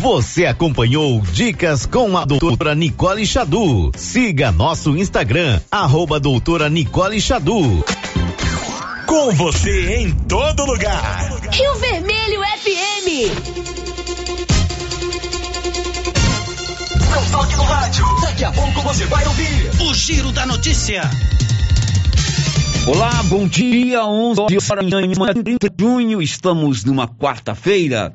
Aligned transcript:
Você 0.00 0.46
acompanhou 0.46 1.20
Dicas 1.20 1.84
com 1.84 2.16
a 2.16 2.24
doutora 2.24 2.74
Nicole 2.74 3.26
Xadu. 3.26 3.92
Siga 3.94 4.50
nosso 4.50 4.96
Instagram, 4.96 5.60
arroba 5.70 6.18
doutora 6.18 6.70
Nicole 6.70 7.20
Xadu. 7.20 7.84
Com 9.06 9.32
você 9.32 9.96
em 9.96 10.12
todo 10.12 10.64
lugar. 10.64 11.30
Rio 11.52 11.74
Vermelho 11.74 12.40
FM. 12.40 13.08
Não 17.10 17.30
toque 17.30 17.54
no 17.54 17.64
rádio. 17.64 18.06
Daqui 18.22 18.44
a 18.44 18.52
pouco 18.52 18.80
você 18.80 19.04
vai 19.04 19.26
ouvir 19.26 19.70
o 19.82 19.92
Giro 19.92 20.32
da 20.32 20.46
Notícia. 20.46 21.02
Olá, 22.86 23.22
bom 23.24 23.46
dia. 23.46 24.02
11 24.06 24.40
horas 24.40 24.86
de 24.86 25.70
junho. 25.78 26.22
Estamos 26.22 26.82
numa 26.84 27.06
quarta-feira. 27.06 28.14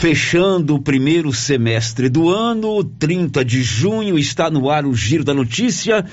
Fechando 0.00 0.76
o 0.76 0.80
primeiro 0.80 1.30
semestre 1.30 2.08
do 2.08 2.30
ano, 2.30 2.82
30 2.82 3.44
de 3.44 3.62
junho, 3.62 4.18
está 4.18 4.50
no 4.50 4.70
ar 4.70 4.86
o 4.86 4.94
Giro 4.94 5.22
da 5.22 5.34
Notícia 5.34 6.06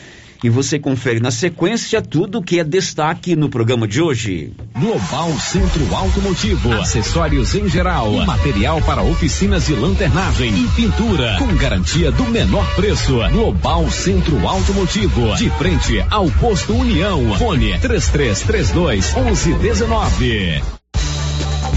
e 0.44 0.50
você 0.50 0.78
confere 0.78 1.22
na 1.22 1.32
sequência 1.32 2.02
tudo 2.02 2.44
que 2.44 2.60
é 2.60 2.66
destaque 2.66 3.34
no 3.34 3.48
programa 3.48 3.88
de 3.88 4.02
hoje. 4.02 4.52
Global 4.78 5.32
Centro 5.40 5.96
Automotivo, 5.96 6.74
acessórios 6.74 7.56
em 7.56 7.70
geral, 7.70 8.12
material 8.26 8.82
para 8.82 9.02
oficinas 9.04 9.68
de 9.68 9.74
lanternagem 9.74 10.54
e 10.54 10.68
pintura, 10.76 11.38
com 11.40 11.56
garantia 11.56 12.12
do 12.12 12.26
menor 12.26 12.70
preço. 12.76 13.18
Global 13.32 13.90
Centro 13.90 14.46
Automotivo, 14.46 15.34
de 15.38 15.50
frente 15.52 16.06
ao 16.12 16.30
posto 16.32 16.74
União. 16.76 17.38
Fone 17.38 17.80
3332 17.80 19.16
1119. 19.16 20.77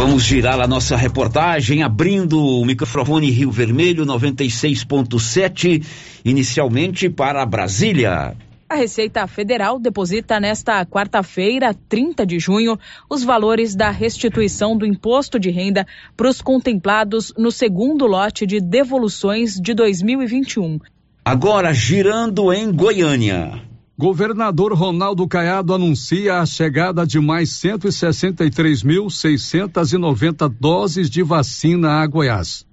Vamos 0.00 0.22
girar 0.22 0.58
a 0.58 0.66
nossa 0.66 0.96
reportagem 0.96 1.82
abrindo 1.82 2.42
o 2.42 2.64
microfone 2.64 3.30
Rio 3.30 3.50
Vermelho 3.50 4.06
96.7, 4.06 5.84
inicialmente 6.24 7.10
para 7.10 7.44
Brasília. 7.44 8.34
A 8.66 8.76
Receita 8.76 9.26
Federal 9.26 9.78
deposita 9.78 10.40
nesta 10.40 10.86
quarta-feira, 10.86 11.74
30 11.86 12.24
de 12.24 12.38
junho, 12.38 12.78
os 13.10 13.22
valores 13.22 13.74
da 13.74 13.90
restituição 13.90 14.74
do 14.74 14.86
imposto 14.86 15.38
de 15.38 15.50
renda 15.50 15.86
para 16.16 16.30
os 16.30 16.40
contemplados 16.40 17.30
no 17.36 17.52
segundo 17.52 18.06
lote 18.06 18.46
de 18.46 18.58
devoluções 18.58 19.60
de 19.60 19.74
2021. 19.74 20.78
Agora, 21.22 21.74
girando 21.74 22.50
em 22.54 22.72
Goiânia. 22.72 23.69
Governador 24.00 24.72
Ronaldo 24.72 25.28
Caiado 25.28 25.74
anuncia 25.74 26.38
a 26.38 26.46
chegada 26.46 27.06
de 27.06 27.20
mais 27.20 27.50
163.690 27.50 30.48
doses 30.58 31.10
de 31.10 31.22
vacina 31.22 32.00
a 32.00 32.06
Goiás. 32.06 32.66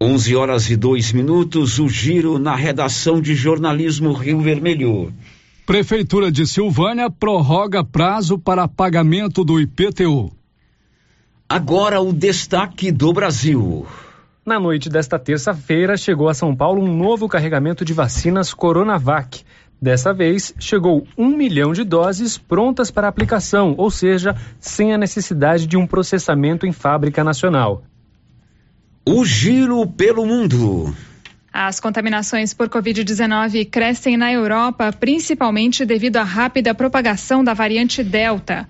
11 0.00 0.34
horas 0.34 0.68
e 0.68 0.74
dois 0.74 1.12
minutos, 1.12 1.78
o 1.78 1.88
giro 1.88 2.40
na 2.40 2.56
redação 2.56 3.20
de 3.20 3.36
jornalismo 3.36 4.12
Rio 4.12 4.40
Vermelho. 4.40 5.14
Prefeitura 5.64 6.32
de 6.32 6.44
Silvânia 6.44 7.08
prorroga 7.08 7.84
prazo 7.84 8.36
para 8.36 8.66
pagamento 8.66 9.44
do 9.44 9.60
IPTU. 9.60 10.32
Agora 11.48 12.00
o 12.00 12.12
destaque 12.12 12.90
do 12.90 13.12
Brasil. 13.12 13.86
Na 14.44 14.58
noite 14.58 14.88
desta 14.88 15.20
terça-feira, 15.20 15.96
chegou 15.96 16.28
a 16.28 16.34
São 16.34 16.56
Paulo 16.56 16.82
um 16.82 16.96
novo 16.96 17.28
carregamento 17.28 17.84
de 17.84 17.92
vacinas 17.92 18.52
Coronavac. 18.52 19.44
Dessa 19.80 20.12
vez, 20.12 20.54
chegou 20.58 21.06
um 21.16 21.34
milhão 21.34 21.72
de 21.72 21.84
doses 21.84 22.36
prontas 22.36 22.90
para 22.90 23.08
aplicação, 23.08 23.74
ou 23.78 23.90
seja, 23.90 24.36
sem 24.58 24.92
a 24.92 24.98
necessidade 24.98 25.66
de 25.66 25.76
um 25.76 25.86
processamento 25.86 26.66
em 26.66 26.72
fábrica 26.72 27.24
nacional. 27.24 27.82
O 29.06 29.24
giro 29.24 29.86
pelo 29.86 30.26
mundo. 30.26 30.94
As 31.50 31.80
contaminações 31.80 32.52
por 32.52 32.68
Covid-19 32.68 33.68
crescem 33.70 34.18
na 34.18 34.30
Europa, 34.30 34.92
principalmente 34.92 35.86
devido 35.86 36.18
à 36.18 36.22
rápida 36.22 36.74
propagação 36.74 37.42
da 37.42 37.54
variante 37.54 38.04
Delta. 38.04 38.68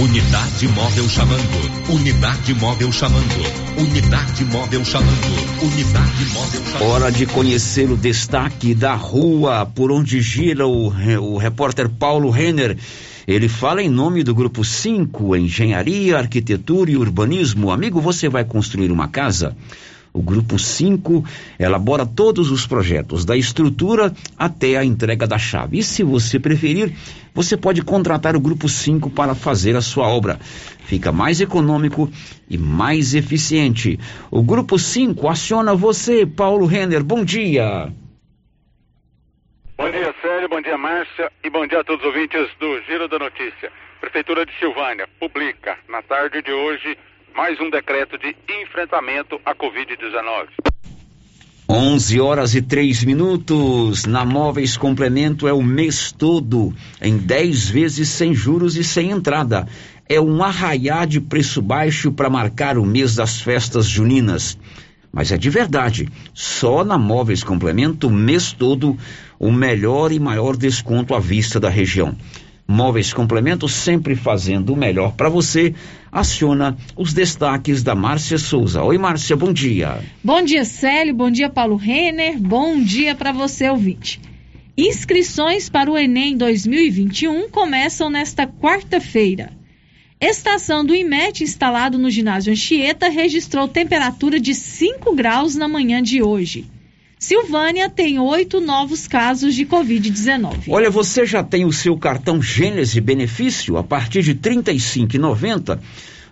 Unidade 0.00 0.68
móvel 0.68 1.08
chamando. 1.08 1.92
Unidade 1.92 2.54
móvel 2.54 2.92
chamando. 2.92 3.34
Unidade 3.76 4.44
móvel 4.44 4.84
chamando. 4.84 5.60
Unidade 5.60 6.24
móvel 6.32 6.64
chamando. 6.64 6.88
Hora 6.88 7.10
de 7.10 7.26
conhecer 7.26 7.90
o 7.90 7.96
destaque 7.96 8.76
da 8.76 8.94
rua 8.94 9.66
por 9.66 9.90
onde 9.90 10.20
gira 10.20 10.68
o, 10.68 10.86
o 10.86 11.36
repórter 11.36 11.88
Paulo 11.88 12.30
Renner. 12.30 12.78
Ele 13.26 13.48
fala 13.48 13.82
em 13.82 13.88
nome 13.88 14.22
do 14.22 14.32
grupo 14.32 14.64
5, 14.64 15.34
Engenharia, 15.34 16.16
Arquitetura 16.16 16.92
e 16.92 16.96
Urbanismo. 16.96 17.72
Amigo, 17.72 18.00
você 18.00 18.28
vai 18.28 18.44
construir 18.44 18.92
uma 18.92 19.08
casa? 19.08 19.56
O 20.18 20.22
grupo 20.22 20.58
5 20.58 21.24
elabora 21.60 22.04
todos 22.04 22.50
os 22.50 22.66
projetos, 22.66 23.24
da 23.24 23.36
estrutura 23.36 24.12
até 24.36 24.76
a 24.76 24.84
entrega 24.84 25.28
da 25.28 25.38
chave. 25.38 25.78
E 25.78 25.82
se 25.84 26.02
você 26.02 26.40
preferir, 26.40 26.92
você 27.32 27.56
pode 27.56 27.82
contratar 27.82 28.34
o 28.34 28.40
grupo 28.40 28.68
5 28.68 29.10
para 29.10 29.36
fazer 29.36 29.76
a 29.76 29.80
sua 29.80 30.08
obra. 30.08 30.36
Fica 30.40 31.12
mais 31.12 31.40
econômico 31.40 32.10
e 32.50 32.58
mais 32.58 33.14
eficiente. 33.14 33.96
O 34.28 34.42
grupo 34.42 34.76
5 34.76 35.28
aciona 35.28 35.72
você, 35.72 36.26
Paulo 36.26 36.66
Renner. 36.66 37.04
Bom 37.04 37.24
dia. 37.24 37.92
Bom 39.76 39.88
dia, 39.88 40.12
Célio, 40.20 40.48
bom 40.48 40.60
dia, 40.60 40.76
Márcia, 40.76 41.30
e 41.44 41.48
bom 41.48 41.64
dia 41.64 41.78
a 41.78 41.84
todos 41.84 42.04
os 42.04 42.08
ouvintes 42.08 42.48
do 42.58 42.82
Giro 42.88 43.06
da 43.06 43.20
Notícia. 43.20 43.70
Prefeitura 44.00 44.44
de 44.44 44.52
Silvânia 44.58 45.08
publica, 45.20 45.78
na 45.88 46.02
tarde 46.02 46.42
de 46.42 46.50
hoje, 46.50 46.98
mais 47.38 47.60
um 47.60 47.70
decreto 47.70 48.18
de 48.18 48.34
enfrentamento 48.64 49.40
à 49.46 49.54
Covid-19. 49.54 50.48
11 51.68 52.20
horas 52.20 52.52
e 52.56 52.60
3 52.60 53.04
minutos. 53.04 54.06
Na 54.06 54.24
Móveis 54.24 54.76
Complemento 54.76 55.46
é 55.46 55.52
o 55.52 55.62
mês 55.62 56.10
todo, 56.10 56.74
em 57.00 57.16
10 57.16 57.70
vezes 57.70 58.08
sem 58.08 58.34
juros 58.34 58.74
e 58.76 58.82
sem 58.82 59.12
entrada. 59.12 59.68
É 60.08 60.20
um 60.20 60.42
arraiá 60.42 61.04
de 61.04 61.20
preço 61.20 61.62
baixo 61.62 62.10
para 62.10 62.28
marcar 62.28 62.76
o 62.76 62.84
mês 62.84 63.14
das 63.14 63.40
festas 63.40 63.86
juninas. 63.86 64.58
Mas 65.12 65.30
é 65.30 65.38
de 65.38 65.48
verdade. 65.48 66.08
Só 66.34 66.82
na 66.82 66.98
Móveis 66.98 67.44
Complemento, 67.44 68.08
o 68.08 68.12
mês 68.12 68.50
todo, 68.50 68.98
o 69.38 69.52
melhor 69.52 70.10
e 70.10 70.18
maior 70.18 70.56
desconto 70.56 71.14
à 71.14 71.20
vista 71.20 71.60
da 71.60 71.68
região. 71.68 72.16
Móveis 72.70 73.14
Complemento 73.14 73.66
sempre 73.66 74.14
fazendo 74.14 74.74
o 74.74 74.76
melhor 74.76 75.12
para 75.12 75.30
você. 75.30 75.74
Aciona 76.10 76.76
os 76.96 77.12
destaques 77.12 77.82
da 77.82 77.94
Márcia 77.94 78.38
Souza. 78.38 78.82
Oi, 78.82 78.96
Márcia, 78.98 79.36
bom 79.36 79.52
dia. 79.52 80.00
Bom 80.24 80.42
dia, 80.42 80.64
Célio. 80.64 81.14
Bom 81.14 81.30
dia, 81.30 81.48
Paulo 81.50 81.76
Renner. 81.76 82.38
Bom 82.38 82.80
dia 82.80 83.14
para 83.14 83.32
você, 83.32 83.68
ouvinte. 83.68 84.20
Inscrições 84.76 85.68
para 85.68 85.90
o 85.90 85.98
Enem 85.98 86.36
2021 86.36 87.50
começam 87.50 88.08
nesta 88.08 88.46
quarta-feira. 88.46 89.52
Estação 90.20 90.84
do 90.84 90.94
IMET 90.94 91.44
instalado 91.44 91.98
no 91.98 92.10
ginásio 92.10 92.52
Anchieta 92.52 93.08
registrou 93.08 93.68
temperatura 93.68 94.40
de 94.40 94.54
5 94.54 95.14
graus 95.14 95.54
na 95.54 95.68
manhã 95.68 96.02
de 96.02 96.22
hoje. 96.22 96.64
Silvânia 97.18 97.90
tem 97.90 98.18
oito 98.18 98.60
novos 98.60 99.08
casos 99.08 99.54
de 99.54 99.66
Covid-19. 99.66 100.64
Olha, 100.68 100.88
você 100.88 101.26
já 101.26 101.42
tem 101.42 101.64
o 101.64 101.72
seu 101.72 101.96
cartão 101.96 102.40
Gênese 102.40 103.00
Benefício 103.00 103.76
a 103.76 103.82
partir 103.82 104.22
de 104.22 104.32
R$ 104.32 104.38
35,90. 104.38 105.80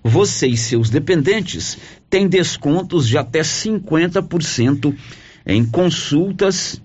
Você 0.04 0.46
e 0.46 0.56
seus 0.56 0.88
dependentes 0.88 1.76
têm 2.08 2.28
descontos 2.28 3.08
de 3.08 3.18
até 3.18 3.40
50% 3.40 4.94
em 5.44 5.64
consultas 5.64 6.80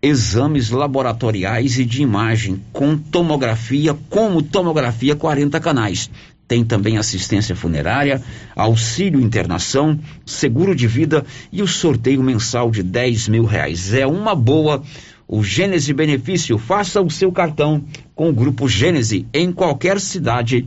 exames 0.00 0.70
laboratoriais 0.70 1.78
e 1.78 1.84
de 1.84 2.00
imagem 2.00 2.62
com 2.72 2.96
tomografia, 2.96 3.94
como 4.08 4.40
tomografia 4.40 5.14
40 5.14 5.60
canais. 5.60 6.10
Tem 6.48 6.64
também 6.64 6.96
assistência 6.96 7.56
funerária, 7.56 8.22
auxílio 8.54 9.20
internação, 9.20 9.98
seguro 10.24 10.74
de 10.74 10.86
vida 10.86 11.24
e 11.52 11.62
o 11.62 11.66
sorteio 11.66 12.22
mensal 12.22 12.70
de 12.70 12.82
10 12.82 13.28
mil 13.28 13.44
reais. 13.44 13.92
É 13.92 14.06
uma 14.06 14.34
boa. 14.34 14.82
O 15.28 15.42
Gênese 15.42 15.92
Benefício, 15.92 16.56
faça 16.56 17.02
o 17.02 17.10
seu 17.10 17.32
cartão 17.32 17.84
com 18.14 18.28
o 18.28 18.32
Grupo 18.32 18.68
Gênese 18.68 19.26
em 19.34 19.50
qualquer 19.50 19.98
cidade 20.00 20.64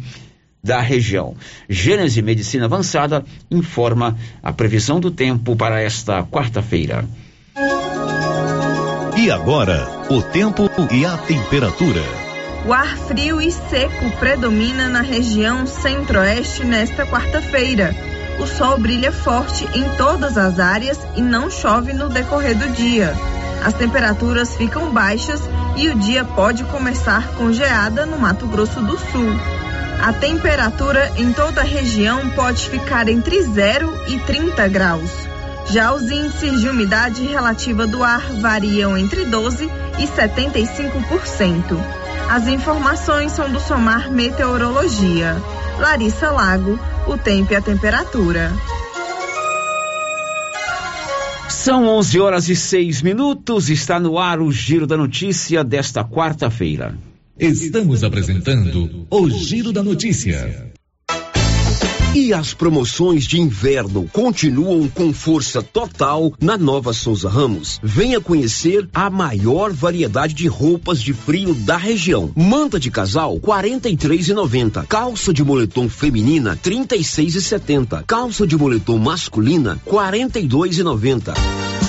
da 0.62 0.82
região. 0.82 1.36
Gênese 1.70 2.22
Medicina 2.22 2.66
Avançada 2.66 3.24
informa 3.50 4.18
a 4.44 4.52
previsão 4.52 5.00
do 5.00 5.10
tempo 5.12 5.56
para 5.56 5.82
esta 5.82 6.24
quarta-feira. 6.24 7.08
E 9.18 9.32
agora, 9.32 9.88
o 10.10 10.22
tempo 10.22 10.70
e 10.92 11.06
a 11.06 11.18
temperatura. 11.18 12.29
O 12.66 12.74
ar 12.74 12.98
frio 12.98 13.42
e 13.42 13.52
seco 13.52 14.12
predomina 14.20 14.90
na 14.90 15.02
região 15.02 15.66
centro-oeste 15.66 16.66
nesta 16.66 17.06
quarta-feira. 17.06 17.96
O 18.38 18.46
sol 18.46 18.78
brilha 18.78 19.12
forte 19.12 19.66
em 19.74 19.84
todas 19.96 20.38
as 20.38 20.60
áreas 20.60 21.00
e 21.16 21.22
não 21.22 21.50
chove 21.50 21.94
no 21.94 22.10
decorrer 22.10 22.58
do 22.58 22.70
dia. 22.70 23.14
As 23.64 23.74
temperaturas 23.74 24.56
ficam 24.56 24.92
baixas 24.92 25.42
e 25.78 25.88
o 25.90 25.96
dia 25.96 26.24
pode 26.24 26.64
começar 26.66 27.30
com 27.36 27.52
geada 27.52 28.06
no 28.06 28.20
Mato 28.20 28.46
Grosso 28.48 28.82
do 28.82 28.98
Sul. 28.98 29.30
A 30.02 30.14
temperatura 30.14 31.12
em 31.18 31.34
toda 31.34 31.62
a 31.62 31.66
região 31.66 32.30
pode 32.30 32.70
ficar 32.70 33.08
entre 33.10 33.42
0 33.42 33.92
e 34.08 34.20
30 34.20 34.68
graus. 34.68 35.12
Já 35.72 35.94
os 35.94 36.04
índices 36.04 36.62
de 36.62 36.70
umidade 36.70 37.26
relativa 37.26 37.88
do 37.88 38.04
ar 38.04 38.22
variam 38.42 38.98
entre 38.98 39.26
12 39.26 39.70
e 39.98 40.08
75%. 40.08 41.99
As 42.30 42.48
informações 42.48 43.32
são 43.32 43.52
do 43.52 43.60
Somar 43.60 44.12
Meteorologia. 44.12 45.36
Larissa 45.80 46.30
Lago, 46.30 46.80
o 47.08 47.18
tempo 47.18 47.54
e 47.54 47.56
a 47.56 47.62
temperatura. 47.62 48.52
São 51.50 51.88
11 51.88 52.20
horas 52.20 52.48
e 52.48 52.56
6 52.56 53.02
minutos. 53.02 53.68
Está 53.72 54.00
no 54.00 54.20
ar 54.20 54.42
o 54.42 54.52
Giro 54.52 54.86
da 54.86 54.96
Notícia 54.96 55.64
desta 55.64 56.04
quarta-feira. 56.04 56.96
Estamos 57.40 58.04
apresentando 58.04 59.08
o 59.10 59.30
Giro 59.32 59.74
da 59.74 59.82
Notícia. 59.82 60.69
E 62.14 62.34
as 62.34 62.56
promoções 62.56 63.26
de 63.26 63.40
inverno 63.40 64.10
continuam 64.12 64.88
com 64.88 65.14
força 65.14 65.62
total 65.62 66.34
na 66.42 66.58
Nova 66.58 66.92
Souza 66.92 67.30
Ramos. 67.30 67.80
Venha 67.84 68.20
conhecer 68.20 68.90
a 68.94 69.12
maior 69.12 69.72
variedade 69.72 70.34
de 70.34 70.48
roupas 70.48 71.04
de 71.04 71.14
frio 71.14 71.54
da 71.54 71.78
região. 71.78 72.32
Manta 72.36 72.80
de 72.80 72.90
casal, 72.90 73.36
R$ 73.36 73.42
43,90. 73.42 74.88
Calça 74.88 75.32
de 75.32 75.44
moletom 75.44 75.88
feminina, 75.88 76.54
R$ 76.54 76.72
36,70. 76.72 78.04
Calça 78.08 78.48
de 78.48 78.58
moletom 78.58 78.98
masculina, 78.98 79.80
R$ 79.86 79.92
42,90. 79.92 81.89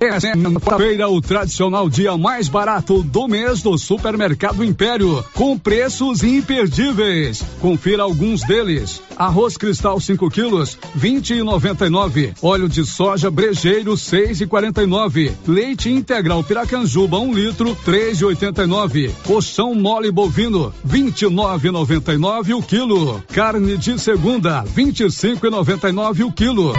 É 0.00 0.76
feira 0.76 1.08
o 1.08 1.20
tradicional 1.20 1.88
dia 1.88 2.16
mais 2.16 2.48
barato 2.48 3.02
do 3.02 3.28
mês 3.28 3.62
do 3.62 3.78
Supermercado 3.78 4.64
Império, 4.64 5.24
com 5.34 5.56
preços 5.58 6.24
imperdíveis. 6.24 7.44
Confira 7.60 8.02
alguns 8.02 8.42
deles. 8.42 9.00
Arroz 9.16 9.56
cristal 9.56 10.00
5 10.00 10.28
quilos, 10.30 10.78
20,99. 10.98 12.34
Óleo 12.42 12.68
de 12.68 12.84
soja 12.84 13.30
brejeiro 13.30 13.92
6,49. 13.92 15.32
Leite 15.46 15.90
integral 15.90 16.42
Piracanjuba 16.42 17.18
1 17.18 17.22
um 17.22 17.32
litro 17.32 17.76
3,89. 17.86 19.10
Colchão 19.26 19.74
mole 19.74 20.10
bovino 20.10 20.72
29,99 20.86 22.56
o 22.56 22.62
quilo. 22.62 23.22
Carne 23.32 23.76
de 23.76 23.98
segunda 23.98 24.64
25,99 24.64 26.26
o 26.26 26.32
quilo. 26.32 26.72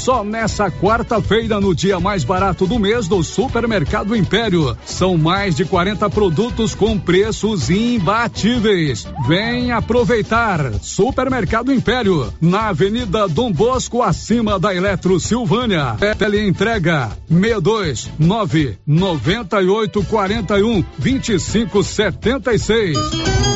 Só 0.00 0.22
nessa 0.22 0.70
quarta-feira, 0.70 1.60
no 1.60 1.74
dia 1.74 1.98
mais 1.98 2.22
barato 2.22 2.66
do 2.66 2.78
mês 2.78 3.08
do 3.08 3.22
Supermercado 3.22 4.14
Império. 4.14 4.76
São 4.84 5.16
mais 5.16 5.56
de 5.56 5.64
40 5.64 6.08
produtos 6.10 6.74
com 6.74 6.98
preços 6.98 7.70
imbatíveis. 7.70 9.06
Vem 9.26 9.72
aproveitar. 9.72 10.74
Supermercado 10.80 11.72
Império, 11.72 12.32
na 12.40 12.68
Avenida 12.68 13.26
Dom 13.26 13.50
Bosco, 13.50 14.02
acima 14.02 14.58
da 14.58 14.74
Eletro 14.74 15.18
Silvânia. 15.18 15.96
Tele 16.18 16.46
entrega 16.46 17.10
62 17.28 18.10
9 18.18 18.78
98 18.86 20.04
41 20.04 20.84
25 20.98 21.82
76. 21.82 23.55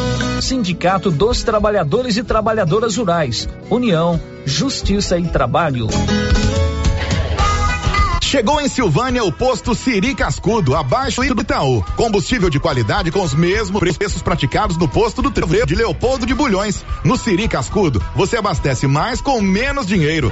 Sindicato 0.41 1.11
dos 1.11 1.43
Trabalhadores 1.43 2.17
e 2.17 2.23
Trabalhadoras 2.23 2.97
Rurais. 2.97 3.47
União, 3.69 4.19
Justiça 4.45 5.17
e 5.17 5.27
Trabalho. 5.27 5.87
Chegou 8.31 8.61
em 8.61 8.69
Silvânia 8.69 9.25
o 9.25 9.31
posto 9.31 9.75
Siri 9.75 10.15
Cascudo, 10.15 10.73
abaixo 10.73 11.21
do 11.35 11.41
Itaú. 11.41 11.83
Combustível 11.97 12.49
de 12.49 12.61
qualidade 12.61 13.11
com 13.11 13.21
os 13.21 13.33
mesmos 13.33 13.79
preços 13.79 14.21
praticados 14.21 14.77
no 14.77 14.87
posto 14.87 15.21
do 15.21 15.29
Trevo 15.29 15.65
de 15.65 15.75
Leopoldo 15.75 16.25
de 16.25 16.33
Bulhões. 16.33 16.81
No 17.03 17.17
Siri 17.17 17.49
Cascudo, 17.49 18.01
você 18.15 18.37
abastece 18.37 18.87
mais 18.87 19.19
com 19.19 19.41
menos 19.41 19.85
dinheiro. 19.85 20.31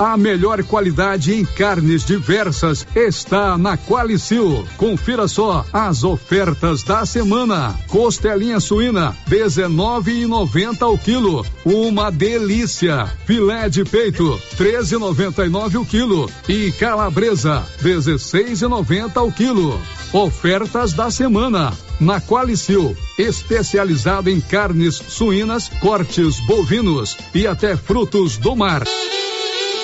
A 0.00 0.16
melhor 0.16 0.64
qualidade 0.64 1.34
em 1.34 1.44
carnes 1.44 2.06
diversas 2.06 2.86
está 2.96 3.58
na 3.58 3.76
Qualicil. 3.76 4.66
Confira 4.78 5.28
só 5.28 5.62
as 5.70 6.02
ofertas 6.04 6.82
da 6.82 7.04
semana. 7.04 7.78
Costelinha 7.86 8.60
suína, 8.60 9.14
19,90 9.28 10.90
o 10.90 10.96
quilo. 10.96 11.44
Uma 11.66 12.10
delícia. 12.10 13.12
Filé 13.26 13.68
de 13.68 13.84
peito, 13.84 14.40
13,99 14.56 15.82
o 15.82 15.84
quilo. 15.84 16.30
E 16.48 16.72
calabresa, 16.72 17.62
16,90 17.82 19.22
o 19.22 19.30
quilo. 19.30 19.78
Ofertas 20.14 20.94
da 20.94 21.10
semana. 21.10 21.74
Na 22.00 22.22
Qualicil, 22.22 22.96
especializada 23.18 24.30
em 24.30 24.40
carnes 24.40 24.94
suínas, 24.94 25.68
cortes 25.78 26.40
bovinos 26.46 27.18
e 27.34 27.46
até 27.46 27.76
frutos 27.76 28.38
do 28.38 28.56
mar. 28.56 28.82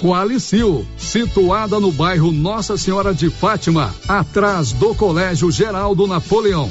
Qualicil, 0.00 0.86
situada 0.96 1.80
no 1.80 1.90
bairro 1.90 2.30
Nossa 2.30 2.76
Senhora 2.76 3.14
de 3.14 3.30
Fátima, 3.30 3.94
atrás 4.06 4.72
do 4.72 4.94
Colégio 4.94 5.50
Geraldo 5.50 6.06
Napoleão. 6.06 6.70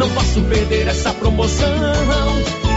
não 0.00 0.08
posso 0.12 0.40
perder 0.42 0.88
essa 0.88 1.12
promoção. 1.12 1.68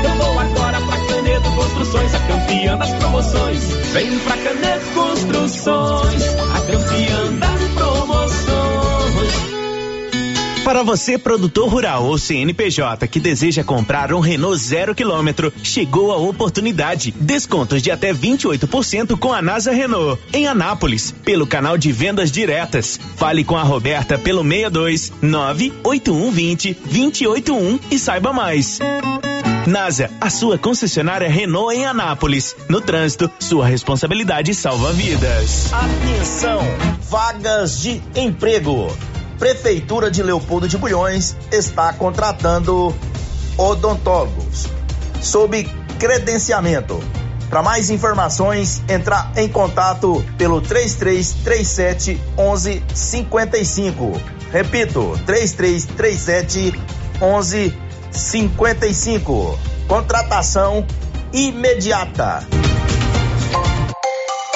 Eu 0.04 0.16
vou 0.18 0.40
agora 0.40 0.82
pra 0.82 0.98
Canedo 1.08 1.52
Construções, 1.56 2.14
a 2.14 2.20
campeã 2.20 2.78
das 2.78 2.94
promoções. 2.96 3.64
Vem 3.94 4.20
pra 4.20 4.36
Canedo 4.36 4.86
Construções, 4.94 6.24
a 6.54 6.60
campeã 6.60 7.43
Para 10.64 10.82
você, 10.82 11.18
produtor 11.18 11.68
rural 11.68 12.06
ou 12.06 12.18
CNPJ 12.18 13.06
que 13.08 13.20
deseja 13.20 13.66
comprar 13.66 14.14
um 14.14 14.22
Renault 14.22 14.58
zero 14.58 14.96
quilômetro, 14.96 15.52
chegou 15.62 16.12
a 16.14 16.18
oportunidade. 16.18 17.14
Descontos 17.20 17.82
de 17.82 17.92
até 17.92 18.14
28% 18.14 19.18
com 19.20 19.34
a 19.34 19.42
NASA 19.42 19.72
Renault. 19.72 20.22
Em 20.32 20.48
Anápolis, 20.48 21.12
pelo 21.12 21.46
canal 21.46 21.78
de 21.78 21.92
vendas 21.92 22.32
diretas. 22.32 22.98
Fale 23.18 23.44
com 23.44 23.58
a 23.58 23.64
Roberta 23.64 24.18
pelo 24.18 24.42
62 24.42 25.12
98120 25.22 26.74
281 26.74 27.80
e 27.92 28.00
saiba 28.00 28.32
mais. 28.32 28.80
NASA, 29.68 30.10
a 30.20 30.30
sua 30.30 30.58
concessionária 30.58 31.30
Renault 31.30 31.76
em 31.76 31.86
Anápolis. 31.86 32.56
No 32.70 32.80
trânsito, 32.80 33.30
sua 33.38 33.66
responsabilidade 33.68 34.54
salva 34.56 34.94
vidas. 34.94 35.72
Atenção! 35.74 36.62
Vagas 37.10 37.82
de 37.82 38.02
emprego. 38.16 38.92
Prefeitura 39.44 40.10
de 40.10 40.24
Leopoldo 40.24 40.70
de 40.70 40.78
Bulhões 40.78 41.36
está 41.52 41.92
contratando 41.92 42.96
odontólogos 43.58 44.68
sob 45.22 45.70
credenciamento. 46.00 47.04
Para 47.50 47.62
mais 47.62 47.90
informações, 47.90 48.82
entrar 48.88 49.34
em 49.36 49.50
contato 49.50 50.24
pelo 50.38 50.62
3337 50.62 52.22
1155. 52.38 54.14
Repito, 54.50 55.20
3337 55.26 56.82
1155. 57.20 59.60
Contratação 59.90 60.88
imediata. 61.34 62.48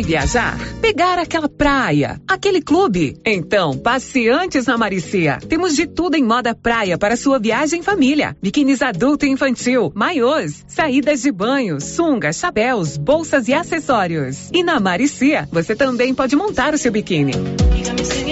Vai 0.00 0.02
viajar? 0.02 0.58
Pegar 0.80 1.18
aquela 1.18 1.46
praia? 1.48 2.18
Aquele 2.26 2.62
clube? 2.62 3.18
Então, 3.22 3.76
passe 3.76 4.30
antes 4.30 4.64
na 4.64 4.78
Maricia. 4.78 5.38
Temos 5.46 5.76
de 5.76 5.86
tudo 5.86 6.14
em 6.14 6.24
moda 6.24 6.54
praia 6.54 6.96
para 6.96 7.18
sua 7.18 7.38
viagem 7.38 7.80
em 7.80 7.82
família. 7.82 8.34
Biquínis 8.40 8.80
adulto 8.80 9.26
e 9.26 9.28
infantil, 9.28 9.92
maiôs, 9.94 10.64
saídas 10.66 11.20
de 11.20 11.30
banho, 11.30 11.82
sungas, 11.82 12.36
chapéus, 12.36 12.96
bolsas 12.96 13.46
e 13.46 13.52
acessórios. 13.52 14.48
E 14.54 14.62
na 14.62 14.80
Maricia, 14.80 15.46
você 15.52 15.76
também 15.76 16.14
pode 16.14 16.34
montar 16.34 16.72
o 16.72 16.78
seu 16.78 16.90
biquíni. 16.90 17.32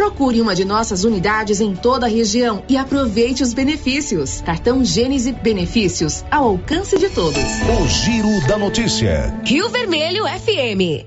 Procure 0.00 0.40
uma 0.40 0.54
de 0.54 0.64
nossas 0.64 1.04
unidades 1.04 1.60
em 1.60 1.76
toda 1.76 2.06
a 2.06 2.08
região 2.08 2.64
e 2.66 2.78
aproveite 2.78 3.42
os 3.42 3.52
benefícios. 3.52 4.40
Cartão 4.40 4.82
Gênese 4.82 5.30
Benefícios, 5.30 6.24
ao 6.30 6.46
alcance 6.46 6.98
de 6.98 7.10
todos. 7.10 7.36
O 7.36 7.86
Giro 7.86 8.48
da 8.48 8.56
Notícia. 8.56 9.38
Rio 9.44 9.68
Vermelho 9.68 10.24
FM. 10.24 11.04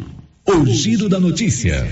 O 0.46 0.64
giro 0.66 1.06
da 1.08 1.18
notícia. 1.20 1.86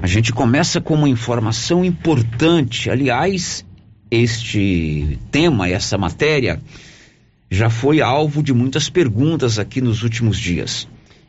A 0.00 0.06
gente 0.06 0.32
começa 0.32 0.80
com 0.80 0.94
uma 0.94 1.08
informação 1.08 1.84
importante. 1.84 2.90
Aliás, 2.90 3.64
este 4.10 5.18
tema, 5.30 5.68
essa 5.68 5.96
matéria, 5.96 6.60
já 7.50 7.70
foi 7.70 8.00
alvo 8.00 8.42
de 8.42 8.52
muitas 8.52 8.90
perguntas 8.90 9.58
aqui 9.58 9.80
nos 9.80 10.02
últimos 10.02 10.38
dias. 10.38 10.86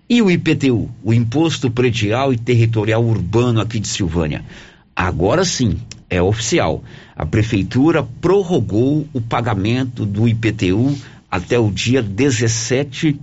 E 0.09 0.21
o 0.21 0.29
IPTU, 0.29 0.89
o 1.03 1.13
Imposto 1.13 1.71
Predial 1.71 2.33
e 2.33 2.37
Territorial 2.37 3.03
Urbano 3.03 3.61
aqui 3.61 3.79
de 3.79 3.87
Silvânia? 3.87 4.43
Agora 4.95 5.45
sim, 5.45 5.79
é 6.09 6.21
oficial. 6.21 6.83
A 7.15 7.25
Prefeitura 7.25 8.03
prorrogou 8.21 9.07
o 9.13 9.21
pagamento 9.21 10.05
do 10.05 10.27
IPTU 10.27 10.97
até 11.29 11.57
o 11.59 11.71
dia 11.71 12.01
17 12.01 13.19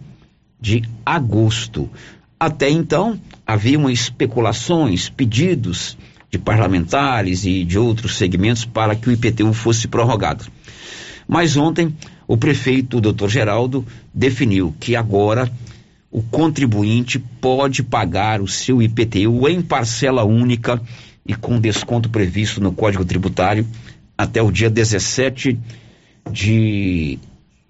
de 0.60 0.82
agosto. 1.04 1.90
Até 2.38 2.68
então, 2.70 3.18
haviam 3.46 3.88
especulações, 3.90 5.08
pedidos 5.08 5.96
de 6.30 6.38
parlamentares 6.38 7.44
e 7.44 7.64
de 7.64 7.78
outros 7.78 8.16
segmentos 8.16 8.64
para 8.64 8.96
que 8.96 9.08
o 9.08 9.12
IPTU 9.12 9.52
fosse 9.52 9.86
prorrogado. 9.86 10.44
Mas 11.28 11.56
ontem, 11.56 11.94
o 12.26 12.36
prefeito, 12.36 12.98
o 12.98 13.00
doutor 13.00 13.30
Geraldo, 13.30 13.86
definiu 14.12 14.74
que 14.80 14.96
agora 14.96 15.50
o 16.10 16.22
contribuinte 16.22 17.18
pode 17.18 17.82
pagar 17.82 18.40
o 18.40 18.48
seu 18.48 18.82
IPTU 18.82 19.48
em 19.48 19.60
parcela 19.60 20.24
única 20.24 20.80
e 21.26 21.34
com 21.34 21.60
desconto 21.60 22.08
previsto 22.08 22.60
no 22.60 22.72
Código 22.72 23.04
Tributário 23.04 23.66
até 24.16 24.42
o 24.42 24.50
dia 24.50 24.70
17 24.70 25.58
de 26.30 27.18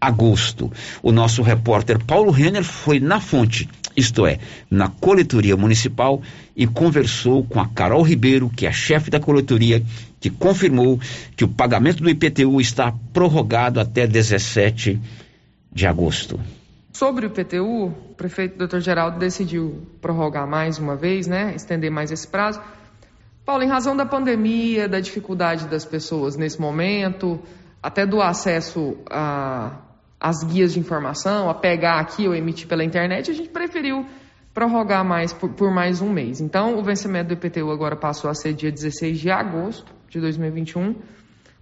agosto. 0.00 0.70
O 1.02 1.10
nosso 1.10 1.42
repórter 1.42 1.98
Paulo 2.04 2.30
Renner 2.30 2.64
foi 2.64 3.00
na 3.00 3.20
fonte, 3.20 3.68
isto 3.96 4.26
é, 4.26 4.38
na 4.70 4.88
coletoria 4.88 5.56
municipal, 5.56 6.22
e 6.56 6.66
conversou 6.66 7.44
com 7.44 7.60
a 7.60 7.68
Carol 7.68 8.02
Ribeiro, 8.02 8.48
que 8.48 8.66
é 8.66 8.72
chefe 8.72 9.10
da 9.10 9.20
coletoria, 9.20 9.82
que 10.20 10.30
confirmou 10.30 10.98
que 11.36 11.44
o 11.44 11.48
pagamento 11.48 12.02
do 12.02 12.10
IPTU 12.10 12.60
está 12.60 12.92
prorrogado 13.12 13.80
até 13.80 14.06
17 14.06 15.00
de 15.72 15.86
agosto. 15.86 16.40
Sobre 16.92 17.26
o 17.26 17.28
IPTU, 17.28 17.86
o 17.86 18.14
prefeito 18.16 18.56
Dr. 18.56 18.78
Geraldo 18.78 19.18
decidiu 19.18 19.82
prorrogar 20.00 20.46
mais 20.46 20.78
uma 20.78 20.94
vez, 20.94 21.26
né, 21.26 21.52
estender 21.54 21.90
mais 21.90 22.12
esse 22.12 22.26
prazo. 22.26 22.60
Paulo, 23.44 23.62
em 23.62 23.68
razão 23.68 23.96
da 23.96 24.06
pandemia, 24.06 24.88
da 24.88 25.00
dificuldade 25.00 25.66
das 25.66 25.84
pessoas 25.84 26.36
nesse 26.36 26.60
momento, 26.60 27.40
até 27.82 28.06
do 28.06 28.22
acesso 28.22 28.96
às 30.24 30.42
guias 30.42 30.72
de 30.72 30.80
informação, 30.80 31.50
a 31.50 31.54
pegar 31.54 32.00
aqui 32.00 32.26
ou 32.26 32.34
emitir 32.34 32.66
pela 32.66 32.82
internet, 32.82 33.30
a 33.30 33.34
gente 33.34 33.50
preferiu 33.50 34.06
prorrogar 34.54 35.04
mais 35.04 35.34
por, 35.34 35.50
por, 35.50 35.70
mais 35.70 36.00
um 36.00 36.08
mês. 36.08 36.40
Então, 36.40 36.78
o 36.78 36.82
vencimento 36.82 37.28
do 37.28 37.34
IPTU 37.34 37.70
agora 37.70 37.94
passou 37.94 38.30
a 38.30 38.34
ser 38.34 38.54
dia 38.54 38.72
16 38.72 39.18
de 39.18 39.30
agosto 39.30 39.92
de 40.08 40.18
2021. 40.18 40.94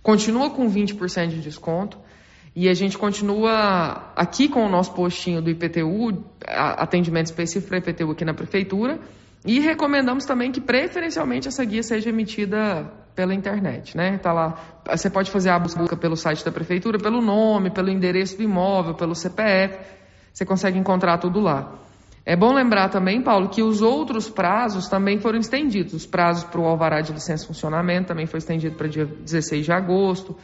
Continua 0.00 0.50
com 0.50 0.70
20% 0.70 1.30
de 1.30 1.40
desconto. 1.40 1.98
E 2.54 2.68
a 2.68 2.74
gente 2.74 2.96
continua 2.96 4.12
aqui 4.14 4.48
com 4.48 4.64
o 4.64 4.68
nosso 4.68 4.94
postinho 4.94 5.42
do 5.42 5.50
IPTU, 5.50 6.22
atendimento 6.46 7.26
específico 7.26 7.68
para 7.68 7.78
IPTU 7.78 8.12
aqui 8.12 8.24
na 8.24 8.34
prefeitura, 8.34 9.00
e 9.44 9.58
recomendamos 9.60 10.24
também 10.24 10.52
que 10.52 10.60
preferencialmente 10.60 11.48
essa 11.48 11.64
guia 11.64 11.82
seja 11.82 12.08
emitida 12.10 12.92
pela 13.14 13.34
internet, 13.34 13.96
né? 13.96 14.18
Tá 14.18 14.32
lá, 14.32 14.56
você 14.88 15.10
pode 15.10 15.30
fazer 15.30 15.50
a 15.50 15.58
busca 15.58 15.96
pelo 15.96 16.16
site 16.16 16.44
da 16.44 16.52
prefeitura, 16.52 16.98
pelo 16.98 17.20
nome, 17.20 17.70
pelo 17.70 17.90
endereço 17.90 18.36
do 18.36 18.42
imóvel, 18.42 18.94
pelo 18.94 19.14
CPF, 19.14 19.78
você 20.32 20.44
consegue 20.44 20.78
encontrar 20.78 21.18
tudo 21.18 21.40
lá. 21.40 21.74
É 22.24 22.36
bom 22.36 22.54
lembrar 22.54 22.88
também, 22.88 23.20
Paulo, 23.20 23.48
que 23.48 23.62
os 23.62 23.82
outros 23.82 24.30
prazos 24.30 24.88
também 24.88 25.18
foram 25.18 25.40
estendidos. 25.40 25.92
Os 25.92 26.06
prazos 26.06 26.44
para 26.44 26.60
o 26.60 26.64
alvará 26.64 27.00
de 27.00 27.12
licença 27.12 27.42
de 27.42 27.48
funcionamento 27.48 28.08
também 28.08 28.26
foi 28.26 28.38
estendido 28.38 28.76
para 28.76 28.86
dia 28.86 29.04
16 29.04 29.64
de 29.64 29.72
agosto 29.72 30.36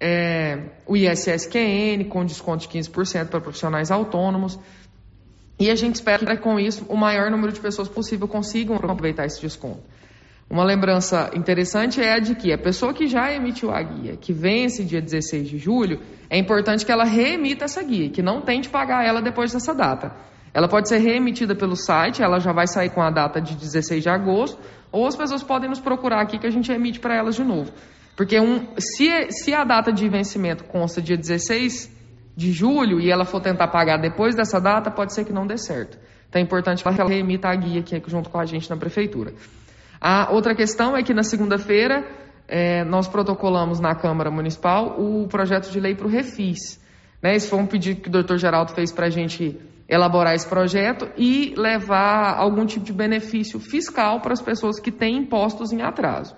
é, 0.00 0.60
o 0.86 0.96
ISSQN 0.96 2.04
com 2.08 2.24
desconto 2.24 2.68
de 2.68 2.78
15% 2.78 3.28
para 3.28 3.40
profissionais 3.40 3.90
autônomos. 3.90 4.58
E 5.58 5.70
a 5.70 5.74
gente 5.74 5.96
espera 5.96 6.24
que 6.24 6.42
com 6.42 6.58
isso 6.58 6.84
o 6.88 6.96
maior 6.96 7.30
número 7.30 7.52
de 7.52 7.60
pessoas 7.60 7.88
possível 7.88 8.28
consigam 8.28 8.76
aproveitar 8.76 9.26
esse 9.26 9.40
desconto. 9.40 9.82
Uma 10.48 10.64
lembrança 10.64 11.30
interessante 11.34 12.00
é 12.00 12.14
a 12.14 12.18
de 12.18 12.34
que 12.34 12.50
a 12.52 12.56
pessoa 12.56 12.94
que 12.94 13.06
já 13.06 13.30
emitiu 13.32 13.70
a 13.70 13.82
guia, 13.82 14.16
que 14.16 14.32
vence 14.32 14.82
dia 14.82 15.00
16 15.00 15.46
de 15.46 15.58
julho, 15.58 16.00
é 16.30 16.38
importante 16.38 16.86
que 16.86 16.92
ela 16.92 17.04
reemita 17.04 17.66
essa 17.66 17.82
guia, 17.82 18.08
que 18.08 18.22
não 18.22 18.40
tente 18.40 18.68
pagar 18.68 19.04
ela 19.04 19.20
depois 19.20 19.52
dessa 19.52 19.74
data. 19.74 20.12
Ela 20.54 20.66
pode 20.66 20.88
ser 20.88 20.98
reemitida 20.98 21.54
pelo 21.54 21.76
site, 21.76 22.22
ela 22.22 22.38
já 22.38 22.52
vai 22.52 22.66
sair 22.66 22.88
com 22.88 23.02
a 23.02 23.10
data 23.10 23.40
de 23.40 23.54
16 23.54 24.02
de 24.02 24.08
agosto, 24.08 24.58
ou 24.90 25.06
as 25.06 25.14
pessoas 25.14 25.42
podem 25.42 25.68
nos 25.68 25.80
procurar 25.80 26.22
aqui 26.22 26.38
que 26.38 26.46
a 26.46 26.50
gente 26.50 26.72
emite 26.72 26.98
para 26.98 27.14
elas 27.14 27.36
de 27.36 27.44
novo. 27.44 27.70
Porque 28.16 28.40
um, 28.40 28.66
se, 28.78 29.30
se 29.30 29.52
a 29.52 29.64
data 29.64 29.92
de 29.92 30.08
vencimento 30.08 30.64
consta 30.64 31.02
dia 31.02 31.16
16 31.16 31.97
de 32.38 32.52
julho 32.52 33.00
e 33.00 33.10
ela 33.10 33.24
for 33.24 33.40
tentar 33.40 33.66
pagar 33.66 33.96
depois 33.98 34.36
dessa 34.36 34.60
data, 34.60 34.92
pode 34.92 35.12
ser 35.12 35.24
que 35.24 35.32
não 35.32 35.44
dê 35.44 35.58
certo. 35.58 35.98
Então 36.28 36.40
é 36.40 36.44
importante 36.44 36.84
que 36.84 36.88
ela 36.88 37.10
remita 37.10 37.48
a 37.48 37.56
guia 37.56 37.80
aqui 37.80 38.00
junto 38.06 38.30
com 38.30 38.38
a 38.38 38.44
gente 38.44 38.70
na 38.70 38.76
prefeitura. 38.76 39.32
A 40.00 40.30
outra 40.30 40.54
questão 40.54 40.96
é 40.96 41.02
que 41.02 41.12
na 41.12 41.24
segunda-feira 41.24 42.06
é, 42.46 42.84
nós 42.84 43.08
protocolamos 43.08 43.80
na 43.80 43.92
Câmara 43.96 44.30
Municipal 44.30 45.00
o 45.00 45.26
projeto 45.26 45.68
de 45.72 45.80
lei 45.80 45.96
para 45.96 46.06
o 46.06 46.08
Refis. 46.08 46.80
Né? 47.20 47.34
Esse 47.34 47.50
foi 47.50 47.58
um 47.58 47.66
pedido 47.66 48.02
que 48.02 48.08
o 48.08 48.12
doutor 48.12 48.38
Geraldo 48.38 48.72
fez 48.72 48.92
para 48.92 49.06
a 49.06 49.10
gente 49.10 49.60
elaborar 49.88 50.32
esse 50.36 50.48
projeto 50.48 51.08
e 51.16 51.54
levar 51.56 52.36
algum 52.36 52.64
tipo 52.66 52.84
de 52.84 52.92
benefício 52.92 53.58
fiscal 53.58 54.20
para 54.20 54.32
as 54.32 54.40
pessoas 54.40 54.78
que 54.78 54.92
têm 54.92 55.16
impostos 55.16 55.72
em 55.72 55.82
atraso. 55.82 56.36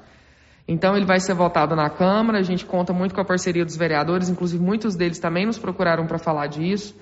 Então 0.72 0.96
ele 0.96 1.04
vai 1.04 1.18
ser 1.18 1.34
votado 1.34 1.74
na 1.74 1.90
Câmara, 1.90 2.38
a 2.38 2.44
gente 2.44 2.64
conta 2.64 2.92
muito 2.92 3.12
com 3.12 3.20
a 3.20 3.24
parceria 3.24 3.64
dos 3.64 3.76
vereadores, 3.76 4.28
inclusive 4.28 4.62
muitos 4.62 4.94
deles 4.94 5.18
também 5.18 5.44
nos 5.44 5.58
procuraram 5.58 6.06
para 6.06 6.16
falar 6.16 6.46
disso. 6.46 6.94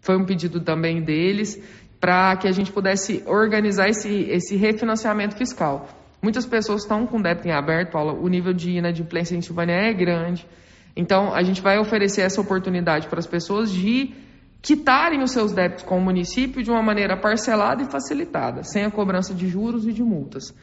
Foi 0.00 0.16
um 0.16 0.24
pedido 0.24 0.58
também 0.58 1.02
deles 1.02 1.62
para 2.00 2.34
que 2.38 2.48
a 2.48 2.50
gente 2.50 2.72
pudesse 2.72 3.22
organizar 3.26 3.90
esse, 3.90 4.08
esse 4.30 4.56
refinanciamento 4.56 5.36
fiscal. 5.36 5.86
Muitas 6.22 6.46
pessoas 6.46 6.80
estão 6.80 7.06
com 7.06 7.20
débito 7.20 7.46
em 7.46 7.52
aberto, 7.52 7.92
Paula, 7.92 8.14
o 8.14 8.26
nível 8.26 8.54
de 8.54 8.70
inadimplência 8.70 9.36
em 9.36 9.42
Silvânia 9.42 9.74
é 9.74 9.92
grande. 9.92 10.46
Então, 10.96 11.34
a 11.34 11.42
gente 11.42 11.60
vai 11.60 11.78
oferecer 11.78 12.22
essa 12.22 12.40
oportunidade 12.40 13.06
para 13.06 13.18
as 13.18 13.26
pessoas 13.26 13.70
de 13.70 14.14
quitarem 14.62 15.22
os 15.22 15.32
seus 15.32 15.52
débitos 15.52 15.84
com 15.84 15.98
o 15.98 16.00
município 16.00 16.62
de 16.62 16.70
uma 16.70 16.82
maneira 16.82 17.18
parcelada 17.18 17.82
e 17.82 17.90
facilitada, 17.90 18.62
sem 18.62 18.82
a 18.82 18.90
cobrança 18.90 19.34
de 19.34 19.46
juros 19.46 19.86
e 19.86 19.92
de 19.92 20.02
multas. 20.02 20.54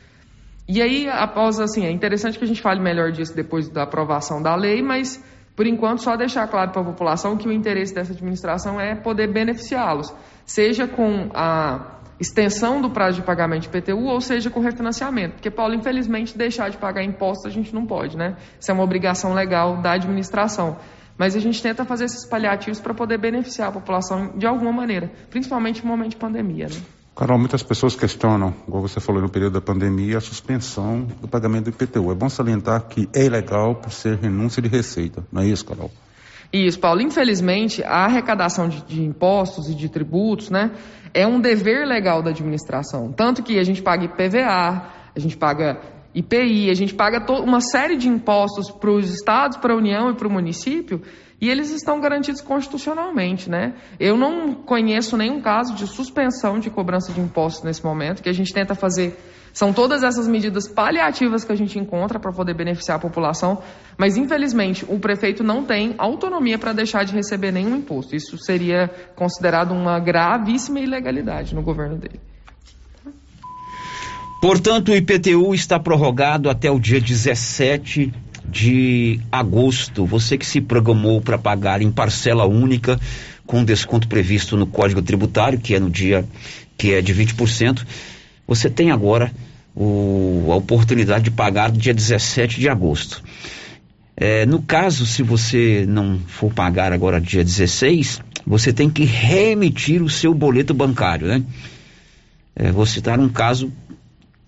E 0.67 0.81
aí, 0.81 1.07
após, 1.07 1.59
assim, 1.59 1.85
é 1.85 1.91
interessante 1.91 2.37
que 2.37 2.43
a 2.43 2.47
gente 2.47 2.61
fale 2.61 2.81
melhor 2.81 3.11
disso 3.11 3.33
depois 3.33 3.69
da 3.69 3.83
aprovação 3.83 4.41
da 4.41 4.53
lei, 4.53 4.81
mas, 4.81 5.23
por 5.55 5.65
enquanto, 5.65 6.01
só 6.03 6.17
deixar 6.17 6.45
claro 6.47 6.71
para 6.71 6.81
a 6.81 6.85
população 6.85 7.37
que 7.37 7.47
o 7.47 7.51
interesse 7.51 7.95
dessa 7.95 8.11
administração 8.11 8.79
é 8.79 8.93
poder 8.93 9.31
beneficiá-los, 9.31 10.13
seja 10.45 10.85
com 10.85 11.29
a 11.33 11.97
extensão 12.19 12.81
do 12.81 12.89
prazo 12.89 13.21
de 13.21 13.25
pagamento 13.25 13.61
de 13.61 13.69
PTU 13.69 14.07
ou 14.07 14.19
seja 14.19 14.49
com 14.49 14.59
refinanciamento. 14.59 15.35
Porque, 15.35 15.49
Paulo, 15.49 15.73
infelizmente, 15.73 16.37
deixar 16.37 16.69
de 16.69 16.77
pagar 16.77 17.01
impostos 17.03 17.45
a 17.45 17.49
gente 17.49 17.73
não 17.73 17.85
pode, 17.85 18.17
né? 18.17 18.35
Isso 18.59 18.69
é 18.69 18.73
uma 18.73 18.83
obrigação 18.83 19.33
legal 19.33 19.81
da 19.81 19.93
administração. 19.93 20.77
Mas 21.17 21.35
a 21.35 21.39
gente 21.39 21.61
tenta 21.61 21.85
fazer 21.85 22.05
esses 22.05 22.25
paliativos 22.25 22.79
para 22.79 22.93
poder 22.93 23.17
beneficiar 23.17 23.69
a 23.69 23.71
população 23.71 24.37
de 24.37 24.45
alguma 24.45 24.71
maneira, 24.73 25.09
principalmente 25.29 25.81
no 25.83 25.89
momento 25.89 26.11
de 26.11 26.17
pandemia, 26.17 26.67
né? 26.67 26.96
Carol, 27.17 27.39
muitas 27.39 27.63
pessoas 27.63 27.95
questionam, 27.95 28.53
como 28.69 28.87
você 28.87 28.99
falou 28.99 29.19
no 29.19 29.27
período 29.27 29.53
da 29.53 29.61
pandemia, 29.61 30.19
a 30.19 30.21
suspensão 30.21 31.01
do 31.19 31.27
pagamento 31.27 31.63
do 31.63 31.69
IPTU. 31.71 32.11
É 32.11 32.13
bom 32.13 32.29
salientar 32.29 32.87
que 32.87 33.09
é 33.11 33.25
ilegal 33.25 33.73
por 33.73 33.91
ser 33.91 34.19
renúncia 34.19 34.61
de 34.61 34.69
receita, 34.69 35.25
não 35.31 35.41
é 35.41 35.47
isso, 35.47 35.65
Carol? 35.65 35.89
Isso, 36.53 36.79
Paulo. 36.79 37.01
Infelizmente, 37.01 37.83
a 37.83 38.05
arrecadação 38.05 38.69
de, 38.69 38.83
de, 38.83 39.01
impostos 39.01 39.67
e 39.67 39.73
de 39.73 39.89
tributos, 39.89 40.51
né, 40.51 40.69
é 41.11 41.25
um 41.25 41.41
dever 41.41 41.87
legal 41.87 42.21
da 42.21 42.29
administração. 42.29 43.11
Tanto 43.11 43.41
que 43.41 43.57
a 43.57 43.63
gente 43.63 43.81
paga 43.81 44.05
IPVA, 44.05 44.85
a 45.15 45.19
gente 45.19 45.35
paga 45.35 45.81
IPI, 46.13 46.69
a 46.69 46.75
gente 46.75 46.93
paga 46.93 47.19
uma 47.41 47.61
série 47.61 47.97
de 47.97 48.07
impostos 48.07 48.69
para 48.69 48.91
os 48.91 49.09
estados, 49.09 49.57
para 49.57 49.73
a 49.73 49.75
União 49.75 50.11
e 50.11 50.13
para 50.13 50.27
o 50.27 50.31
município 50.31 51.01
e 51.39 51.49
eles 51.49 51.71
estão 51.71 51.99
garantidos 51.99 52.41
constitucionalmente, 52.41 53.49
né? 53.49 53.75
Eu 53.99 54.17
não 54.17 54.53
conheço 54.53 55.15
nenhum 55.15 55.39
caso 55.39 55.75
de 55.75 55.85
suspensão 55.85 56.59
de 56.59 56.69
cobrança 56.69 57.13
de 57.13 57.21
impostos 57.21 57.63
nesse 57.63 57.85
momento, 57.85 58.23
que 58.23 58.29
a 58.29 58.33
gente 58.33 58.51
tenta 58.51 58.73
fazer. 58.73 59.15
São 59.53 59.71
todas 59.73 60.03
essas 60.03 60.27
medidas 60.27 60.67
paliativas 60.67 61.43
que 61.43 61.51
a 61.51 61.55
gente 61.55 61.79
encontra 61.79 62.19
para 62.19 62.31
poder 62.31 62.55
beneficiar 62.55 62.97
a 62.97 62.99
população, 62.99 63.61
mas 63.97 64.17
infelizmente 64.17 64.85
o 64.87 64.99
prefeito 64.99 65.43
não 65.43 65.63
tem 65.63 65.95
autonomia 65.97 66.57
para 66.57 66.73
deixar 66.73 67.03
de 67.03 67.13
receber 67.13 67.51
nenhum 67.51 67.75
imposto. 67.75 68.15
Isso 68.15 68.37
seria 68.37 68.89
considerado 69.15 69.71
uma 69.71 69.99
gravíssima 69.99 70.79
ilegalidade 70.79 71.55
no 71.55 71.61
governo 71.61 71.97
dele. 71.97 72.19
Portanto, 74.39 74.91
o 74.91 74.95
IPTU 74.95 75.55
está 75.55 75.79
prorrogado 75.79 76.49
até 76.49 76.69
o 76.69 76.79
dia 76.79 77.01
17 77.01 78.13
de 78.47 79.19
agosto. 79.31 80.05
Você 80.05 80.37
que 80.37 80.45
se 80.45 80.61
programou 80.61 81.21
para 81.21 81.37
pagar 81.37 81.81
em 81.81 81.91
parcela 81.91 82.45
única, 82.45 82.99
com 83.45 83.63
desconto 83.63 84.07
previsto 84.07 84.55
no 84.55 84.65
Código 84.65 85.01
Tributário, 85.01 85.59
que 85.59 85.75
é 85.75 85.79
no 85.79 85.89
dia 85.89 86.25
que 86.77 86.93
é 86.93 87.01
de 87.01 87.13
20%, 87.13 87.85
você 88.47 88.69
tem 88.69 88.91
agora 88.91 89.31
o, 89.75 90.49
a 90.51 90.55
oportunidade 90.55 91.25
de 91.25 91.31
pagar 91.31 91.71
dia 91.71 91.93
17 91.93 92.59
de 92.59 92.69
agosto. 92.69 93.23
É, 94.15 94.45
no 94.45 94.61
caso, 94.61 95.05
se 95.05 95.21
você 95.21 95.85
não 95.87 96.19
for 96.19 96.51
pagar 96.51 96.91
agora 96.91 97.21
dia 97.21 97.43
16, 97.43 98.21
você 98.45 98.71
tem 98.73 98.89
que 98.89 99.05
remitir 99.05 100.01
o 100.01 100.09
seu 100.09 100.33
boleto 100.33 100.73
bancário, 100.73 101.27
né? 101.27 101.43
É, 102.55 102.71
vou 102.71 102.85
citar 102.85 103.19
um 103.19 103.29
caso 103.29 103.71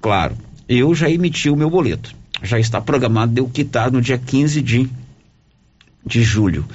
claro. 0.01 0.35
Eu 0.67 0.95
já 0.95 1.09
emiti 1.09 1.49
o 1.49 1.55
meu 1.55 1.69
boleto 1.69 2.18
já 2.41 2.59
está 2.59 2.79
programado 2.79 3.33
de 3.33 3.41
eu 3.41 3.47
quitar 3.47 3.91
no 3.91 4.01
dia 4.01 4.17
15 4.17 4.61
de, 4.61 4.89
de 6.05 6.23
julho. 6.23 6.65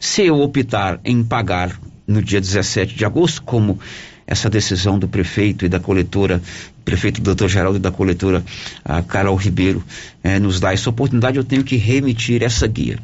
Se 0.00 0.22
eu 0.22 0.40
optar 0.40 1.00
em 1.04 1.22
pagar 1.22 1.78
no 2.06 2.22
dia 2.22 2.40
17 2.40 2.94
de 2.94 3.04
agosto, 3.04 3.42
como 3.42 3.78
essa 4.26 4.48
decisão 4.48 4.98
do 4.98 5.06
prefeito 5.06 5.64
e 5.64 5.68
da 5.68 5.78
coletora, 5.78 6.40
prefeito 6.84 7.20
doutor 7.20 7.48
Geraldo 7.48 7.76
e 7.76 7.80
da 7.80 7.90
coletora 7.90 8.44
a 8.84 9.02
Carol 9.02 9.36
Ribeiro, 9.36 9.84
eh, 10.22 10.38
nos 10.38 10.60
dá 10.60 10.72
essa 10.72 10.88
oportunidade, 10.88 11.36
eu 11.36 11.44
tenho 11.44 11.62
que 11.62 11.76
remitir 11.76 12.42
essa 12.42 12.66
guia. 12.66 12.98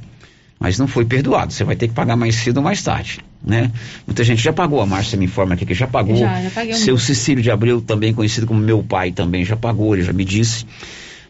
Mas 0.59 0.79
não 0.79 0.87
foi 0.87 1.07
perdoado, 1.07 1.53
você 1.53 1.65
vai 1.65 1.75
ter 1.75 1.89
que 1.89 1.95
pagar 1.95 2.17
mais 2.17 2.35
cedo 2.35 2.59
ou 2.59 2.63
mais 2.63 2.83
tarde. 2.83 3.21
Né? 3.43 3.71
Muita 4.07 4.23
gente 4.23 4.43
já 4.43 4.53
pagou, 4.53 4.81
a 4.83 4.87
Márcia 4.87 5.19
me 5.19 5.25
informa 5.25 5.55
aqui 5.55 5.65
que 5.65 5.73
já 5.73 5.87
pagou. 5.87 6.17
Já, 6.17 6.43
já 6.43 6.51
paguei 6.51 6.75
Seu 6.75 6.99
Cecílio 6.99 7.43
de 7.43 7.51
Abreu, 7.51 7.81
também 7.81 8.13
conhecido 8.13 8.47
como 8.47 8.61
meu 8.61 8.83
pai, 8.83 9.11
também 9.11 9.45
já 9.45 9.57
pagou, 9.57 9.95
ele 9.95 10.05
já 10.05 10.13
me 10.13 10.25
disse. 10.25 10.67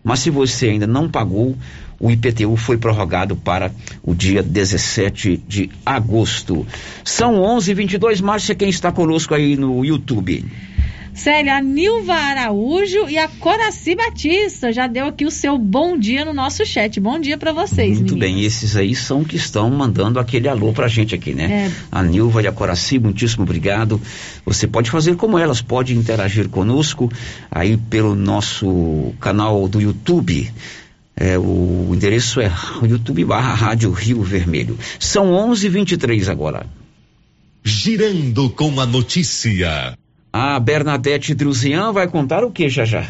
Mas 0.03 0.21
se 0.21 0.31
você 0.31 0.71
ainda 0.71 0.87
não 0.87 1.09
pagou, 1.09 1.57
o 1.99 2.11
IPTU 2.11 2.57
foi 2.57 2.79
prorrogado 2.79 3.37
para 3.37 3.71
o 4.03 4.15
dia 4.15 4.43
17 4.43 5.37
de 5.47 5.71
agosto. 5.85 6.67
São 7.05 7.35
11:22. 7.43 8.21
Márcia, 8.21 8.55
quem 8.55 8.71
está 8.71 8.91
conosco 8.91 9.35
aí 9.35 9.57
no 9.57 9.85
YouTube? 9.85 10.45
Célia, 11.15 11.57
a 11.57 11.61
Nilva 11.61 12.15
Araújo 12.15 13.09
e 13.09 13.19
a 13.19 13.29
Coraci 13.29 13.95
Batista 13.95 14.73
já 14.73 14.87
deu 14.87 15.07
aqui 15.07 15.27
o 15.27 15.31
seu 15.31 15.59
bom 15.59 15.99
dia 15.99 16.25
no 16.25 16.33
nosso 16.33 16.65
chat. 16.65 16.99
Bom 16.99 17.19
dia 17.19 17.37
para 17.37 17.53
vocês, 17.53 17.99
Muito 17.99 18.15
meninas. 18.15 18.37
bem, 18.37 18.45
esses 18.45 18.77
aí 18.77 18.95
são 18.95 19.23
que 19.23 19.37
estão 19.37 19.69
mandando 19.71 20.19
aquele 20.19 20.49
alô 20.49 20.73
pra 20.73 20.89
gente 20.89 21.15
aqui, 21.15 21.35
né? 21.35 21.67
É. 21.69 21.73
A 21.93 22.03
Nilva 22.03 22.43
e 22.43 22.47
a 22.47 22.53
Coraci, 22.53 22.99
muitíssimo 22.99 23.43
obrigado. 23.43 24.01
Você 24.47 24.67
pode 24.67 24.91
fazer 24.91 25.17
como 25.17 25.37
elas, 25.39 25.61
pode 25.61 25.95
interagir 25.95 26.49
conosco 26.49 27.11
aí 27.51 27.77
pelo 27.77 28.15
nosso 28.15 29.13
canal 29.21 29.69
do 29.69 29.81
YouTube. 29.81 30.51
É, 31.17 31.39
o 31.39 31.91
endereço 31.93 32.41
é 32.41 32.51
YouTube 32.83 33.25
barra 33.27 33.53
Rádio 33.53 33.91
Rio 33.91 34.23
Vermelho. 34.23 34.79
São 34.99 35.33
11:23 35.33 36.29
agora. 36.31 36.65
Girando 37.63 38.49
com 38.49 38.81
a 38.81 38.87
notícia. 38.87 39.99
A 40.33 40.61
Bernadette 40.61 41.35
Druzian 41.35 41.93
vai 41.93 42.07
contar 42.07 42.45
o 42.45 42.51
que 42.51 42.69
já 42.69 42.85
já? 42.85 43.09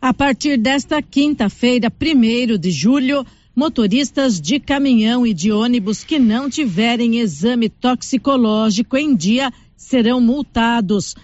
A 0.00 0.12
partir 0.12 0.58
desta 0.58 1.00
quinta-feira, 1.00 1.90
primeiro 1.90 2.58
de 2.58 2.70
julho, 2.70 3.24
motoristas 3.56 4.40
de 4.40 4.60
caminhão 4.60 5.26
e 5.26 5.32
de 5.32 5.50
ônibus 5.50 6.04
que 6.04 6.18
não 6.18 6.48
tiverem 6.48 7.18
exame 7.18 7.68
toxicológico 7.68 8.96
em 8.96 9.16
dia 9.16 9.50
serão 9.76 10.20
multados. 10.20 11.16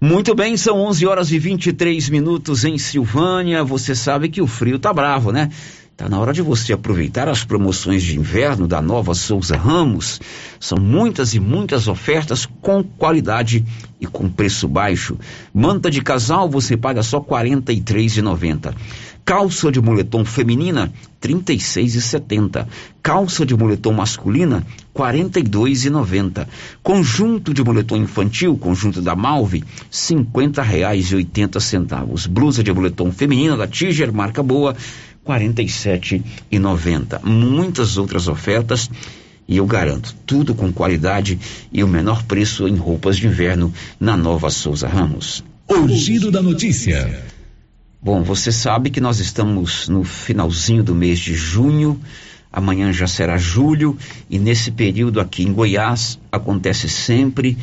Muito 0.00 0.32
bem, 0.34 0.56
são 0.56 0.78
11 0.78 1.06
horas 1.06 1.32
e 1.32 1.38
23 1.38 2.08
minutos 2.10 2.64
em 2.64 2.78
Silvânia. 2.78 3.64
Você 3.64 3.96
sabe 3.96 4.28
que 4.28 4.40
o 4.40 4.46
frio 4.46 4.78
tá 4.78 4.92
bravo, 4.92 5.32
né? 5.32 5.50
Está 5.98 6.08
na 6.08 6.20
hora 6.20 6.32
de 6.32 6.40
você 6.40 6.72
aproveitar 6.72 7.28
as 7.28 7.42
promoções 7.42 8.04
de 8.04 8.16
inverno 8.16 8.68
da 8.68 8.80
Nova 8.80 9.14
Souza 9.14 9.56
Ramos. 9.56 10.20
São 10.60 10.78
muitas 10.78 11.34
e 11.34 11.40
muitas 11.40 11.88
ofertas 11.88 12.46
com 12.62 12.84
qualidade 12.84 13.64
e 14.00 14.06
com 14.06 14.28
preço 14.28 14.68
baixo. 14.68 15.18
Manta 15.52 15.90
de 15.90 16.00
casal 16.00 16.48
você 16.48 16.76
paga 16.76 17.02
só 17.02 17.18
R$ 17.18 17.24
43,90. 17.24 18.76
Calça 19.24 19.72
de 19.72 19.80
moletom 19.80 20.24
feminina, 20.24 20.92
R$ 21.20 21.34
36,70. 21.34 22.64
Calça 23.02 23.44
de 23.44 23.56
moletom 23.56 23.92
masculina, 23.92 24.64
R$ 24.94 24.94
42,90. 24.94 26.46
Conjunto 26.80 27.52
de 27.52 27.60
moletom 27.62 27.96
infantil, 27.96 28.56
conjunto 28.56 29.02
da 29.02 29.16
Malve, 29.16 29.58
R$ 29.58 29.66
50,80. 29.90 32.28
Blusa 32.28 32.62
de 32.62 32.72
moletom 32.72 33.10
feminina 33.10 33.56
da 33.56 33.66
Tiger, 33.66 34.12
marca 34.12 34.42
boa, 34.42 34.76
47,90. 35.28 37.22
Muitas 37.22 37.98
outras 37.98 38.28
ofertas 38.28 38.88
e 39.48 39.56
eu 39.56 39.66
garanto, 39.66 40.14
tudo 40.26 40.54
com 40.54 40.70
qualidade 40.70 41.38
e 41.72 41.82
o 41.82 41.88
menor 41.88 42.22
preço 42.24 42.68
em 42.68 42.76
roupas 42.76 43.16
de 43.16 43.26
inverno 43.26 43.72
na 43.98 44.14
Nova 44.14 44.50
Souza 44.50 44.86
Ramos. 44.86 45.42
O 45.66 45.88
giro 45.88 46.30
da 46.30 46.42
notícia. 46.42 47.22
Bom, 48.00 48.22
você 48.22 48.52
sabe 48.52 48.90
que 48.90 49.00
nós 49.00 49.20
estamos 49.20 49.88
no 49.88 50.04
finalzinho 50.04 50.84
do 50.84 50.94
mês 50.94 51.18
de 51.18 51.34
junho, 51.34 51.98
amanhã 52.52 52.92
já 52.92 53.06
será 53.06 53.38
julho, 53.38 53.96
e 54.28 54.38
nesse 54.38 54.70
período 54.70 55.18
aqui 55.18 55.42
em 55.42 55.52
Goiás 55.52 56.18
acontece 56.30 56.88
sempre 56.88 57.56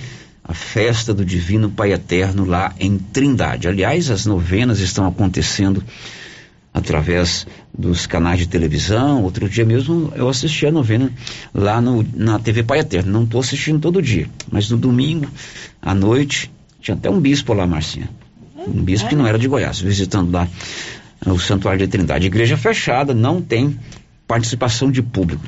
a 0.43 0.53
festa 0.53 1.13
do 1.13 1.23
Divino 1.23 1.69
Pai 1.69 1.93
Eterno 1.93 2.45
lá 2.45 2.73
em 2.79 2.97
Trindade. 2.97 3.67
Aliás, 3.67 4.09
as 4.09 4.25
novenas 4.25 4.79
estão 4.79 5.07
acontecendo 5.07 5.83
através 6.75 7.47
dos 7.73 8.05
canais 8.05 8.37
de 8.37 8.47
televisão. 8.47 9.23
Outro 9.23 9.47
dia 9.47 9.63
mesmo 9.63 10.11
eu 10.13 10.27
assisti 10.27 10.67
a 10.67 10.71
novena 10.71 11.09
lá 11.53 11.79
no, 11.79 12.05
na 12.13 12.37
TV 12.37 12.63
Pai 12.63 12.79
Eterno. 12.79 13.13
Não 13.13 13.23
estou 13.23 13.39
assistindo 13.39 13.79
todo 13.79 14.01
dia, 14.01 14.27
mas 14.51 14.69
no 14.69 14.77
domingo, 14.77 15.27
à 15.81 15.95
noite, 15.95 16.51
tinha 16.81 16.95
até 16.95 17.09
um 17.09 17.21
bispo 17.21 17.53
lá, 17.53 17.65
Marcinha. 17.65 18.09
Um 18.67 18.83
bispo 18.83 19.07
que 19.07 19.15
não 19.15 19.25
era 19.25 19.39
de 19.39 19.47
Goiás, 19.47 19.79
visitando 19.79 20.31
lá 20.31 20.49
o 21.25 21.39
Santuário 21.39 21.79
de 21.79 21.87
Trindade. 21.87 22.27
Igreja 22.27 22.57
fechada, 22.57 23.13
não 23.13 23.41
tem 23.41 23.79
participação 24.27 24.91
de 24.91 25.01
público. 25.01 25.45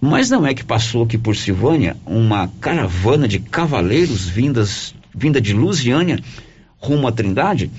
Mas 0.00 0.28
não 0.28 0.44
é 0.44 0.54
que 0.54 0.64
passou 0.64 1.04
aqui 1.04 1.16
por 1.16 1.36
Silvânia 1.36 1.96
uma 2.04 2.48
caravana 2.60 3.28
de 3.28 3.38
cavaleiros 3.38 4.28
vindas, 4.28 4.92
vinda 5.14 5.40
de 5.40 5.52
Lusiânia 5.52 6.18
rumo 6.78 7.06
à 7.06 7.12
Trindade? 7.12 7.70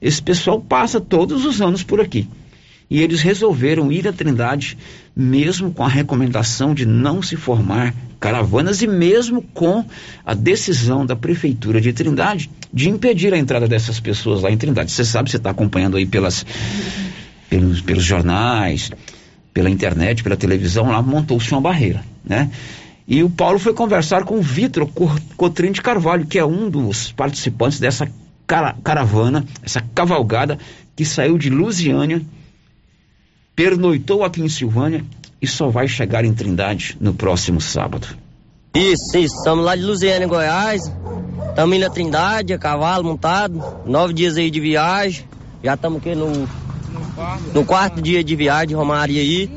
Esse 0.00 0.22
pessoal 0.22 0.60
passa 0.60 1.00
todos 1.00 1.44
os 1.44 1.60
anos 1.60 1.82
por 1.82 2.00
aqui. 2.00 2.26
E 2.90 3.02
eles 3.02 3.20
resolveram 3.20 3.92
ir 3.92 4.08
à 4.08 4.12
Trindade, 4.12 4.78
mesmo 5.14 5.70
com 5.72 5.84
a 5.84 5.88
recomendação 5.88 6.74
de 6.74 6.86
não 6.86 7.22
se 7.22 7.36
formar 7.36 7.94
caravanas 8.18 8.82
e 8.82 8.86
mesmo 8.86 9.42
com 9.42 9.84
a 10.24 10.34
decisão 10.34 11.04
da 11.04 11.14
Prefeitura 11.14 11.80
de 11.80 11.92
Trindade 11.92 12.50
de 12.72 12.88
impedir 12.88 13.32
a 13.32 13.38
entrada 13.38 13.68
dessas 13.68 14.00
pessoas 14.00 14.42
lá 14.42 14.50
em 14.50 14.56
Trindade. 14.56 14.90
Você 14.90 15.04
sabe, 15.04 15.30
você 15.30 15.36
está 15.36 15.50
acompanhando 15.50 15.96
aí 15.96 16.06
pelas, 16.06 16.44
pelos, 17.48 17.80
pelos 17.80 18.04
jornais, 18.04 18.90
pela 19.52 19.70
internet, 19.70 20.22
pela 20.22 20.36
televisão, 20.36 20.88
lá 20.88 21.02
montou-se 21.02 21.50
uma 21.52 21.60
barreira, 21.60 22.02
né? 22.24 22.50
E 23.06 23.22
o 23.22 23.30
Paulo 23.30 23.58
foi 23.58 23.72
conversar 23.72 24.24
com 24.24 24.36
o 24.36 24.42
Vitor 24.42 24.86
Cotrim 25.36 25.72
de 25.72 25.80
Carvalho, 25.80 26.26
que 26.26 26.38
é 26.38 26.44
um 26.44 26.68
dos 26.68 27.10
participantes 27.10 27.80
dessa 27.80 28.06
cara, 28.46 28.76
caravana, 28.84 29.46
essa 29.62 29.80
cavalgada 29.94 30.58
que 30.94 31.06
saiu 31.06 31.38
de 31.38 31.48
Lusiânia, 31.48 32.20
pernoitou 33.58 34.22
aqui 34.22 34.40
em 34.40 34.48
Silvânia 34.48 35.04
e 35.42 35.46
só 35.48 35.68
vai 35.68 35.88
chegar 35.88 36.24
em 36.24 36.32
Trindade 36.32 36.96
no 37.00 37.12
próximo 37.12 37.60
sábado. 37.60 38.06
Isso, 38.72 39.18
isso. 39.18 39.34
Estamos 39.36 39.64
lá 39.64 39.74
de 39.74 39.82
Lusiânia, 39.82 40.28
Goiás. 40.28 40.82
Estamos 41.48 41.76
indo 41.76 41.84
a 41.84 41.90
Trindade, 41.90 42.52
a 42.52 42.58
cavalo 42.58 43.02
montado. 43.02 43.60
Nove 43.84 44.14
dias 44.14 44.36
aí 44.36 44.48
de 44.48 44.60
viagem. 44.60 45.24
Já 45.60 45.74
estamos 45.74 45.98
aqui 45.98 46.14
no, 46.14 46.48
no 47.52 47.64
quarto 47.64 48.00
dia 48.00 48.22
de 48.22 48.36
viagem 48.36 48.68
de 48.68 48.74
Romaria 48.74 49.20
aí. 49.20 49.50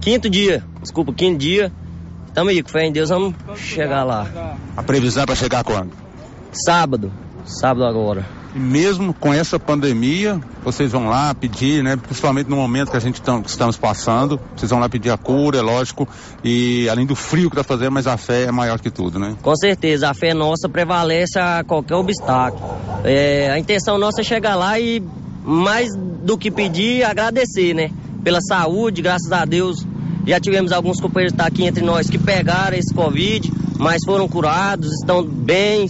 Quinto 0.00 0.28
dia, 0.28 0.64
desculpa, 0.82 1.12
quinto 1.12 1.38
dia. 1.38 1.72
Tamo 2.34 2.50
aí, 2.50 2.60
com 2.60 2.70
fé 2.70 2.86
em 2.86 2.92
Deus, 2.92 3.10
vamos 3.10 3.36
chegar 3.54 4.02
lá. 4.02 4.56
A 4.76 4.82
previsão 4.82 5.22
é 5.22 5.26
para 5.26 5.36
chegar 5.36 5.62
quando? 5.62 5.92
Sábado. 6.50 7.12
Sábado 7.44 7.84
agora. 7.84 8.26
Mesmo 8.54 9.12
com 9.12 9.34
essa 9.34 9.58
pandemia, 9.58 10.40
vocês 10.64 10.92
vão 10.92 11.08
lá 11.08 11.34
pedir, 11.34 11.82
né? 11.82 11.96
Principalmente 11.96 12.48
no 12.48 12.56
momento 12.56 12.90
que 12.90 12.96
a 12.96 13.00
gente 13.00 13.20
tam, 13.20 13.42
estamos 13.44 13.76
passando, 13.76 14.38
vocês 14.56 14.70
vão 14.70 14.78
lá 14.78 14.88
pedir 14.88 15.10
a 15.10 15.16
cura, 15.16 15.58
é 15.58 15.62
lógico, 15.62 16.08
e 16.44 16.88
além 16.88 17.04
do 17.04 17.16
frio 17.16 17.50
que 17.50 17.58
está 17.58 17.64
fazendo, 17.64 17.92
mas 17.92 18.06
a 18.06 18.16
fé 18.16 18.44
é 18.44 18.52
maior 18.52 18.78
que 18.78 18.90
tudo, 18.90 19.18
né? 19.18 19.36
Com 19.42 19.56
certeza, 19.56 20.08
a 20.08 20.14
fé 20.14 20.32
nossa 20.32 20.68
prevalece 20.68 21.38
a 21.38 21.64
qualquer 21.64 21.96
obstáculo. 21.96 22.62
É, 23.02 23.50
a 23.50 23.58
intenção 23.58 23.98
nossa 23.98 24.20
é 24.20 24.24
chegar 24.24 24.54
lá 24.54 24.78
e 24.78 25.02
mais 25.44 25.88
do 25.96 26.38
que 26.38 26.50
pedir, 26.50 27.04
agradecer, 27.04 27.74
né? 27.74 27.90
Pela 28.22 28.40
saúde, 28.40 29.02
graças 29.02 29.30
a 29.30 29.44
Deus, 29.44 29.84
já 30.26 30.40
tivemos 30.40 30.72
alguns 30.72 31.00
companheiros 31.00 31.32
que 31.32 31.42
estão 31.42 31.46
aqui 31.46 31.66
entre 31.66 31.84
nós 31.84 32.08
que 32.08 32.18
pegaram 32.18 32.76
esse 32.76 32.94
Covid, 32.94 33.52
mas 33.78 33.98
foram 34.06 34.26
curados, 34.26 34.90
estão 34.92 35.22
bem. 35.22 35.86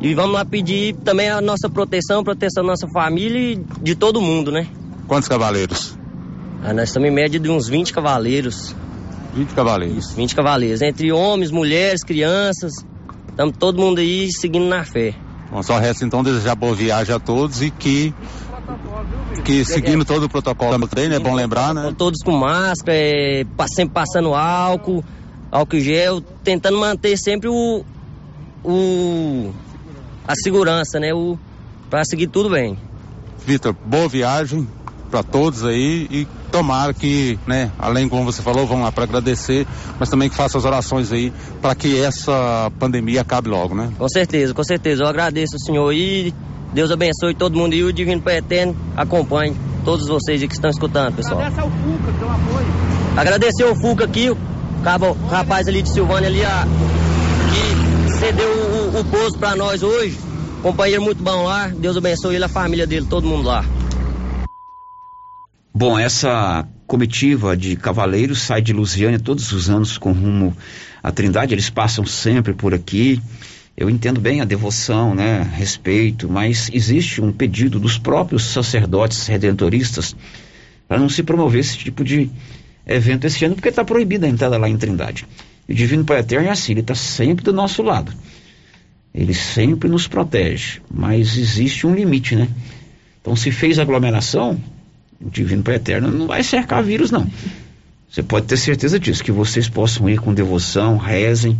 E 0.00 0.14
vamos 0.14 0.32
lá 0.32 0.44
pedir 0.44 0.94
também 1.04 1.28
a 1.28 1.40
nossa 1.40 1.68
proteção, 1.68 2.22
proteção 2.22 2.62
da 2.62 2.70
nossa 2.70 2.86
família 2.88 3.52
e 3.52 3.56
de 3.82 3.94
todo 3.96 4.20
mundo, 4.20 4.52
né? 4.52 4.66
Quantos 5.08 5.28
cavaleiros? 5.28 5.98
Ah, 6.62 6.72
nós 6.72 6.88
estamos 6.88 7.08
em 7.08 7.12
média 7.12 7.38
de 7.40 7.48
uns 7.48 7.68
20 7.68 7.92
cavaleiros. 7.92 8.74
20 9.34 9.54
cavaleiros? 9.54 9.98
Isso, 9.98 10.14
20 10.14 10.34
cavaleiros. 10.34 10.82
Entre 10.82 11.10
homens, 11.12 11.50
mulheres, 11.50 12.04
crianças. 12.04 12.72
Estamos 13.28 13.56
todo 13.56 13.80
mundo 13.80 13.98
aí 13.98 14.28
seguindo 14.32 14.66
na 14.66 14.84
fé. 14.84 15.14
Bom, 15.50 15.62
só 15.62 15.78
resta 15.78 16.04
então 16.04 16.22
desejar 16.22 16.54
boa 16.54 16.74
viagem 16.74 17.14
a 17.14 17.18
todos 17.18 17.62
e 17.62 17.70
que 17.70 18.12
que 19.44 19.64
seguindo 19.64 20.04
todo 20.04 20.24
o 20.24 20.28
protocolo 20.28 20.86
também, 20.86 21.08
né? 21.08 21.16
É 21.16 21.18
bom 21.18 21.34
lembrar, 21.34 21.72
né? 21.72 21.94
Todos 21.96 22.22
com 22.22 22.32
máscara, 22.32 22.96
é, 22.96 23.44
sempre 23.74 23.94
passando 23.94 24.34
álcool, 24.34 25.02
álcool 25.50 25.80
gel, 25.80 26.20
tentando 26.20 26.76
manter 26.78 27.16
sempre 27.16 27.48
o, 27.48 27.82
o 28.62 29.52
a 30.28 30.34
segurança, 30.34 31.00
né? 31.00 31.14
O 31.14 31.38
para 31.88 32.04
seguir 32.04 32.26
tudo 32.26 32.50
bem. 32.50 32.78
Vitor, 33.46 33.74
boa 33.86 34.08
viagem 34.08 34.68
para 35.10 35.22
todos 35.22 35.64
aí 35.64 36.06
e 36.10 36.28
tomara 36.52 36.92
que, 36.92 37.38
né, 37.46 37.70
além 37.78 38.08
como 38.08 38.24
você 38.24 38.42
falou, 38.42 38.66
vamos 38.66 38.84
lá 38.84 38.92
para 38.92 39.04
agradecer, 39.04 39.66
mas 39.98 40.10
também 40.10 40.28
que 40.28 40.36
faça 40.36 40.58
as 40.58 40.66
orações 40.66 41.10
aí 41.10 41.32
para 41.62 41.74
que 41.74 41.98
essa 41.98 42.70
pandemia 42.78 43.22
acabe 43.22 43.48
logo, 43.48 43.74
né? 43.74 43.90
Com 43.98 44.08
certeza, 44.08 44.52
com 44.52 44.62
certeza. 44.62 45.02
Eu 45.02 45.08
agradeço 45.08 45.56
o 45.56 45.60
senhor 45.60 45.92
e 45.92 46.34
Deus 46.74 46.90
abençoe 46.90 47.34
todo 47.34 47.56
mundo 47.56 47.74
e 47.74 47.82
o 47.82 47.92
Divino 47.92 48.20
Pai 48.20 48.36
Eterno 48.36 48.76
acompanhe 48.94 49.56
todos 49.82 50.06
vocês 50.06 50.42
que 50.42 50.52
estão 50.52 50.68
escutando, 50.68 51.14
pessoal. 51.14 51.40
Agradecer 51.40 51.62
ao 51.62 51.70
Fuca, 51.70 52.12
que 52.12 52.18
deu 52.18 52.30
apoio. 52.30 52.66
Agradecer 53.16 53.62
ao 53.62 53.76
Fuca 53.76 54.04
aqui, 54.04 54.30
o, 54.30 54.36
cabo, 54.84 55.16
o 55.22 55.26
rapaz 55.28 55.66
ali 55.66 55.80
de 55.80 55.88
Silvânia 55.88 56.28
ali, 56.28 56.44
a, 56.44 56.66
que 58.18 58.26
cedeu 58.26 58.50
o, 58.50 59.00
o 59.00 59.38
para 59.38 59.54
nós 59.54 59.82
hoje. 59.82 60.18
Companheiro 60.62 61.02
muito 61.02 61.22
bom 61.22 61.44
lá, 61.44 61.68
Deus 61.68 61.96
abençoe 61.96 62.34
ele, 62.34 62.44
a 62.44 62.48
família 62.48 62.86
dele, 62.86 63.06
todo 63.08 63.26
mundo 63.26 63.46
lá. 63.46 63.64
Bom, 65.72 65.96
essa 65.96 66.66
comitiva 66.86 67.56
de 67.56 67.76
cavaleiros 67.76 68.42
sai 68.42 68.60
de 68.60 68.72
Lusiânia 68.72 69.20
todos 69.20 69.52
os 69.52 69.70
anos 69.70 69.96
com 69.96 70.12
rumo 70.12 70.56
à 71.00 71.12
Trindade, 71.12 71.54
eles 71.54 71.70
passam 71.70 72.04
sempre 72.04 72.52
por 72.52 72.74
aqui. 72.74 73.22
Eu 73.76 73.88
entendo 73.88 74.20
bem 74.20 74.40
a 74.40 74.44
devoção, 74.44 75.14
né, 75.14 75.48
respeito, 75.54 76.28
mas 76.28 76.68
existe 76.72 77.20
um 77.20 77.30
pedido 77.30 77.78
dos 77.78 77.96
próprios 77.96 78.42
sacerdotes 78.42 79.28
redentoristas 79.28 80.16
para 80.88 80.98
não 80.98 81.08
se 81.08 81.22
promover 81.22 81.60
esse 81.60 81.78
tipo 81.78 82.02
de 82.02 82.28
evento 82.84 83.26
esse 83.26 83.44
ano, 83.44 83.54
porque 83.54 83.68
está 83.68 83.84
proibida 83.84 84.26
a 84.26 84.30
entrada 84.30 84.58
lá 84.58 84.68
em 84.68 84.76
Trindade. 84.76 85.24
O 85.68 85.74
Divino 85.74 86.04
Pai 86.04 86.20
Eterno 86.20 86.48
é 86.48 86.50
assim, 86.50 86.72
ele 86.72 86.80
está 86.80 86.94
sempre 86.94 87.44
do 87.44 87.52
nosso 87.52 87.82
lado. 87.82 88.12
Ele 89.14 89.34
sempre 89.34 89.88
nos 89.88 90.06
protege, 90.06 90.80
mas 90.90 91.36
existe 91.36 91.86
um 91.86 91.94
limite, 91.94 92.36
né? 92.36 92.48
Então, 93.20 93.36
se 93.36 93.50
fez 93.50 93.78
aglomeração, 93.78 94.58
o 95.20 95.28
Divino 95.28 95.62
Pai 95.62 95.74
Eterno 95.74 96.10
não 96.10 96.26
vai 96.26 96.42
cercar 96.42 96.82
vírus, 96.82 97.10
não. 97.10 97.26
Você 98.10 98.22
pode 98.22 98.46
ter 98.46 98.56
certeza 98.56 98.98
disso, 98.98 99.22
que 99.22 99.32
vocês 99.32 99.68
possam 99.68 100.08
ir 100.08 100.18
com 100.18 100.32
devoção, 100.32 100.96
rezem, 100.96 101.58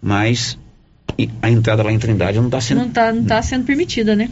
mas 0.00 0.56
a 1.42 1.50
entrada 1.50 1.82
lá 1.82 1.90
em 1.90 1.98
Trindade 1.98 2.38
não 2.38 2.46
está 2.46 2.60
sendo. 2.60 2.78
Não 2.78 2.88
está 2.88 3.12
não 3.12 3.24
tá 3.24 3.42
sendo 3.42 3.64
permitida, 3.64 4.14
né? 4.14 4.30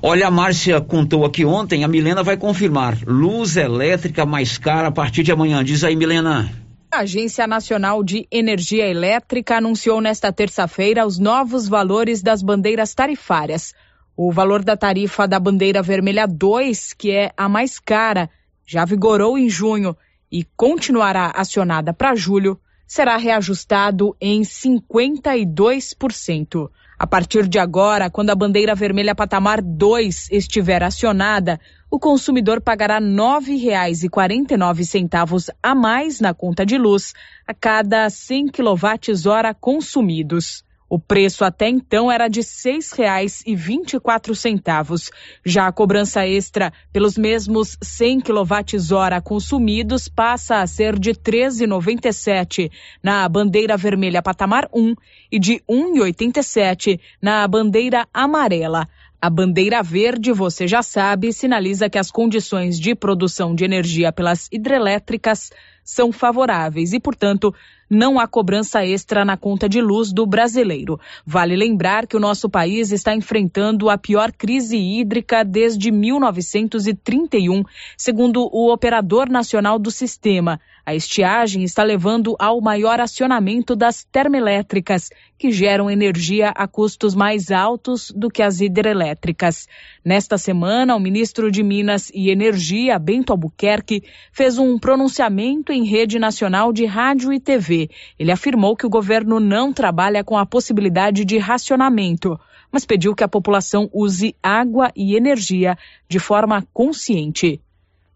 Olha, 0.00 0.28
a 0.28 0.30
Márcia 0.30 0.80
contou 0.80 1.24
aqui 1.24 1.44
ontem, 1.44 1.84
a 1.84 1.88
Milena 1.88 2.22
vai 2.22 2.36
confirmar. 2.36 2.96
Luz 3.04 3.56
elétrica 3.56 4.24
mais 4.24 4.56
cara 4.56 4.88
a 4.88 4.92
partir 4.92 5.22
de 5.24 5.32
amanhã. 5.32 5.62
Diz 5.64 5.82
aí, 5.82 5.96
Milena. 5.96 6.50
A 6.90 7.00
Agência 7.00 7.46
Nacional 7.46 8.02
de 8.02 8.26
Energia 8.32 8.88
Elétrica 8.88 9.58
anunciou 9.58 10.00
nesta 10.00 10.32
terça-feira 10.32 11.06
os 11.06 11.18
novos 11.18 11.68
valores 11.68 12.22
das 12.22 12.42
bandeiras 12.42 12.94
tarifárias. 12.94 13.74
O 14.16 14.32
valor 14.32 14.64
da 14.64 14.74
tarifa 14.74 15.28
da 15.28 15.38
bandeira 15.38 15.82
vermelha 15.82 16.26
2, 16.26 16.94
que 16.94 17.10
é 17.10 17.30
a 17.36 17.46
mais 17.46 17.78
cara, 17.78 18.30
já 18.66 18.86
vigorou 18.86 19.36
em 19.36 19.50
junho 19.50 19.94
e 20.32 20.44
continuará 20.56 21.30
acionada 21.34 21.92
para 21.92 22.14
julho, 22.14 22.58
será 22.86 23.18
reajustado 23.18 24.16
em 24.18 24.40
52%. 24.40 26.70
A 27.00 27.06
partir 27.06 27.46
de 27.46 27.60
agora, 27.60 28.10
quando 28.10 28.30
a 28.30 28.34
bandeira 28.34 28.74
vermelha 28.74 29.14
patamar 29.14 29.62
2 29.62 30.32
estiver 30.32 30.82
acionada, 30.82 31.60
o 31.88 31.96
consumidor 31.96 32.60
pagará 32.60 32.98
R$ 32.98 33.04
9,49 33.04 35.50
a 35.62 35.76
mais 35.76 36.18
na 36.18 36.34
conta 36.34 36.66
de 36.66 36.76
luz 36.76 37.14
a 37.46 37.54
cada 37.54 38.10
100 38.10 38.48
kWh 38.48 39.54
consumidos. 39.60 40.64
O 40.90 40.98
preço 40.98 41.44
até 41.44 41.68
então 41.68 42.10
era 42.10 42.28
de 42.28 42.40
R$ 42.40 42.46
6,24. 42.46 45.10
Já 45.44 45.66
a 45.66 45.72
cobrança 45.72 46.26
extra 46.26 46.72
pelos 46.90 47.18
mesmos 47.18 47.76
100 47.82 48.20
kWh 48.20 49.20
consumidos 49.22 50.08
passa 50.08 50.62
a 50.62 50.66
ser 50.66 50.98
de 50.98 51.10
R$ 51.10 51.16
13,97 51.16 52.70
na 53.02 53.28
bandeira 53.28 53.76
vermelha 53.76 54.22
patamar 54.22 54.66
1 54.72 54.94
e 55.30 55.38
de 55.38 55.62
R$ 55.68 55.74
1,87 55.94 56.98
na 57.20 57.46
bandeira 57.46 58.08
amarela. 58.12 58.88
A 59.20 59.28
bandeira 59.28 59.82
verde, 59.82 60.32
você 60.32 60.68
já 60.68 60.80
sabe, 60.80 61.32
sinaliza 61.32 61.90
que 61.90 61.98
as 61.98 62.08
condições 62.08 62.78
de 62.78 62.94
produção 62.94 63.52
de 63.52 63.64
energia 63.64 64.12
pelas 64.12 64.48
hidrelétricas 64.52 65.50
são 65.82 66.12
favoráveis 66.12 66.92
e, 66.92 67.00
portanto, 67.00 67.52
não 67.88 68.18
há 68.18 68.26
cobrança 68.26 68.84
extra 68.84 69.24
na 69.24 69.36
conta 69.36 69.68
de 69.68 69.80
luz 69.80 70.12
do 70.12 70.26
brasileiro. 70.26 71.00
Vale 71.24 71.56
lembrar 71.56 72.06
que 72.06 72.16
o 72.16 72.20
nosso 72.20 72.48
país 72.48 72.92
está 72.92 73.14
enfrentando 73.14 73.88
a 73.88 73.96
pior 73.96 74.32
crise 74.32 74.76
hídrica 74.76 75.44
desde 75.44 75.90
1931, 75.90 77.62
segundo 77.96 78.48
o 78.52 78.72
operador 78.72 79.28
nacional 79.28 79.78
do 79.78 79.90
sistema. 79.90 80.60
A 80.88 80.94
estiagem 80.94 81.64
está 81.64 81.82
levando 81.82 82.34
ao 82.38 82.62
maior 82.62 82.98
acionamento 82.98 83.76
das 83.76 84.04
termoelétricas, 84.04 85.10
que 85.36 85.52
geram 85.52 85.90
energia 85.90 86.48
a 86.48 86.66
custos 86.66 87.14
mais 87.14 87.50
altos 87.50 88.10
do 88.16 88.30
que 88.30 88.42
as 88.42 88.62
hidrelétricas. 88.62 89.68
Nesta 90.02 90.38
semana, 90.38 90.96
o 90.96 90.98
ministro 90.98 91.50
de 91.50 91.62
Minas 91.62 92.10
e 92.14 92.30
Energia, 92.30 92.98
Bento 92.98 93.34
Albuquerque, 93.34 94.02
fez 94.32 94.56
um 94.56 94.78
pronunciamento 94.78 95.74
em 95.74 95.84
rede 95.84 96.18
nacional 96.18 96.72
de 96.72 96.86
rádio 96.86 97.34
e 97.34 97.38
TV. 97.38 97.90
Ele 98.18 98.32
afirmou 98.32 98.74
que 98.74 98.86
o 98.86 98.90
governo 98.90 99.38
não 99.38 99.74
trabalha 99.74 100.24
com 100.24 100.38
a 100.38 100.46
possibilidade 100.46 101.22
de 101.22 101.36
racionamento, 101.36 102.40
mas 102.72 102.86
pediu 102.86 103.14
que 103.14 103.22
a 103.24 103.28
população 103.28 103.90
use 103.92 104.34
água 104.42 104.90
e 104.96 105.14
energia 105.14 105.76
de 106.08 106.18
forma 106.18 106.66
consciente. 106.72 107.60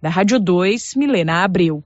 Da 0.01 0.09
Rádio 0.09 0.41
2, 0.41 0.95
Milena 0.97 1.45
Abreu. 1.45 1.85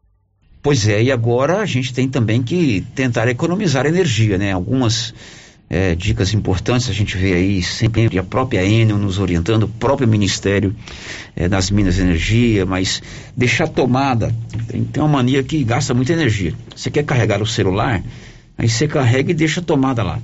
Pois 0.66 0.88
é, 0.88 1.00
e 1.00 1.12
agora 1.12 1.60
a 1.60 1.64
gente 1.64 1.94
tem 1.94 2.08
também 2.08 2.42
que 2.42 2.84
tentar 2.92 3.28
economizar 3.28 3.86
energia, 3.86 4.36
né? 4.36 4.50
Algumas 4.50 5.14
é, 5.70 5.94
dicas 5.94 6.34
importantes 6.34 6.90
a 6.90 6.92
gente 6.92 7.16
vê 7.16 7.34
aí 7.34 7.62
sempre 7.62 8.18
a 8.18 8.22
própria 8.24 8.64
Enel 8.64 8.98
nos 8.98 9.20
orientando, 9.20 9.62
o 9.62 9.68
próprio 9.68 10.08
Ministério 10.08 10.74
é, 11.36 11.48
das 11.48 11.70
Minas 11.70 11.94
de 11.94 12.00
Energia, 12.00 12.66
mas 12.66 13.00
deixar 13.36 13.68
tomada, 13.68 14.34
tem, 14.66 14.82
tem 14.82 15.00
uma 15.00 15.08
mania 15.08 15.40
que 15.44 15.62
gasta 15.62 15.94
muita 15.94 16.14
energia. 16.14 16.52
Você 16.74 16.90
quer 16.90 17.04
carregar 17.04 17.40
o 17.40 17.46
celular, 17.46 18.02
aí 18.58 18.68
você 18.68 18.88
carrega 18.88 19.30
e 19.30 19.34
deixa 19.34 19.60
a 19.60 19.62
tomada 19.62 20.02
lá. 20.02 20.18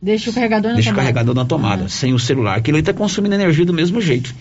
Deixa 0.00 0.30
o 0.30 0.32
carregador 0.32 0.70
na 0.70 0.76
deixa 0.76 0.88
tomada. 0.90 1.02
o 1.02 1.04
carregador 1.04 1.34
na 1.34 1.44
tomada, 1.44 1.84
Ah. 1.84 1.88
sem 1.90 2.14
o 2.14 2.18
celular. 2.18 2.56
Aquilo 2.56 2.78
aí 2.78 2.80
está 2.80 2.94
consumindo 2.94 3.34
energia 3.34 3.66
do 3.66 3.74
mesmo 3.74 4.00
jeito. 4.00 4.34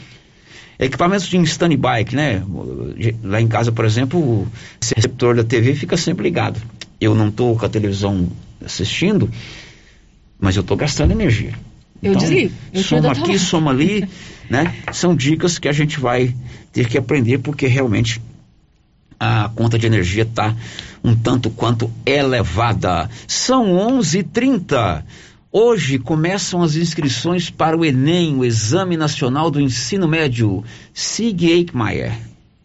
Equipamentos 0.80 1.28
de 1.28 1.38
stand-by, 1.38 2.16
né? 2.16 2.44
Lá 3.24 3.42
em 3.42 3.48
casa, 3.48 3.72
por 3.72 3.84
exemplo, 3.84 4.20
o 4.20 4.48
receptor 4.80 5.36
da 5.36 5.44
TV 5.44 5.74
fica 5.74 5.98
sempre 5.98 6.24
ligado. 6.24 6.62
Eu 7.02 7.16
não 7.16 7.30
estou 7.30 7.58
com 7.58 7.66
a 7.66 7.70
televisão 7.70 8.28
assistindo, 8.64 9.30
mas 10.40 10.56
eu 10.56 10.62
estou 10.62 10.78
gastando 10.78 11.12
energia. 11.12 11.54
Eu 12.02 12.16
desligo. 12.16 12.54
Eu 12.72 12.84
soma 12.84 13.12
aqui, 13.12 13.22
tomada. 13.22 13.40
soma 13.40 13.72
ali, 13.72 14.08
né? 14.50 14.76
São 14.94 15.16
dicas 15.16 15.58
que 15.58 15.68
a 15.68 15.72
gente 15.72 16.00
vai 16.00 16.36
ter 16.72 16.88
que 16.88 16.98
aprender 16.98 17.40
porque 17.40 17.66
realmente 17.66 18.22
a 19.20 19.50
conta 19.56 19.80
de 19.80 19.88
energia 19.88 20.24
está 20.24 20.56
um 21.04 21.16
tanto 21.16 21.50
quanto 21.50 21.92
elevada. 22.06 23.10
São 23.28 23.66
11:30. 24.00 25.04
Hoje 25.60 25.98
começam 25.98 26.62
as 26.62 26.76
inscrições 26.76 27.50
para 27.50 27.76
o 27.76 27.84
Enem, 27.84 28.38
o 28.38 28.46
Exame 28.46 28.96
Nacional 28.96 29.50
do 29.50 29.60
Ensino 29.60 30.08
Médio. 30.08 30.64
Sig 30.94 31.46
Eichmeier. 31.46 32.16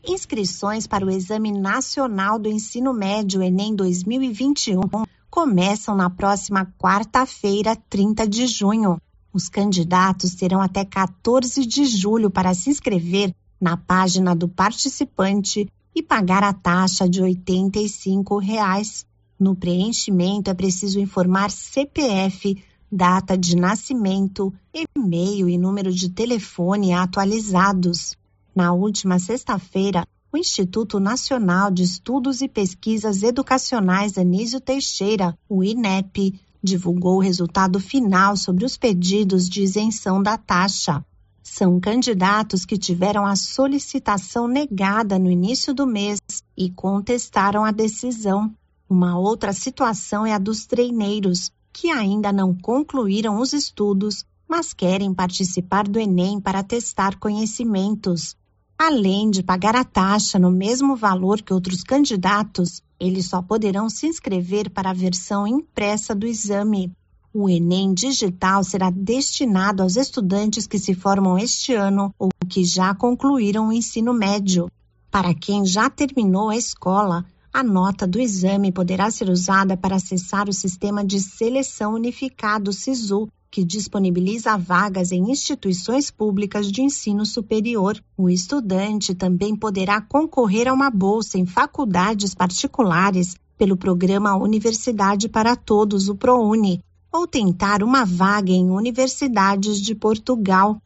Inscrições 0.06 0.86
para 0.86 1.06
o 1.06 1.10
Exame 1.10 1.52
Nacional 1.52 2.38
do 2.38 2.50
Ensino 2.50 2.92
Médio 2.92 3.42
Enem 3.42 3.74
2021 3.74 4.82
começam 5.30 5.96
na 5.96 6.10
próxima 6.10 6.66
quarta-feira, 6.78 7.74
30 7.88 8.28
de 8.28 8.46
junho. 8.46 9.00
Os 9.32 9.48
candidatos 9.48 10.34
terão 10.34 10.60
até 10.60 10.84
14 10.84 11.64
de 11.64 11.86
julho 11.86 12.28
para 12.28 12.52
se 12.52 12.68
inscrever 12.68 13.34
na 13.58 13.74
página 13.74 14.36
do 14.36 14.46
participante 14.46 15.66
e 15.94 16.02
pagar 16.02 16.44
a 16.44 16.52
taxa 16.52 17.08
de 17.08 17.22
85 17.22 18.36
reais. 18.36 19.06
No 19.40 19.56
preenchimento 19.56 20.50
é 20.50 20.54
preciso 20.54 21.00
informar 21.00 21.50
CPF, 21.50 22.62
data 22.92 23.38
de 23.38 23.56
nascimento, 23.56 24.52
e-mail 24.74 25.48
e 25.48 25.56
número 25.56 25.90
de 25.90 26.10
telefone 26.10 26.92
atualizados. 26.92 28.14
Na 28.54 28.74
última 28.74 29.18
sexta-feira, 29.18 30.06
o 30.30 30.36
Instituto 30.36 31.00
Nacional 31.00 31.70
de 31.70 31.82
Estudos 31.82 32.42
e 32.42 32.48
Pesquisas 32.48 33.22
Educacionais 33.22 34.18
Anísio 34.18 34.60
Teixeira, 34.60 35.34
o 35.48 35.64
INEP, 35.64 36.38
divulgou 36.62 37.16
o 37.16 37.22
resultado 37.22 37.80
final 37.80 38.36
sobre 38.36 38.66
os 38.66 38.76
pedidos 38.76 39.48
de 39.48 39.62
isenção 39.62 40.22
da 40.22 40.36
taxa. 40.36 41.02
São 41.42 41.80
candidatos 41.80 42.66
que 42.66 42.76
tiveram 42.76 43.26
a 43.26 43.36
solicitação 43.36 44.46
negada 44.46 45.18
no 45.18 45.30
início 45.30 45.72
do 45.72 45.86
mês 45.86 46.20
e 46.54 46.70
contestaram 46.70 47.64
a 47.64 47.70
decisão. 47.70 48.54
Uma 48.88 49.18
outra 49.18 49.54
situação 49.54 50.26
é 50.26 50.34
a 50.34 50.38
dos 50.38 50.66
treineiros, 50.66 51.50
que 51.72 51.90
ainda 51.90 52.32
não 52.32 52.54
concluíram 52.54 53.40
os 53.40 53.52
estudos, 53.52 54.24
mas 54.46 54.72
querem 54.72 55.14
participar 55.14 55.88
do 55.88 55.98
Enem 55.98 56.40
para 56.40 56.62
testar 56.62 57.18
conhecimentos. 57.18 58.36
Além 58.78 59.30
de 59.30 59.42
pagar 59.42 59.76
a 59.76 59.84
taxa 59.84 60.38
no 60.38 60.50
mesmo 60.50 60.96
valor 60.96 61.40
que 61.40 61.54
outros 61.54 61.82
candidatos, 61.82 62.82
eles 62.98 63.26
só 63.26 63.40
poderão 63.40 63.88
se 63.88 64.06
inscrever 64.06 64.68
para 64.70 64.90
a 64.90 64.94
versão 64.94 65.46
impressa 65.46 66.14
do 66.14 66.26
exame. 66.26 66.92
O 67.32 67.48
Enem 67.48 67.94
digital 67.94 68.62
será 68.62 68.90
destinado 68.90 69.82
aos 69.82 69.96
estudantes 69.96 70.66
que 70.66 70.78
se 70.78 70.94
formam 70.94 71.38
este 71.38 71.72
ano 71.72 72.14
ou 72.18 72.28
que 72.48 72.62
já 72.62 72.94
concluíram 72.94 73.68
o 73.68 73.72
ensino 73.72 74.12
médio. 74.12 74.70
Para 75.10 75.32
quem 75.32 75.64
já 75.64 75.88
terminou 75.88 76.50
a 76.50 76.56
escola, 76.56 77.24
a 77.52 77.62
nota 77.62 78.06
do 78.06 78.18
exame 78.18 78.72
poderá 78.72 79.10
ser 79.10 79.28
usada 79.28 79.76
para 79.76 79.96
acessar 79.96 80.48
o 80.48 80.52
sistema 80.52 81.04
de 81.04 81.20
seleção 81.20 81.94
unificado 81.94 82.72
SISU, 82.72 83.28
que 83.50 83.62
disponibiliza 83.62 84.56
vagas 84.56 85.12
em 85.12 85.30
instituições 85.30 86.10
públicas 86.10 86.72
de 86.72 86.80
ensino 86.80 87.26
superior. 87.26 88.02
O 88.16 88.30
estudante 88.30 89.14
também 89.14 89.54
poderá 89.54 90.00
concorrer 90.00 90.66
a 90.66 90.72
uma 90.72 90.90
bolsa 90.90 91.38
em 91.38 91.44
faculdades 91.44 92.34
particulares 92.34 93.36
pelo 93.58 93.76
programa 93.76 94.34
Universidade 94.34 95.28
para 95.28 95.54
Todos, 95.54 96.08
o 96.08 96.16
ProUni, 96.16 96.82
ou 97.12 97.26
tentar 97.26 97.82
uma 97.82 98.06
vaga 98.06 98.50
em 98.50 98.70
universidades 98.70 99.78
de 99.82 99.94
Portugal. 99.94 100.80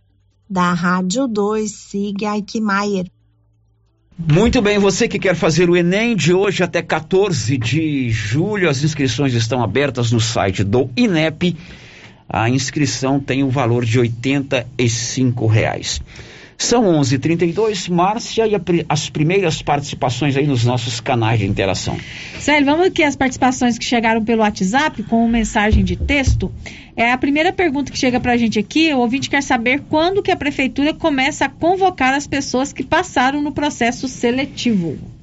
Da 0.50 0.72
Rádio 0.72 1.29
2, 1.29 1.70
siga 1.70 2.37
Eichmeier. 2.37 3.09
Muito 4.18 4.62
bem, 4.62 4.79
você 4.79 5.07
que 5.07 5.18
quer 5.18 5.35
fazer 5.35 5.68
o 5.68 5.76
Enem 5.76 6.16
de 6.16 6.33
hoje 6.33 6.62
até 6.62 6.81
14 6.81 7.59
de 7.59 8.09
julho, 8.09 8.70
as 8.70 8.83
inscrições 8.83 9.35
estão 9.35 9.62
abertas 9.62 10.11
no 10.11 10.18
site 10.18 10.64
do 10.64 10.88
INEP. 10.96 11.55
A 12.26 12.48
inscrição 12.48 13.20
tem 13.20 13.44
o 13.44 13.50
valor 13.50 13.85
de 13.85 13.98
85 13.98 15.46
reais. 15.46 16.00
São 16.59 16.85
11:32, 16.85 17.88
Márcia, 17.88 18.47
e 18.47 18.53
as 18.88 19.11
primeiras 19.11 19.61
participações 19.61 20.37
aí 20.37 20.47
nos 20.47 20.64
nossos 20.64 21.01
canais 21.01 21.38
de 21.38 21.47
interação. 21.47 21.99
Célio, 22.38 22.64
vamos 22.64 22.87
aqui 22.87 23.03
as 23.03 23.14
participações 23.14 23.79
que 23.79 23.85
chegaram 23.85 24.25
pelo 24.25 24.42
WhatsApp 24.42 25.03
com 25.05 25.29
mensagem 25.29 25.85
de 25.85 25.97
texto. 25.97 26.51
É 26.97 27.12
a 27.12 27.19
primeira 27.19 27.53
pergunta 27.53 27.92
que 27.92 27.99
chega 27.99 28.19
para 28.19 28.33
a 28.33 28.37
gente 28.37 28.59
aqui. 28.59 28.92
O 28.95 28.99
ouvinte 28.99 29.29
quer 29.29 29.42
saber 29.42 29.83
quando 29.88 30.23
que 30.23 30.31
a 30.31 30.37
prefeitura 30.37 30.95
começa 30.95 31.45
a 31.45 31.49
convocar 31.49 32.14
as 32.14 32.27
pessoas 32.27 32.73
que 32.73 32.83
passaram 32.83 33.42
no 33.42 33.53
processo 33.53 34.09
seletivo. 34.09 35.15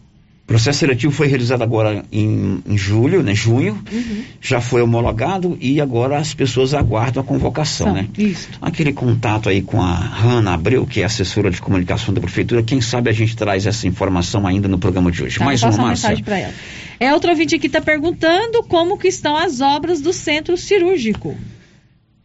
O 0.43 0.45
processo 0.45 0.79
seletivo 0.79 1.13
foi 1.13 1.27
realizado 1.27 1.61
agora 1.61 2.03
em, 2.11 2.61
em 2.67 2.77
julho, 2.77 3.23
né, 3.23 3.33
junho, 3.33 3.81
uhum. 3.89 4.23
já 4.41 4.59
foi 4.59 4.81
homologado 4.81 5.57
e 5.61 5.79
agora 5.79 6.17
as 6.17 6.33
pessoas 6.33 6.73
aguardam 6.73 7.23
a 7.23 7.25
convocação, 7.25 7.87
São, 7.87 7.95
né? 7.95 8.09
Isso. 8.17 8.49
Aquele 8.61 8.91
contato 8.91 9.47
aí 9.47 9.61
com 9.61 9.81
a 9.81 9.95
Hanna 9.95 10.53
Abreu, 10.53 10.85
que 10.85 11.01
é 11.01 11.05
assessora 11.05 11.49
de 11.49 11.61
comunicação 11.61 12.13
da 12.13 12.19
prefeitura, 12.19 12.61
quem 12.61 12.81
sabe 12.81 13.09
a 13.09 13.13
gente 13.13 13.37
traz 13.37 13.65
essa 13.65 13.87
informação 13.87 14.45
ainda 14.45 14.67
no 14.67 14.77
programa 14.77 15.09
de 15.09 15.23
hoje. 15.23 15.39
Tá, 15.39 15.45
Mais 15.45 15.63
uma, 15.63 15.71
Márcia. 15.71 16.09
mensagem 16.09 16.23
para 16.25 16.37
ela. 16.37 16.53
É 16.99 17.13
outro 17.13 17.29
ouvinte 17.29 17.55
aqui 17.55 17.67
está 17.67 17.79
perguntando 17.79 18.63
como 18.63 18.97
que 18.97 19.07
estão 19.07 19.37
as 19.37 19.61
obras 19.61 20.01
do 20.01 20.11
centro 20.11 20.57
cirúrgico. 20.57 21.37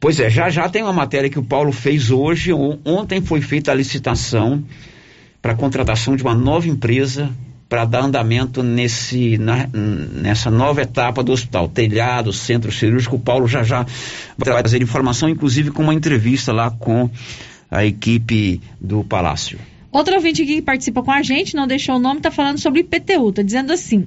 Pois 0.01 0.19
é, 0.19 0.29
já 0.29 0.51
já 0.51 0.69
tem 0.69 0.83
uma 0.83 0.93
matéria 0.93 1.31
que 1.31 1.39
o 1.39 1.45
Paulo 1.45 1.71
fez 1.71 2.11
hoje. 2.11 2.53
Ontem 2.53 3.21
foi 3.21 3.41
feita 3.41 3.71
a 3.71 3.75
licitação 3.75 4.65
para 5.41 5.53
a 5.53 5.57
contratação 5.57 6.17
de 6.17 6.23
uma 6.25 6.35
nova 6.35 6.67
empresa 6.67 7.31
para 7.69 7.85
dar 7.85 8.03
andamento 8.03 8.63
nesse, 8.63 9.37
na, 9.37 9.69
nessa 9.73 10.51
nova 10.51 10.83
etapa 10.83 11.23
do 11.23 11.33
hospital. 11.33 11.69
Telhado, 11.69 12.33
centro 12.33 12.73
cirúrgico. 12.73 13.17
O 13.17 13.21
Paulo 13.21 13.47
já 13.47 13.63
já 13.63 13.85
vai 14.37 14.63
trazer 14.63 14.83
informação, 14.83 15.29
inclusive 15.29 15.71
com 15.71 15.83
uma 15.83 15.95
entrevista 15.95 16.53
lá 16.53 16.71
com 16.71 17.11
a 17.71 17.85
equipe 17.85 18.61
do 18.81 19.05
Palácio. 19.05 19.59
Outro 19.93 20.15
ouvinte 20.15 20.45
que 20.45 20.63
participa 20.63 21.03
com 21.03 21.11
a 21.11 21.23
gente, 21.23 21.55
não 21.55 21.67
deixou 21.67 21.97
o 21.97 21.99
nome, 21.99 22.19
está 22.19 22.31
falando 22.31 22.59
sobre 22.59 22.81
IPTU. 22.81 23.29
Está 23.29 23.43
dizendo 23.43 23.73
assim: 23.73 24.07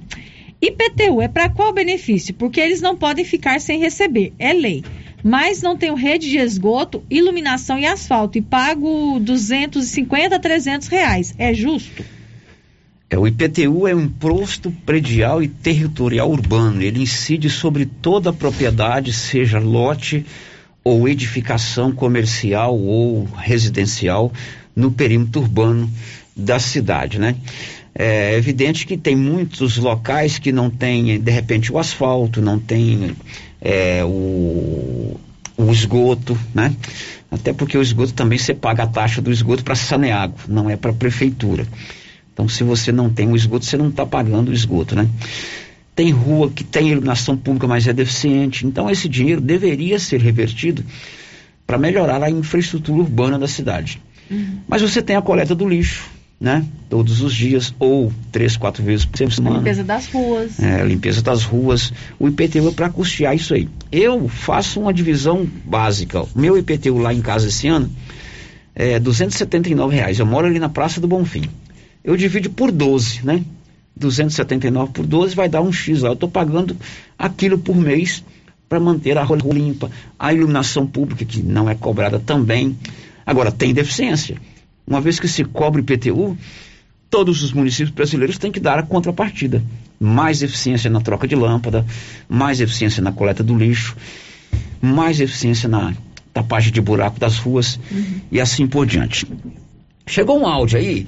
IPTU 0.60 1.22
é 1.22 1.28
para 1.28 1.48
qual 1.48 1.72
benefício? 1.72 2.34
Porque 2.34 2.60
eles 2.60 2.80
não 2.80 2.96
podem 2.96 3.24
ficar 3.24 3.60
sem 3.60 3.78
receber. 3.78 4.32
É 4.38 4.52
lei 4.52 4.82
mas 5.24 5.62
não 5.62 5.76
tenho 5.76 5.94
rede 5.94 6.28
de 6.28 6.38
esgoto, 6.38 7.04
iluminação 7.08 7.78
e 7.78 7.86
asfalto 7.86 8.36
e 8.36 8.42
pago 8.42 9.20
250 9.20 10.34
a 10.34 10.38
300 10.38 10.88
reais. 10.88 11.32
É 11.38 11.54
justo? 11.54 12.04
É, 13.12 13.18
o 13.18 13.26
IPTU 13.26 13.86
é 13.86 13.94
um 13.94 14.00
imposto 14.00 14.70
predial 14.86 15.42
e 15.42 15.48
territorial 15.48 16.30
urbano. 16.30 16.80
Ele 16.80 17.02
incide 17.02 17.50
sobre 17.50 17.84
toda 17.84 18.30
a 18.30 18.32
propriedade, 18.32 19.12
seja 19.12 19.58
lote 19.58 20.24
ou 20.82 21.06
edificação 21.06 21.92
comercial 21.92 22.74
ou 22.74 23.24
residencial 23.36 24.32
no 24.74 24.90
perímetro 24.90 25.42
urbano 25.42 25.90
da 26.34 26.58
cidade, 26.58 27.18
né? 27.18 27.36
É 27.94 28.34
evidente 28.34 28.86
que 28.86 28.96
tem 28.96 29.14
muitos 29.14 29.76
locais 29.76 30.38
que 30.38 30.50
não 30.50 30.70
tem, 30.70 31.20
de 31.20 31.30
repente, 31.30 31.70
o 31.70 31.78
asfalto, 31.78 32.40
não 32.40 32.58
tem 32.58 33.14
é, 33.60 34.02
o, 34.02 35.20
o, 35.58 35.70
esgoto, 35.70 36.38
né? 36.54 36.74
Até 37.30 37.52
porque 37.52 37.76
o 37.76 37.82
esgoto 37.82 38.14
também 38.14 38.38
você 38.38 38.54
paga 38.54 38.84
a 38.84 38.86
taxa 38.86 39.20
do 39.20 39.30
esgoto 39.30 39.62
para 39.62 39.74
Saneago, 39.74 40.36
não 40.48 40.70
é 40.70 40.76
para 40.76 40.92
a 40.92 40.94
prefeitura. 40.94 41.66
Então, 42.32 42.48
se 42.48 42.64
você 42.64 42.90
não 42.90 43.10
tem 43.10 43.28
o 43.28 43.36
esgoto, 43.36 43.64
você 43.64 43.76
não 43.76 43.88
está 43.88 44.06
pagando 44.06 44.50
o 44.50 44.54
esgoto, 44.54 44.94
né? 44.94 45.08
Tem 45.94 46.10
rua 46.10 46.50
que 46.50 46.64
tem 46.64 46.88
iluminação 46.88 47.36
pública, 47.36 47.66
mas 47.66 47.86
é 47.86 47.92
deficiente. 47.92 48.66
Então, 48.66 48.88
esse 48.90 49.08
dinheiro 49.08 49.40
deveria 49.40 49.98
ser 49.98 50.20
revertido 50.20 50.82
para 51.66 51.76
melhorar 51.76 52.22
a 52.22 52.30
infraestrutura 52.30 53.00
urbana 53.00 53.38
da 53.38 53.46
cidade. 53.46 54.00
Uhum. 54.30 54.58
Mas 54.66 54.80
você 54.80 55.02
tem 55.02 55.16
a 55.16 55.22
coleta 55.22 55.54
do 55.54 55.68
lixo, 55.68 56.08
né? 56.40 56.64
Todos 56.88 57.20
os 57.20 57.34
dias, 57.34 57.74
ou 57.78 58.10
três, 58.30 58.56
quatro 58.56 58.82
vezes 58.82 59.04
por 59.04 59.22
A 59.22 59.30
semana. 59.30 59.58
limpeza 59.58 59.84
das 59.84 60.06
ruas. 60.06 60.58
É, 60.58 60.82
limpeza 60.82 61.20
das 61.20 61.44
ruas, 61.44 61.92
o 62.18 62.26
IPTU 62.26 62.68
é 62.68 62.72
para 62.72 62.88
custear 62.88 63.34
isso 63.36 63.52
aí. 63.52 63.68
Eu 63.90 64.28
faço 64.28 64.80
uma 64.80 64.92
divisão 64.94 65.46
básica. 65.64 66.22
O 66.22 66.28
meu 66.34 66.56
IPTU 66.56 66.96
lá 66.98 67.12
em 67.12 67.20
casa 67.20 67.48
esse 67.48 67.68
ano 67.68 67.90
é 68.74 68.98
279 68.98 69.94
reais. 69.94 70.18
Eu 70.18 70.26
moro 70.26 70.46
ali 70.46 70.58
na 70.58 70.70
Praça 70.70 71.00
do 71.00 71.06
Bonfim. 71.06 71.48
Eu 72.04 72.16
divido 72.16 72.50
por 72.50 72.72
12, 72.72 73.24
né? 73.24 73.44
279 73.96 74.92
por 74.92 75.06
12 75.06 75.34
vai 75.34 75.48
dar 75.48 75.60
um 75.60 75.72
X 75.72 76.02
lá. 76.02 76.10
Eu 76.10 76.14
estou 76.14 76.28
pagando 76.28 76.76
aquilo 77.18 77.58
por 77.58 77.76
mês 77.76 78.24
para 78.68 78.80
manter 78.80 79.18
a 79.18 79.22
rua 79.22 79.38
limpa, 79.52 79.90
a 80.18 80.32
iluminação 80.32 80.86
pública 80.86 81.24
que 81.24 81.42
não 81.42 81.68
é 81.68 81.74
cobrada 81.74 82.18
também. 82.18 82.76
Agora, 83.24 83.52
tem 83.52 83.74
deficiência. 83.74 84.36
Uma 84.86 85.00
vez 85.00 85.20
que 85.20 85.28
se 85.28 85.44
cobre 85.44 85.82
IPTU, 85.82 86.36
todos 87.10 87.42
os 87.42 87.52
municípios 87.52 87.90
brasileiros 87.90 88.38
têm 88.38 88.50
que 88.50 88.58
dar 88.58 88.78
a 88.78 88.82
contrapartida. 88.82 89.62
Mais 90.00 90.42
eficiência 90.42 90.90
na 90.90 91.00
troca 91.00 91.28
de 91.28 91.36
lâmpada, 91.36 91.84
mais 92.28 92.60
eficiência 92.60 93.02
na 93.02 93.12
coleta 93.12 93.44
do 93.44 93.56
lixo, 93.56 93.94
mais 94.80 95.20
eficiência 95.20 95.68
na 95.68 95.94
tapagem 96.32 96.72
de 96.72 96.80
buraco 96.80 97.20
das 97.20 97.36
ruas 97.36 97.78
e 98.30 98.40
assim 98.40 98.66
por 98.66 98.86
diante. 98.86 99.26
Chegou 100.06 100.40
um 100.40 100.46
áudio 100.46 100.78
aí, 100.78 101.06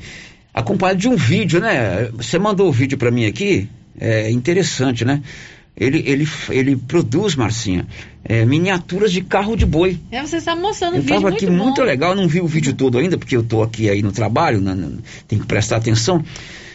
acompanhado 0.55 1.01
de 1.01 1.09
um 1.09 1.17
vídeo, 1.17 1.61
né? 1.61 2.09
Você 2.15 2.39
mandou 2.39 2.69
o 2.69 2.73
vídeo 2.73 2.97
para 2.97 3.11
mim 3.11 3.27
aqui, 3.27 3.69
é 3.99 4.31
interessante, 4.31 5.05
né? 5.05 5.21
Ele, 5.77 6.05
ele, 6.07 6.29
ele 6.51 6.77
produz, 6.77 7.35
Marcinha, 7.35 7.85
é, 8.25 8.45
miniaturas 8.47 9.11
de 9.11 9.21
carro 9.23 9.57
de 9.57 9.67
boi. 9.67 9.99
É, 10.13 10.23
você 10.23 10.37
está 10.37 10.55
mostrando 10.55 10.93
o 10.93 10.97
Eu 10.99 11.03
vídeo 11.03 11.17
estava 11.17 11.31
muito 11.31 11.45
aqui 11.45 11.47
bom. 11.47 11.65
muito 11.65 11.83
legal, 11.83 12.11
eu 12.11 12.17
não 12.17 12.29
vi 12.29 12.41
o 12.41 12.47
vídeo 12.47 12.73
todo 12.75 12.97
ainda, 12.97 13.19
porque 13.19 13.37
eu 13.37 13.41
estou 13.41 13.65
aqui 13.65 13.91
aí 13.91 14.01
no 14.01 14.13
trabalho, 14.13 14.61
né, 14.61 14.73
né, 14.73 14.99
tem 15.27 15.37
que 15.37 15.47
prestar 15.47 15.79
atenção. 15.79 16.25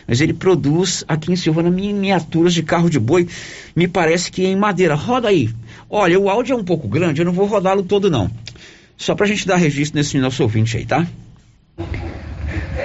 Mas 0.06 0.20
ele 0.20 0.34
produz 0.34 1.06
aqui 1.08 1.32
em 1.32 1.36
Silvana 1.38 1.70
miniaturas 1.70 2.54
de 2.54 2.62
carro 2.62 2.90
de 2.90 3.00
boi, 3.00 3.26
me 3.74 3.88
parece 3.88 4.30
que 4.30 4.44
em 4.44 4.56
madeira. 4.56 4.96
Roda 4.96 5.30
aí. 5.30 5.50
Olha, 5.90 6.20
o 6.20 6.30
áudio 6.30 6.54
é 6.54 6.58
um 6.58 6.64
pouco 6.64 6.88
grande, 6.88 7.22
eu 7.22 7.26
não 7.26 7.32
vou 7.32 7.46
rodá-lo 7.46 7.84
todo 7.84 8.10
não. 8.10 8.30
Só 8.98 9.16
pra 9.16 9.28
gente 9.28 9.48
dar 9.48 9.56
registro 9.56 9.98
nesse 9.98 10.18
nosso 10.18 10.44
ouvinte 10.44 10.76
aí, 10.76 10.86
tá? 10.86 11.08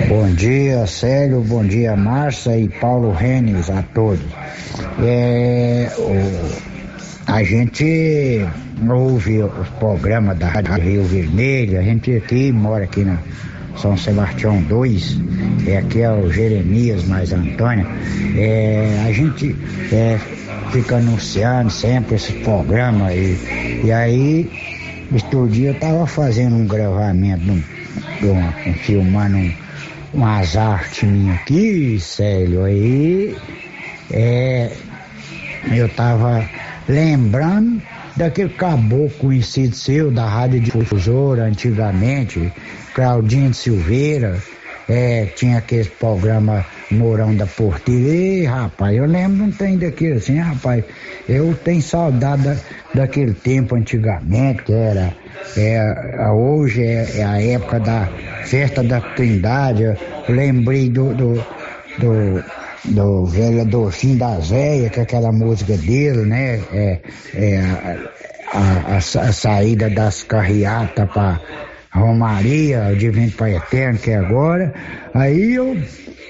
Bom 0.09 0.27
dia, 0.35 0.87
Célio, 0.87 1.41
bom 1.41 1.65
dia, 1.65 1.97
Márcia 1.97 2.59
e 2.59 2.69
Paulo 2.69 3.13
Renes, 3.13 3.71
a 3.71 3.83
todos. 3.95 4.21
É, 5.03 5.89
o- 5.97 6.53
a 7.27 7.43
gente 7.43 8.45
ouve 8.89 9.43
os 9.43 9.69
programas 9.79 10.39
da 10.39 10.49
Rádio 10.49 10.75
Rio 10.75 11.05
Vermelho, 11.05 11.79
a 11.79 11.83
gente 11.83 12.15
aqui 12.17 12.53
mora 12.53 12.85
aqui 12.85 13.03
na 13.05 13.19
São 13.77 13.97
Sebastião 13.97 14.61
2, 14.63 15.19
é, 15.67 15.79
aqui 15.79 16.03
é 16.03 16.11
o 16.13 16.31
Jeremias 16.31 17.05
mais 17.05 17.33
Antônia. 17.33 17.87
É, 18.37 19.05
a 19.07 19.13
gente 19.13 19.57
é, 19.93 20.19
fica 20.71 20.97
anunciando 20.97 21.71
sempre 21.71 22.17
esses 22.17 22.35
programas 22.43 23.15
e, 23.15 23.39
e 23.85 23.93
aí, 23.93 24.51
outro 25.13 25.49
dia 25.49 25.69
eu 25.71 25.75
tava 25.75 26.07
fazendo 26.07 26.57
um 26.57 26.67
gravamento, 26.67 27.43
um- 27.51 27.63
uma- 28.23 28.55
um- 28.67 28.75
filmando 28.75 29.37
um, 29.39 29.51
umas 30.15 30.57
artes 30.57 31.09
minhas 31.09 31.41
aqui, 31.41 31.99
Célio, 32.01 32.65
aí 32.65 33.37
é, 34.11 34.73
eu 35.73 35.89
tava 35.89 36.49
lembrando 36.89 37.83
daquele 38.17 38.51
caboclo 38.51 39.11
conhecido 39.19 39.75
seu 39.75 40.11
da 40.11 40.27
Rádio 40.27 40.61
Difusora 40.61 41.45
antigamente, 41.45 42.53
Claudinho 42.95 43.51
de 43.51 43.57
Silveira, 43.57 44.41
é, 44.89 45.27
tinha 45.35 45.59
aquele 45.59 45.89
programa 45.89 46.65
Mourão 46.91 47.35
da 47.35 47.47
Porteira. 47.47 48.09
Ei, 48.09 48.45
rapaz, 48.45 48.97
eu 48.97 49.07
lembro 49.07 49.39
não 49.39 49.51
tem 49.51 49.79
daquele 49.79 50.15
assim, 50.15 50.39
rapaz. 50.39 50.85
Eu 51.29 51.55
tenho 51.55 51.83
saudade 51.83 52.43
da- 52.43 52.57
daquele 52.95 53.33
tempo 53.35 53.75
antigamente, 53.77 54.63
que 54.65 54.73
era. 54.73 55.13
É, 55.57 56.31
hoje 56.31 56.83
é, 56.83 57.19
é 57.21 57.25
a 57.25 57.41
época 57.43 57.81
da 57.81 58.07
festa 58.45 58.83
da 58.83 59.01
Trindade. 59.01 59.83
Eu 59.83 59.97
lembrei 60.29 60.91
do, 60.91 61.15
do, 61.15 61.35
do, 61.99 62.45
do 62.85 63.27
velho 63.27 63.63
Adolfinho 63.63 64.19
da 64.19 64.39
Zéia, 64.41 64.91
que 64.91 65.01
é 65.01 65.03
aquela 65.03 65.33
música 65.33 65.77
dele, 65.77 66.25
né? 66.27 66.61
É, 66.73 67.01
é 67.35 67.61
a, 67.61 67.97
a- 68.53 68.97
a 68.97 69.33
saída 69.33 69.89
das 69.91 70.23
carreatas 70.23 71.09
para 71.11 71.41
Romaria, 71.95 72.91
o 72.93 72.97
Divino 72.97 73.31
Pai 73.33 73.57
Eterno, 73.57 73.99
que 73.99 74.11
é 74.11 74.17
agora. 74.17 74.75
Aí 75.15 75.55
eu, 75.55 75.77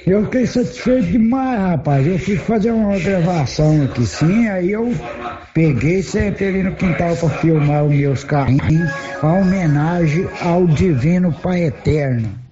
eu 0.06 0.24
fiquei 0.24 0.46
satisfeito 0.46 1.06
demais, 1.06 1.58
rapaz. 1.58 2.06
Eu 2.06 2.18
fui 2.18 2.36
fazer 2.36 2.70
uma 2.70 2.98
gravação 2.98 3.82
aqui 3.84 4.04
sim, 4.04 4.46
aí 4.48 4.72
eu 4.72 4.94
peguei 5.54 6.00
e 6.00 6.02
sentei 6.02 6.48
ali 6.48 6.62
no 6.62 6.74
quintal 6.74 7.16
para 7.16 7.30
filmar 7.30 7.84
os 7.84 7.94
meus 7.94 8.24
carrinhos, 8.24 8.90
a 9.22 9.26
homenagem 9.26 10.28
ao 10.40 10.66
Divino 10.66 11.32
Pai 11.32 11.64
Eterno. 11.64 12.44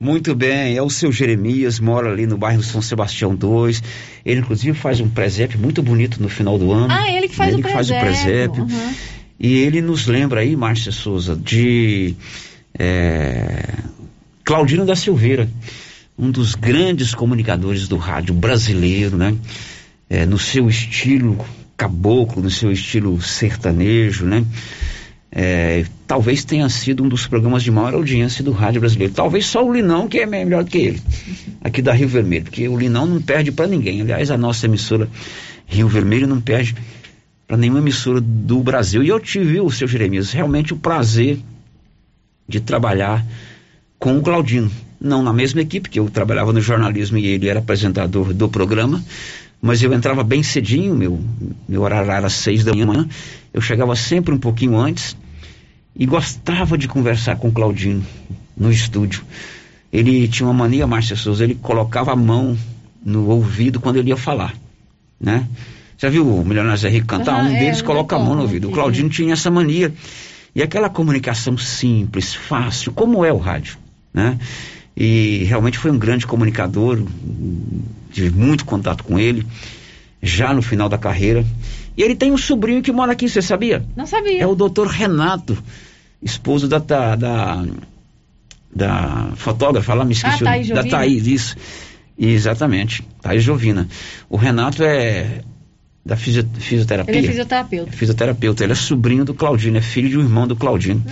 Muito 0.00 0.34
bem, 0.34 0.76
é 0.76 0.82
o 0.82 0.90
seu 0.90 1.12
Jeremias, 1.12 1.78
mora 1.78 2.10
ali 2.10 2.26
no 2.26 2.36
bairro 2.36 2.62
São 2.62 2.82
Sebastião 2.82 3.34
2. 3.34 3.82
Ele, 4.24 4.40
inclusive, 4.40 4.76
faz 4.76 5.00
um 5.00 5.08
presépio 5.08 5.58
muito 5.58 5.82
bonito 5.82 6.22
no 6.22 6.28
final 6.28 6.58
do 6.58 6.72
ano. 6.72 6.88
Ah, 6.90 7.10
ele 7.10 7.28
que 7.28 7.36
faz 7.36 7.52
ele 7.52 7.62
o 7.62 7.64
que 7.64 7.72
faz 7.72 7.90
o 7.90 7.94
presépio. 7.98 8.66
presépio. 8.66 8.86
Uhum. 8.88 8.94
E 9.38 9.56
ele 9.58 9.80
nos 9.80 10.06
lembra 10.06 10.40
aí, 10.40 10.56
Márcia 10.56 10.92
Souza, 10.92 11.34
de 11.36 12.14
é, 12.78 13.74
Claudino 14.44 14.84
da 14.84 14.96
Silveira, 14.96 15.48
um 16.18 16.30
dos 16.30 16.54
grandes 16.54 17.14
comunicadores 17.14 17.88
do 17.88 17.96
rádio 17.96 18.34
brasileiro, 18.34 19.16
né? 19.16 19.36
É, 20.08 20.26
no 20.26 20.38
seu 20.38 20.68
estilo 20.68 21.44
caboclo, 21.76 22.42
no 22.42 22.50
seu 22.50 22.70
estilo 22.70 23.20
sertanejo, 23.20 24.24
né? 24.24 24.44
É, 25.30 25.84
talvez 26.06 26.44
tenha 26.44 26.68
sido 26.68 27.02
um 27.02 27.08
dos 27.08 27.26
programas 27.26 27.64
de 27.64 27.70
maior 27.70 27.94
audiência 27.94 28.44
do 28.44 28.52
rádio 28.52 28.80
brasileiro. 28.80 29.12
Talvez 29.12 29.46
só 29.46 29.66
o 29.66 29.72
Linão, 29.72 30.06
que 30.06 30.18
é 30.18 30.26
melhor 30.26 30.62
do 30.62 30.70
que 30.70 30.78
ele, 30.78 31.02
aqui 31.60 31.82
da 31.82 31.92
Rio 31.92 32.06
Vermelho, 32.06 32.44
porque 32.44 32.68
o 32.68 32.78
Linão 32.78 33.04
não 33.06 33.20
perde 33.20 33.50
para 33.50 33.66
ninguém. 33.66 34.00
Aliás, 34.00 34.30
a 34.30 34.38
nossa 34.38 34.66
emissora 34.66 35.08
Rio 35.66 35.88
Vermelho 35.88 36.28
não 36.28 36.40
perde 36.40 36.76
para 37.48 37.56
nenhuma 37.56 37.80
emissora 37.80 38.20
do 38.20 38.62
Brasil. 38.62 39.02
E 39.02 39.08
eu 39.08 39.18
tive, 39.18 39.60
o 39.60 39.70
seu 39.70 39.88
Jeremias, 39.88 40.30
realmente 40.30 40.72
o 40.72 40.76
prazer 40.76 41.38
de 42.48 42.60
trabalhar 42.60 43.24
com 43.98 44.18
o 44.18 44.22
Claudino. 44.22 44.70
Não 45.00 45.22
na 45.22 45.32
mesma 45.32 45.60
equipe, 45.60 45.88
que 45.88 45.98
eu 45.98 46.08
trabalhava 46.08 46.52
no 46.52 46.60
jornalismo 46.60 47.18
e 47.18 47.26
ele 47.26 47.48
era 47.48 47.58
apresentador 47.58 48.32
do 48.32 48.48
programa, 48.48 49.02
mas 49.60 49.82
eu 49.82 49.92
entrava 49.92 50.22
bem 50.22 50.42
cedinho, 50.42 50.94
meu, 50.94 51.20
meu 51.68 51.82
horário 51.82 52.10
era 52.10 52.26
às 52.26 52.34
seis 52.34 52.64
da 52.64 52.74
manhã, 52.74 53.08
eu 53.52 53.60
chegava 53.60 53.94
sempre 53.96 54.34
um 54.34 54.38
pouquinho 54.38 54.78
antes 54.78 55.16
e 55.96 56.06
gostava 56.06 56.76
de 56.76 56.88
conversar 56.88 57.36
com 57.36 57.48
o 57.48 57.52
Claudino 57.52 58.04
no 58.56 58.70
estúdio. 58.70 59.22
Ele 59.92 60.26
tinha 60.26 60.46
uma 60.46 60.54
mania, 60.54 60.86
Márcia 60.86 61.16
Souza, 61.16 61.44
ele 61.44 61.54
colocava 61.54 62.12
a 62.12 62.16
mão 62.16 62.56
no 63.04 63.28
ouvido 63.28 63.78
quando 63.80 63.96
ele 63.96 64.08
ia 64.08 64.16
falar, 64.16 64.54
né? 65.20 65.46
Já 65.96 66.08
viu 66.08 66.28
o 66.28 66.44
Milionário 66.44 66.78
Zé 66.78 66.88
Rico 66.88 67.06
cantar? 67.06 67.40
Aham, 67.40 67.50
um 67.50 67.56
é, 67.56 67.58
deles 67.60 67.78
eu 67.78 67.84
coloca 67.84 68.16
a 68.16 68.18
mão 68.18 68.34
no 68.34 68.42
ouvido. 68.42 68.64
O 68.64 68.66
aqui. 68.68 68.74
Claudino 68.74 69.08
tinha 69.08 69.32
essa 69.32 69.50
mania. 69.50 69.92
E 70.54 70.62
aquela 70.62 70.88
comunicação 70.88 71.58
simples, 71.58 72.34
fácil, 72.34 72.92
como 72.92 73.24
é 73.24 73.32
o 73.32 73.38
rádio, 73.38 73.76
né? 74.12 74.38
E 74.96 75.44
realmente 75.44 75.78
foi 75.78 75.90
um 75.90 75.98
grande 75.98 76.26
comunicador, 76.26 77.02
tive 78.12 78.30
muito 78.30 78.64
contato 78.64 79.02
com 79.02 79.18
ele, 79.18 79.44
já 80.22 80.54
no 80.54 80.62
final 80.62 80.88
da 80.88 80.96
carreira. 80.96 81.44
E 81.96 82.02
ele 82.02 82.14
tem 82.14 82.30
um 82.30 82.38
sobrinho 82.38 82.82
que 82.82 82.92
mora 82.92 83.12
aqui, 83.12 83.28
você 83.28 83.42
sabia? 83.42 83.84
Não 83.96 84.06
sabia. 84.06 84.40
É 84.40 84.46
o 84.46 84.54
doutor 84.54 84.86
Renato, 84.86 85.58
esposo 86.22 86.68
da, 86.68 86.78
da, 86.78 87.16
da, 87.16 87.64
da 88.74 89.32
fotógrafa 89.34 89.92
lá, 89.94 90.04
me 90.04 90.12
esqueci. 90.12 90.44
Ah, 90.44 90.46
Thaís 90.46 90.68
da. 90.68 90.84
Thaís, 90.84 91.26
isso. 91.26 91.56
Exatamente, 92.16 93.04
Thaís 93.20 93.42
Jovina. 93.42 93.88
O 94.30 94.36
Renato 94.36 94.84
é 94.84 95.42
da 96.04 96.16
fisio- 96.16 96.46
fisioterapia. 96.58 97.14
Ele 97.14 97.26
é 97.26 97.30
fisioterapeuta. 97.30 97.92
Fisioterapeuta, 97.92 98.64
ele 98.64 98.72
é 98.72 98.76
sobrinho 98.76 99.24
do 99.24 99.34
Claudino, 99.34 99.78
é 99.78 99.80
filho 99.80 100.08
de 100.08 100.18
um 100.18 100.22
irmão 100.22 100.46
do 100.46 100.54
Claudino. 100.56 101.02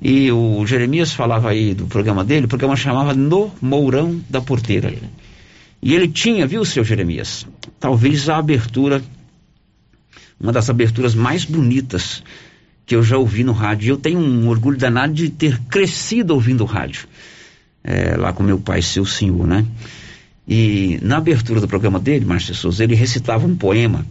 E 0.00 0.30
o 0.30 0.64
Jeremias 0.66 1.12
falava 1.12 1.50
aí 1.50 1.74
do 1.74 1.86
programa 1.86 2.24
dele, 2.24 2.46
o 2.46 2.48
programa 2.48 2.76
chamava 2.76 3.14
No 3.14 3.52
Mourão 3.60 4.20
da 4.28 4.40
Porteira. 4.40 4.92
E 5.80 5.94
ele 5.94 6.08
tinha, 6.08 6.46
viu, 6.46 6.64
seu 6.64 6.82
Jeremias? 6.84 7.46
Talvez 7.78 8.28
a 8.28 8.38
abertura, 8.38 9.00
uma 10.40 10.52
das 10.52 10.68
aberturas 10.68 11.14
mais 11.14 11.44
bonitas 11.44 12.22
que 12.84 12.96
eu 12.96 13.02
já 13.02 13.16
ouvi 13.18 13.44
no 13.44 13.52
rádio. 13.52 13.86
E 13.86 13.90
eu 13.90 13.96
tenho 13.96 14.18
um 14.18 14.48
orgulho 14.48 14.78
danado 14.78 15.12
de 15.12 15.28
ter 15.28 15.60
crescido 15.68 16.34
ouvindo 16.34 16.64
rádio. 16.64 17.06
É, 17.84 18.16
lá 18.16 18.32
com 18.32 18.42
meu 18.42 18.58
pai, 18.58 18.82
seu 18.82 19.04
senhor, 19.04 19.46
né? 19.46 19.64
E 20.48 20.98
na 21.02 21.18
abertura 21.18 21.60
do 21.60 21.68
programa 21.68 22.00
dele, 22.00 22.24
Márcio 22.24 22.54
Souza, 22.54 22.82
ele 22.82 22.94
recitava 22.94 23.46
um 23.46 23.54
poema 23.54 24.06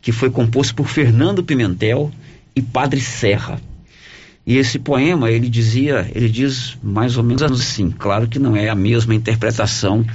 que 0.00 0.12
foi 0.12 0.30
composto 0.30 0.74
por 0.74 0.86
Fernando 0.86 1.42
Pimentel 1.42 2.10
e 2.54 2.62
Padre 2.62 3.00
Serra. 3.00 3.60
E 4.46 4.56
esse 4.56 4.78
poema, 4.78 5.30
ele 5.30 5.48
dizia, 5.48 6.10
ele 6.14 6.28
diz 6.28 6.78
mais 6.82 7.16
ou 7.16 7.24
menos 7.24 7.42
assim, 7.42 7.90
claro 7.90 8.28
que 8.28 8.38
não 8.38 8.56
é 8.56 8.68
a 8.68 8.74
mesma 8.74 9.14
interpretação 9.14 10.06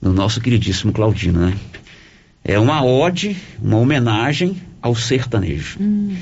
do 0.00 0.12
nosso 0.12 0.40
queridíssimo 0.40 0.92
Claudino, 0.92 1.46
né? 1.46 1.54
É 2.44 2.58
uma 2.58 2.84
ode, 2.84 3.36
uma 3.60 3.76
homenagem 3.76 4.56
ao 4.80 4.94
sertanejo. 4.94 5.78
Hum. 5.80 6.16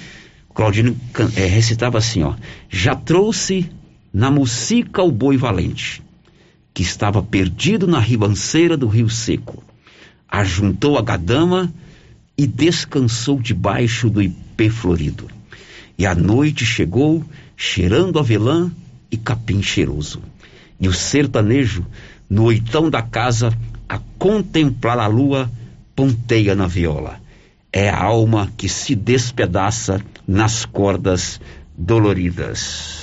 Claudino 0.53 0.97
é, 1.37 1.47
recitava 1.47 1.97
assim, 1.99 2.22
ó: 2.22 2.35
Já 2.68 2.95
trouxe 2.95 3.70
na 4.12 4.31
música 4.31 5.03
o 5.03 5.11
boi 5.11 5.37
valente, 5.37 6.03
que 6.81 6.85
estava 6.85 7.22
perdido 7.22 7.87
na 7.87 8.01
ribanceira 8.01 8.74
do 8.74 8.89
rio 8.89 9.11
seco. 9.11 9.62
Ajuntou 10.26 10.97
a 10.97 11.03
gadama 11.03 11.70
e 12.39 12.47
descansou 12.47 13.39
debaixo 13.39 14.09
do 14.09 14.22
ipê 14.22 14.70
florido. 14.70 15.28
E 15.99 16.07
a 16.07 16.14
noite 16.14 16.64
chegou, 16.64 17.22
cheirando 17.55 18.18
avelã 18.18 18.72
e 19.12 19.18
capim 19.18 19.62
cheiroso. 19.62 20.22
E 20.81 20.89
o 20.89 20.93
sertanejo, 20.95 21.85
no 22.31 22.45
oitão 22.45 22.89
da 22.89 23.03
casa, 23.03 23.53
a 23.87 23.99
contemplar 24.18 24.99
a 24.99 25.07
lua, 25.07 25.51
ponteia 25.95 26.55
na 26.55 26.66
viola. 26.66 27.20
É 27.70 27.91
a 27.91 28.03
alma 28.03 28.51
que 28.57 28.70
se 28.70 28.95
despedaça 28.95 30.01
nas 30.26 30.64
cordas 30.64 31.39
doloridas. 31.76 32.99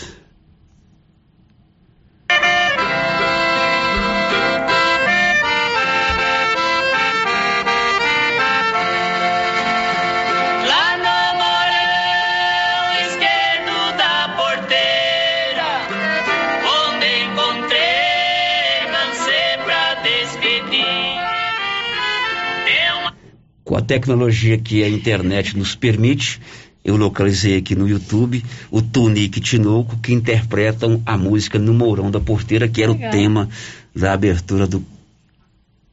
Com 23.77 23.81
a 23.83 23.85
tecnologia 23.85 24.57
que 24.57 24.83
a 24.83 24.89
internet 24.89 25.55
nos 25.55 25.75
permite, 25.75 26.41
eu 26.83 26.97
localizei 26.97 27.57
aqui 27.57 27.75
no 27.75 27.87
YouTube 27.87 28.43
o 28.71 28.81
Tunique 28.81 29.39
Tinoco 29.39 29.95
que 29.97 30.11
interpretam 30.11 30.99
a 31.05 31.15
música 31.15 31.59
No 31.59 31.75
Mourão 31.75 32.09
da 32.09 32.19
Porteira, 32.19 32.67
que 32.67 32.81
era 32.81 32.91
Legal. 32.91 33.07
o 33.07 33.11
tema 33.11 33.49
da 33.95 34.13
abertura 34.13 34.65
do, 34.65 34.83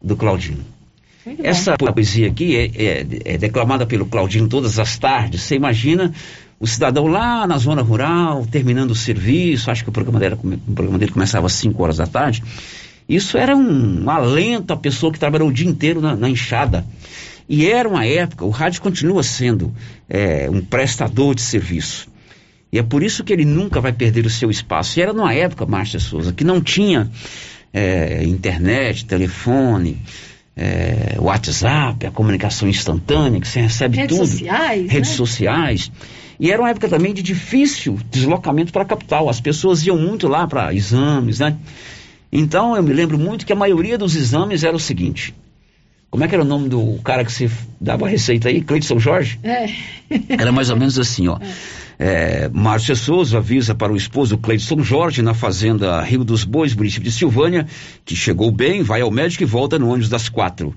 do. 0.03 0.17
Muito 0.17 1.43
bom. 1.43 1.43
Essa 1.43 1.77
poesia 1.77 2.29
aqui 2.29 2.57
é, 2.57 2.71
é- 2.75 3.07
é 3.35 3.37
declamada 3.37 3.85
pelo 3.85 4.07
Claudino 4.07 4.49
todas 4.49 4.79
as 4.79 4.97
tardes. 4.97 5.43
Você 5.43 5.55
imagina 5.55 6.11
o 6.59 6.67
cidadão 6.67 7.07
lá 7.07 7.47
na 7.47 7.59
zona 7.59 7.83
rural, 7.83 8.47
terminando 8.47 8.93
o 8.93 8.97
serviço, 8.97 9.71
acho 9.71 9.83
que 9.85 9.91
o 9.91 9.93
programa 9.93 10.19
dele, 10.19 10.37
o 10.43 10.73
programa 10.73 10.99
dele 10.99 11.13
começava 11.13 11.49
às 11.49 11.53
5 11.53 11.83
horas 11.83 11.99
da 11.99 12.07
tarde. 12.07 12.43
Isso 13.07 13.37
era 13.37 13.55
um 13.55 14.09
alento 14.09 14.73
à 14.73 14.77
pessoa 14.79 15.13
que 15.13 15.19
trabalhou 15.19 15.51
o 15.51 15.53
dia 15.53 15.69
inteiro 15.69 16.01
na, 16.01 16.17
na 16.17 16.31
enxada. 16.31 16.87
E 17.49 17.67
era 17.67 17.89
uma 17.89 18.07
época, 18.07 18.45
o 18.45 18.51
rádio 18.51 18.81
continua 18.81 19.23
sendo 19.23 19.73
é, 20.09 20.49
um 20.51 20.61
prestador 20.63 21.35
de 21.35 21.43
serviço. 21.43 22.09
E 22.73 22.79
é 22.79 22.83
por 22.83 23.03
isso 23.03 23.23
que 23.23 23.33
ele 23.33 23.45
nunca 23.45 23.81
vai 23.81 23.93
perder 23.93 24.27
o 24.27 24.31
seu 24.31 24.51
espaço. 24.51 24.99
E 24.99 25.03
era 25.03 25.13
numa 25.13 25.33
época, 25.33 25.65
Márcia 25.65 26.01
Souza, 26.01 26.33
que 26.33 26.43
não 26.43 26.61
tinha 26.61 27.11
é, 27.73 28.25
internet, 28.25 29.05
telefone, 29.05 29.99
é, 30.57 31.17
WhatsApp, 31.19 32.07
a 32.07 32.11
comunicação 32.11 32.69
instantânea, 32.69 33.41
que 33.41 33.47
você 33.47 33.61
recebe 33.61 33.97
Redes 33.97 34.17
tudo. 34.17 34.29
sociais, 34.29 34.91
Redes 34.91 35.11
né? 35.11 35.17
sociais. 35.17 35.93
E 36.39 36.51
era 36.51 36.61
uma 36.61 36.71
época 36.71 36.89
também 36.89 37.15
de 37.15 37.23
difícil 37.23 37.99
deslocamento 38.11 38.73
para 38.73 38.83
a 38.83 38.87
capital. 38.87 39.29
As 39.29 39.41
pessoas 39.41 39.87
iam 39.87 39.99
muito 39.99 40.27
lá 40.27 40.47
para 40.47 40.75
exames, 40.75 41.39
né? 41.39 41.57
Então 42.33 42.75
eu 42.75 42.83
me 42.83 42.93
lembro 42.93 43.19
muito 43.19 43.47
que 43.47 43.53
a 43.53 43.57
maioria 43.57 43.97
dos 43.97 44.17
exames 44.17 44.65
era 44.65 44.75
o 44.75 44.81
seguinte. 44.81 45.33
Como 46.15 46.23
é 46.23 46.29
que 46.29 46.35
era 46.37 46.45
o 46.45 46.47
nome 46.47 46.69
do 46.69 47.01
cara 47.03 47.25
que 47.25 47.33
você 47.33 47.51
dava 47.81 48.07
a 48.07 48.09
receita 48.09 48.49
aí? 48.49 48.65
São 48.83 49.01
Jorge? 49.01 49.37
É. 49.43 49.67
Era 50.29 50.53
mais 50.53 50.71
ou 50.71 50.77
menos 50.77 50.97
assim, 50.97 51.27
ó. 51.27 51.41
É, 51.99 52.49
Márcia 52.53 52.95
Souza 52.95 53.39
avisa 53.39 53.75
para 53.75 53.93
o 53.93 53.97
esposo 53.97 54.39
Cleidson 54.39 54.81
Jorge, 54.81 55.23
na 55.23 55.35
fazenda 55.35 56.01
Rio 56.03 56.23
dos 56.23 56.45
Bois, 56.45 56.73
município 56.73 57.03
de 57.03 57.11
Silvânia, 57.11 57.67
que 58.05 58.15
chegou 58.15 58.53
bem, 58.53 58.81
vai 58.81 59.01
ao 59.01 59.11
médico 59.11 59.43
e 59.43 59.47
volta 59.47 59.77
no 59.77 59.89
ônibus 59.89 60.09
das 60.09 60.29
quatro. 60.29 60.73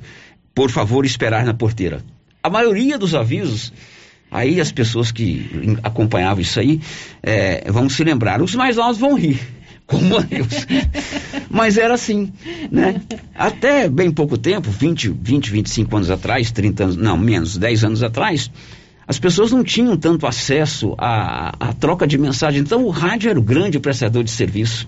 Por 0.56 0.72
favor, 0.72 1.06
esperar 1.06 1.46
na 1.46 1.54
porteira. 1.54 2.04
A 2.42 2.50
maioria 2.50 2.98
dos 2.98 3.14
avisos, 3.14 3.72
aí 4.32 4.60
as 4.60 4.72
pessoas 4.72 5.12
que 5.12 5.78
acompanhavam 5.84 6.42
isso 6.42 6.60
aí 6.60 6.82
é, 7.22 7.72
vão 7.72 7.88
se 7.88 8.04
lembrar. 8.04 8.42
Os 8.42 8.56
mais 8.56 8.78
novos 8.78 8.98
vão 8.98 9.14
rir, 9.14 9.40
como 9.88 10.16
eu. 10.30 10.46
Mas 11.50 11.78
era 11.78 11.94
assim, 11.94 12.32
né? 12.70 13.02
Até 13.34 13.90
bem 13.90 14.12
pouco 14.12 14.38
tempo, 14.38 14.70
20, 14.70 15.10
20, 15.10 15.50
25 15.50 15.96
anos 15.96 16.12
atrás, 16.12 16.52
30 16.52 16.84
anos, 16.84 16.96
não, 16.98 17.18
menos, 17.18 17.58
10 17.58 17.86
anos 17.86 18.04
atrás, 18.04 18.52
as 19.08 19.18
pessoas 19.18 19.52
não 19.52 19.64
tinham 19.64 19.96
tanto 19.96 20.28
acesso 20.28 20.94
à, 20.98 21.70
à 21.70 21.74
troca 21.74 22.06
de 22.06 22.18
mensagem. 22.18 22.62
Então 22.62 22.84
o 22.84 22.90
rádio 22.90 23.30
era 23.30 23.40
o 23.40 23.42
grande 23.42 23.80
prestador 23.80 24.24
de 24.24 24.32
serviço. 24.32 24.88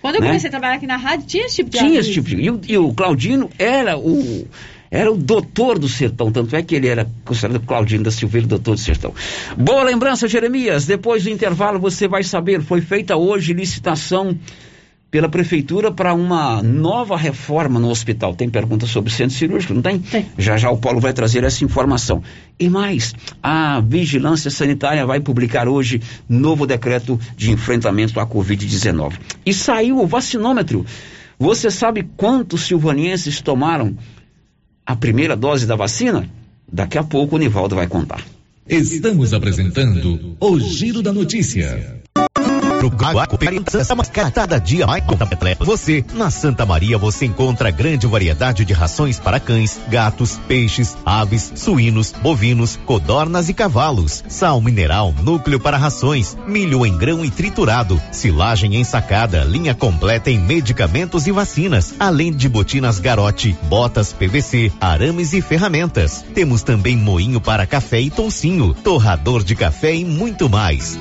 Quando 0.00 0.16
eu 0.16 0.20
né? 0.20 0.28
comecei 0.28 0.46
a 0.46 0.50
trabalhar 0.52 0.74
aqui 0.74 0.86
na 0.86 0.96
rádio, 0.96 1.26
tinha 1.26 1.46
esse 1.46 1.56
tipo 1.56 1.70
de 1.70 1.78
Tinha 1.78 1.90
aviso. 1.90 2.08
esse 2.08 2.12
tipo 2.12 2.28
de. 2.28 2.36
E 2.36 2.50
o, 2.50 2.60
e 2.68 2.78
o 2.78 2.94
Claudino 2.94 3.50
era 3.58 3.98
o. 3.98 4.46
Era 4.90 5.10
o 5.10 5.16
doutor 5.16 5.78
do 5.78 5.88
sertão, 5.88 6.30
tanto 6.30 6.54
é 6.54 6.62
que 6.62 6.74
ele 6.74 6.88
era 6.88 7.06
considerado 7.24 7.64
Claudino 7.66 8.04
da 8.04 8.10
Silveira, 8.10 8.46
doutor 8.46 8.74
do 8.74 8.80
sertão. 8.80 9.12
Boa 9.56 9.82
lembrança, 9.82 10.28
Jeremias. 10.28 10.86
Depois 10.86 11.24
do 11.24 11.30
intervalo 11.30 11.78
você 11.78 12.06
vai 12.06 12.22
saber. 12.22 12.62
Foi 12.62 12.80
feita 12.80 13.16
hoje 13.16 13.52
licitação 13.52 14.36
pela 15.10 15.28
prefeitura 15.28 15.90
para 15.90 16.12
uma 16.12 16.62
nova 16.62 17.16
reforma 17.16 17.78
no 17.78 17.88
hospital. 17.88 18.34
Tem 18.34 18.50
pergunta 18.50 18.86
sobre 18.86 19.12
centro 19.12 19.36
cirúrgico, 19.36 19.72
não 19.72 19.82
tem? 19.82 19.98
Tem. 19.98 20.26
Já 20.36 20.56
já 20.56 20.70
o 20.70 20.76
Paulo 20.76 21.00
vai 21.00 21.12
trazer 21.12 21.44
essa 21.44 21.64
informação. 21.64 22.22
E 22.58 22.68
mais, 22.68 23.14
a 23.42 23.80
Vigilância 23.80 24.50
Sanitária 24.50 25.06
vai 25.06 25.20
publicar 25.20 25.68
hoje 25.68 26.02
novo 26.28 26.66
decreto 26.66 27.18
de 27.36 27.50
enfrentamento 27.50 28.18
à 28.18 28.26
Covid-19. 28.26 29.14
E 29.44 29.54
saiu 29.54 30.00
o 30.00 30.06
vacinômetro. 30.06 30.84
Você 31.38 31.70
sabe 31.70 32.06
quantos 32.16 32.62
silvanienses 32.62 33.40
tomaram 33.40 33.96
a 34.86 34.94
primeira 34.94 35.36
dose 35.36 35.66
da 35.66 35.74
vacina? 35.74 36.30
Daqui 36.70 36.96
a 36.96 37.02
pouco 37.02 37.36
o 37.36 37.38
Nivaldo 37.38 37.74
vai 37.74 37.88
contar. 37.88 38.24
Estamos 38.68 39.32
apresentando 39.32 40.36
o 40.40 40.58
Giro 40.58 41.02
da 41.02 41.12
Notícia. 41.12 42.02
Cada 44.36 44.58
dia 44.58 44.86
mais. 44.86 45.02
Você, 45.66 46.04
na 46.12 46.30
Santa 46.30 46.66
Maria, 46.66 46.98
você 46.98 47.26
encontra 47.26 47.70
grande 47.70 48.06
variedade 48.06 48.64
de 48.64 48.72
rações 48.72 49.18
para 49.18 49.40
cães, 49.40 49.78
gatos, 49.88 50.38
peixes, 50.46 50.96
aves, 51.04 51.52
suínos, 51.56 52.12
bovinos, 52.12 52.78
codornas 52.84 53.48
e 53.48 53.54
cavalos. 53.54 54.24
Sal 54.28 54.60
mineral, 54.60 55.14
núcleo 55.22 55.58
para 55.58 55.76
rações, 55.76 56.36
milho 56.46 56.84
em 56.84 56.96
grão 56.96 57.24
e 57.24 57.30
triturado, 57.30 58.00
silagem 58.12 58.76
ensacada, 58.76 59.44
linha 59.44 59.74
completa 59.74 60.30
em 60.30 60.38
medicamentos 60.38 61.26
e 61.26 61.32
vacinas, 61.32 61.94
além 61.98 62.32
de 62.32 62.48
botinas 62.48 62.98
garote, 62.98 63.56
botas 63.64 64.12
PVC, 64.12 64.72
arames 64.80 65.32
e 65.32 65.40
ferramentas. 65.40 66.24
Temos 66.34 66.62
também 66.62 66.96
moinho 66.96 67.40
para 67.40 67.66
café 67.66 68.00
e 68.00 68.10
toucinho, 68.10 68.74
torrador 68.74 69.42
de 69.42 69.54
café 69.54 69.94
e 69.94 70.04
muito 70.04 70.48
mais. 70.48 70.98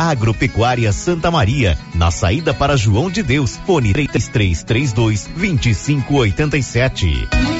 Agropecuária 0.00 0.90
Santa 0.94 1.30
Maria, 1.30 1.78
na 1.94 2.10
saída 2.10 2.54
para 2.54 2.74
João 2.74 3.10
de 3.10 3.22
Deus, 3.22 3.60
fone 3.66 3.92
3332 3.92 5.28
2587. 5.36 7.59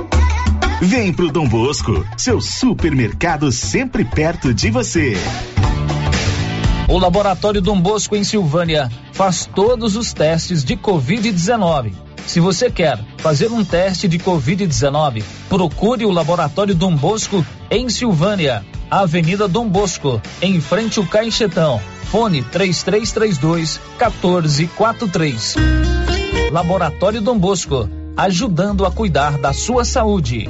Vem 0.83 1.13
pro 1.13 1.31
Dom 1.31 1.47
Bosco, 1.47 2.03
seu 2.17 2.41
supermercado 2.41 3.51
sempre 3.51 4.03
perto 4.03 4.51
de 4.51 4.71
você. 4.71 5.13
O 6.89 6.97
Laboratório 6.97 7.61
Dom 7.61 7.79
Bosco 7.79 8.15
em 8.15 8.23
Silvânia 8.23 8.89
faz 9.13 9.45
todos 9.45 9.95
os 9.95 10.11
testes 10.11 10.63
de 10.63 10.75
Covid-19. 10.75 11.93
Se 12.25 12.39
você 12.39 12.71
quer 12.71 12.97
fazer 13.19 13.51
um 13.51 13.63
teste 13.63 14.07
de 14.07 14.17
Covid-19, 14.17 15.23
procure 15.47 16.03
o 16.03 16.09
Laboratório 16.09 16.73
Dom 16.73 16.95
Bosco 16.95 17.45
em 17.69 17.87
Silvânia, 17.87 18.65
Avenida 18.89 19.47
Dom 19.47 19.69
Bosco, 19.69 20.19
em 20.41 20.59
frente 20.59 20.97
ao 20.97 21.05
Caixetão. 21.05 21.79
Fone 22.05 22.41
3332 22.41 23.79
1443. 23.99 25.55
Laboratório 26.51 27.21
Dom 27.21 27.37
Bosco 27.37 28.00
ajudando 28.15 28.85
a 28.85 28.91
cuidar 28.91 29.37
da 29.37 29.53
sua 29.53 29.85
saúde. 29.85 30.49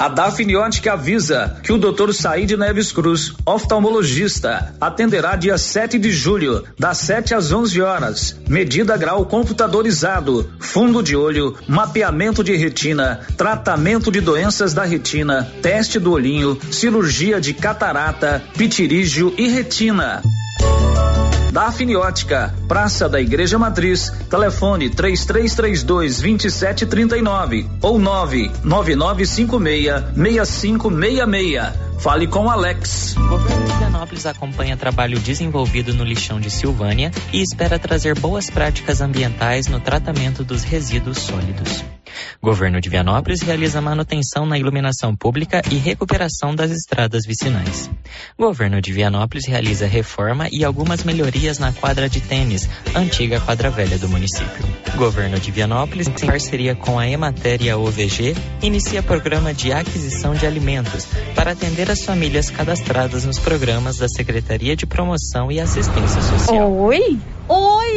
A 0.00 0.08
Dafniótica 0.08 0.94
avisa 0.94 1.58
que 1.62 1.70
o 1.70 1.76
Dr. 1.76 2.14
Saíde 2.14 2.56
Neves 2.56 2.90
Cruz, 2.90 3.34
oftalmologista, 3.44 4.74
atenderá 4.80 5.36
dia 5.36 5.58
7 5.58 5.98
de 5.98 6.10
julho, 6.10 6.64
das 6.78 6.96
7 6.96 7.34
às 7.34 7.52
11 7.52 7.82
horas. 7.82 8.36
Medida 8.48 8.96
grau 8.96 9.26
computadorizado, 9.26 10.50
fundo 10.58 11.02
de 11.02 11.14
olho, 11.14 11.54
mapeamento 11.68 12.42
de 12.42 12.56
retina, 12.56 13.20
tratamento 13.36 14.10
de 14.10 14.22
doenças 14.22 14.72
da 14.72 14.84
retina, 14.84 15.46
teste 15.60 15.98
do 15.98 16.12
olhinho, 16.12 16.58
cirurgia 16.72 17.38
de 17.38 17.52
catarata, 17.52 18.42
pitirígio 18.56 19.34
e 19.36 19.48
retina. 19.48 20.22
Dafne 21.50 21.96
Ótica, 21.96 22.54
Praça 22.68 23.08
da 23.08 23.20
Igreja 23.20 23.58
Matriz, 23.58 24.08
telefone 24.30 24.88
3332 24.88 26.20
2739 26.20 27.68
ou 27.82 27.98
99956 27.98 30.14
6566. 30.14 31.90
Fale 32.00 32.28
com 32.28 32.48
Alex. 32.48 33.16
O 33.16 33.28
governo 33.28 33.66
de 33.66 33.72
Vianópolis 33.74 34.26
acompanha 34.26 34.76
trabalho 34.76 35.18
desenvolvido 35.18 35.92
no 35.92 36.04
lixão 36.04 36.40
de 36.40 36.50
Silvânia 36.50 37.10
e 37.32 37.42
espera 37.42 37.78
trazer 37.78 38.18
boas 38.18 38.48
práticas 38.48 39.02
ambientais 39.02 39.66
no 39.66 39.80
tratamento 39.80 40.42
dos 40.42 40.62
resíduos 40.62 41.18
sólidos. 41.18 41.84
Governo 42.42 42.80
de 42.80 42.88
Vianópolis 42.88 43.42
realiza 43.42 43.80
manutenção 43.80 44.46
na 44.46 44.58
iluminação 44.58 45.14
pública 45.14 45.62
e 45.70 45.76
recuperação 45.76 46.54
das 46.54 46.70
estradas 46.70 47.22
vicinais. 47.26 47.90
Governo 48.38 48.80
de 48.80 48.92
Vianópolis 48.92 49.46
realiza 49.46 49.86
reforma 49.86 50.48
e 50.50 50.64
algumas 50.64 51.04
melhorias 51.04 51.58
na 51.58 51.72
quadra 51.72 52.08
de 52.08 52.20
tênis, 52.20 52.68
antiga 52.94 53.40
quadra 53.40 53.70
velha 53.70 53.98
do 53.98 54.08
município. 54.08 54.64
Governo 54.96 55.38
de 55.38 55.50
Vianópolis, 55.50 56.08
em 56.08 56.26
parceria 56.26 56.74
com 56.74 56.98
a 56.98 57.08
Emater 57.08 57.62
e 57.62 57.70
a 57.70 57.76
OVG, 57.76 58.34
inicia 58.62 59.02
programa 59.02 59.52
de 59.52 59.72
aquisição 59.72 60.34
de 60.34 60.46
alimentos 60.46 61.06
para 61.34 61.52
atender 61.52 61.90
as 61.90 62.04
famílias 62.04 62.50
cadastradas 62.50 63.24
nos 63.24 63.38
programas 63.38 63.96
da 63.96 64.08
Secretaria 64.08 64.76
de 64.76 64.86
Promoção 64.86 65.50
e 65.50 65.60
Assistência 65.60 66.20
Social. 66.22 66.72
Oi? 66.72 67.18
Oi! 67.48 67.79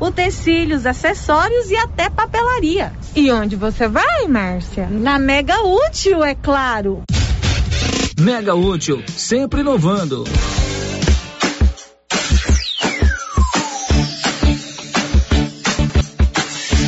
utensílios, 0.00 0.86
acessórios 0.86 1.70
e 1.70 1.76
até 1.76 2.08
papelaria. 2.08 2.92
E 3.14 3.30
onde 3.30 3.56
você 3.56 3.88
vai, 3.88 4.26
Márcia? 4.28 4.88
Na 4.90 5.18
Mega 5.18 5.60
Útil, 5.62 6.24
é 6.24 6.34
claro. 6.34 7.02
Mega 8.20 8.54
Útil, 8.54 9.02
sempre 9.08 9.60
inovando. 9.60 10.24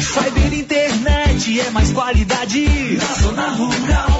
Cyber 0.03 0.55
Internet 0.55 1.61
é 1.61 1.71
mais 1.71 1.93
qualidade 1.93 2.67
na 2.97 3.15
zona 3.23 3.49
rural 3.51 4.20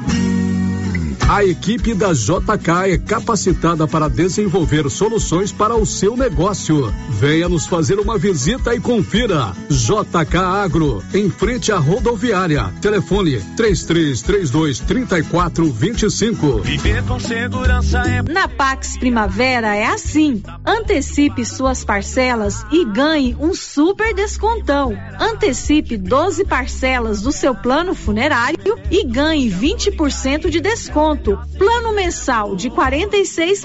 A 1.31 1.45
equipe 1.45 1.93
da 1.93 2.11
JK 2.11 2.91
é 2.91 2.97
capacitada 2.97 3.87
para 3.87 4.09
desenvolver 4.09 4.89
soluções 4.89 5.49
para 5.49 5.77
o 5.77 5.85
seu 5.85 6.17
negócio. 6.17 6.93
Venha 7.07 7.47
nos 7.47 7.65
fazer 7.65 7.97
uma 7.99 8.17
visita 8.17 8.75
e 8.75 8.81
confira. 8.81 9.53
JK 9.69 10.35
Agro, 10.37 11.01
em 11.13 11.29
frente 11.29 11.71
à 11.71 11.77
rodoviária. 11.77 12.65
Telefone 12.81 13.39
3332 13.55 14.81
3425. 14.81 16.63
Viver 16.63 17.01
com 17.05 17.17
segurança 17.17 17.99
é. 17.99 18.21
Na 18.23 18.49
Pax 18.49 18.97
Primavera 18.97 19.73
é 19.73 19.85
assim. 19.85 20.43
Antecipe 20.65 21.45
suas 21.45 21.85
parcelas 21.85 22.65
e 22.73 22.83
ganhe 22.83 23.37
um 23.39 23.53
super 23.53 24.13
descontão. 24.13 24.97
Antecipe 25.17 25.95
12 25.95 26.43
parcelas 26.43 27.21
do 27.21 27.31
seu 27.31 27.55
plano 27.55 27.95
funerário 27.95 28.77
e 28.91 29.05
ganhe 29.05 29.49
20% 29.49 30.49
de 30.49 30.59
desconto. 30.59 31.20
Plano 31.57 31.93
mensal 31.93 32.55
de 32.55 32.69
R$ 32.69 32.75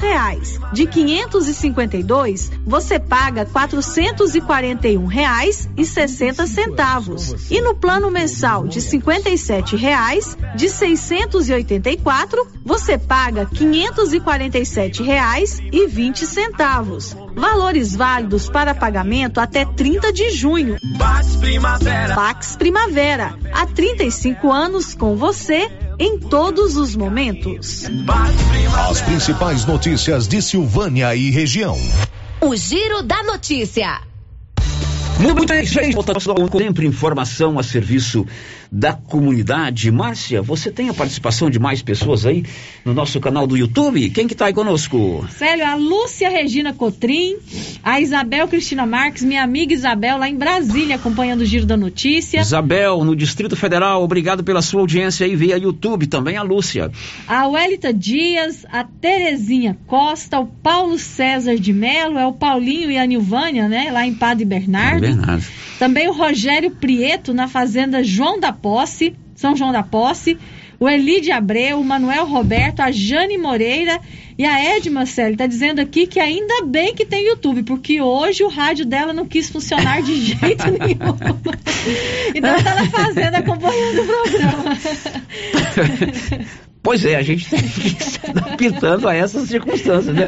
reais. 0.00 0.60
De 0.72 0.86
552, 0.86 2.52
você 2.66 2.98
paga 2.98 3.42
R$ 3.42 5.06
reais 5.08 5.68
e 5.76 5.84
60 5.84 6.46
centavos. 6.46 7.50
E 7.50 7.60
no 7.60 7.74
plano 7.74 8.10
mensal 8.10 8.66
de 8.66 8.78
R$ 8.80 9.76
reais, 9.76 10.36
de 10.54 10.68
684, 10.68 12.46
você 12.64 12.98
paga 12.98 13.48
R$ 13.50 15.04
reais 15.04 15.60
e 15.72 15.86
20 15.86 16.26
centavos. 16.26 17.16
Valores 17.34 17.94
válidos 17.94 18.48
para 18.48 18.74
pagamento 18.74 19.40
até 19.40 19.64
30 19.64 20.12
de 20.12 20.30
junho. 20.30 20.76
Pax 20.98 21.36
Primavera. 21.36 22.14
Pax 22.14 22.56
Primavera. 22.56 23.38
Há 23.52 23.66
35 23.66 24.50
anos 24.50 24.94
com 24.94 25.16
você 25.16 25.70
em 25.98 26.18
todos 26.18 26.76
os 26.76 26.94
momentos. 26.94 27.84
As 28.88 29.00
principais 29.00 29.64
notícias 29.64 30.28
de 30.28 30.42
Silvânia 30.42 31.14
e 31.14 31.30
região. 31.30 31.78
O 32.40 32.54
Giro 32.54 33.02
da 33.02 33.22
Notícia. 33.22 34.00
Muita 35.18 35.64
gente, 35.64 35.96
sempre 36.58 36.86
informação 36.86 37.58
a 37.58 37.62
serviço 37.62 38.26
da 38.76 38.92
comunidade. 38.92 39.90
Márcia, 39.90 40.42
você 40.42 40.70
tem 40.70 40.90
a 40.90 40.94
participação 40.94 41.48
de 41.48 41.58
mais 41.58 41.80
pessoas 41.80 42.26
aí 42.26 42.44
no 42.84 42.92
nosso 42.92 43.18
canal 43.18 43.46
do 43.46 43.56
YouTube? 43.56 44.10
Quem 44.10 44.28
que 44.28 44.34
tá 44.34 44.46
aí 44.46 44.52
conosco? 44.52 45.26
Célio, 45.30 45.66
a 45.66 45.74
Lúcia 45.74 46.28
Regina 46.28 46.74
Cotrim, 46.74 47.36
a 47.82 47.98
Isabel 48.02 48.46
Cristina 48.46 48.84
Marques, 48.84 49.24
minha 49.24 49.42
amiga 49.42 49.72
Isabel, 49.72 50.18
lá 50.18 50.28
em 50.28 50.36
Brasília, 50.36 50.96
acompanhando 50.96 51.40
o 51.40 51.46
Giro 51.46 51.64
da 51.64 51.74
Notícia. 51.74 52.38
Isabel, 52.38 53.02
no 53.02 53.16
Distrito 53.16 53.56
Federal, 53.56 54.02
obrigado 54.02 54.44
pela 54.44 54.60
sua 54.60 54.82
audiência 54.82 55.24
aí 55.24 55.34
via 55.34 55.56
YouTube, 55.56 56.06
também 56.06 56.36
a 56.36 56.42
Lúcia. 56.42 56.90
A 57.26 57.48
Welita 57.48 57.94
Dias, 57.94 58.66
a 58.70 58.84
Terezinha 58.84 59.78
Costa, 59.86 60.38
o 60.38 60.46
Paulo 60.46 60.98
César 60.98 61.56
de 61.56 61.72
Melo, 61.72 62.18
é 62.18 62.26
o 62.26 62.32
Paulinho 62.34 62.90
e 62.90 62.98
a 62.98 63.06
Nilvânia, 63.06 63.70
né, 63.70 63.90
lá 63.90 64.06
em 64.06 64.12
Padre 64.12 64.44
Bernardo. 64.44 65.00
Bernardo. 65.00 65.46
Também 65.78 66.08
o 66.08 66.12
Rogério 66.12 66.70
Prieto, 66.70 67.34
na 67.34 67.48
fazenda 67.48 68.02
João 68.02 68.40
da 68.40 68.52
Posse, 68.66 69.14
São 69.36 69.54
João 69.54 69.70
da 69.70 69.84
Posse. 69.84 70.36
O 70.80 70.88
Elide 70.88 71.30
Abreu, 71.30 71.78
o 71.78 71.84
Manuel 71.84 72.26
Roberto, 72.26 72.80
a 72.80 72.90
Jane 72.90 73.38
Moreira 73.38 74.00
e 74.36 74.44
a 74.44 75.06
Celi 75.06 75.36
tá 75.36 75.46
dizendo 75.46 75.80
aqui 75.80 76.04
que 76.04 76.18
ainda 76.18 76.66
bem 76.66 76.92
que 76.92 77.06
tem 77.06 77.28
YouTube, 77.28 77.62
porque 77.62 78.00
hoje 78.00 78.42
o 78.42 78.48
rádio 78.48 78.84
dela 78.84 79.12
não 79.12 79.24
quis 79.24 79.48
funcionar 79.48 80.02
de 80.02 80.16
jeito 80.34 80.64
nenhum. 80.72 81.16
então 82.34 82.62
tá 82.62 82.74
na 82.74 82.90
fazenda 82.90 83.38
acompanhando 83.38 84.02
o 84.02 84.06
programa. 84.06 84.76
Pois 86.86 87.04
é, 87.04 87.16
a 87.16 87.22
gente 87.22 87.44
tem 87.50 87.60
que 87.60 87.88
ir 87.88 88.00
se 88.00 88.20
adaptando 88.30 89.08
a 89.08 89.14
essas 89.14 89.48
circunstâncias, 89.48 90.14
né? 90.14 90.24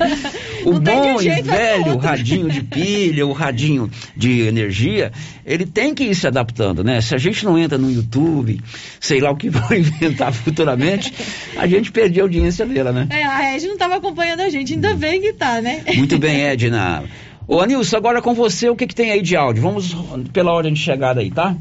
O 0.65 0.73
Não 0.73 0.79
um 0.79 1.15
bom 1.15 1.23
e 1.23 1.41
velho 1.41 1.97
radinho 1.99 2.51
de 2.51 2.63
pilha, 2.65 3.25
o 3.25 3.33
radinho 3.33 3.89
de 4.17 4.41
energia, 4.41 5.13
ele 5.47 5.65
tem 5.65 5.95
que 5.95 6.03
ir 6.03 6.17
se 6.17 6.27
adaptando, 6.27 6.83
né? 6.83 7.01
Se 7.01 7.15
a 7.15 7.19
gente 7.19 7.45
não 7.45 7.57
entra 7.57 7.79
no 7.79 7.89
YouTube, 7.89 8.61
sei 8.99 9.21
lá 9.21 9.31
o 9.31 9.37
que 9.37 9.49
vão 9.49 9.73
inventar 9.73 10.33
futuramente, 10.33 11.15
a 11.57 11.65
gente 11.69 11.93
perde 11.93 12.19
a 12.19 12.25
audiência 12.25 12.67
dela, 12.67 12.91
né? 12.91 13.07
É, 13.09 13.23
a 13.23 13.39
Regi 13.39 13.69
não 13.69 13.79
tava 13.79 13.95
acompanhando 13.95 14.41
a 14.41 14.51
gente, 14.51 14.75
ainda 14.75 14.95
bem 14.95 15.21
que 15.21 15.33
tá, 15.33 15.61
né? 15.61 15.85
Muito 15.95 16.19
bem, 16.19 16.43
Edna. 16.51 17.05
Ô, 17.47 17.61
Anilson, 17.61 17.97
agora 17.97 18.21
com 18.21 18.35
você, 18.35 18.69
o 18.69 18.75
que, 18.75 18.89
que 18.89 18.97
tem 18.97 19.13
aí 19.13 19.23
de 19.23 19.37
áudio? 19.37 19.63
Vamos 19.63 19.95
pela 20.33 20.51
ordem 20.51 20.73
de 20.73 20.81
chegada 20.81 21.21
aí, 21.21 21.31
tá? 21.31 21.55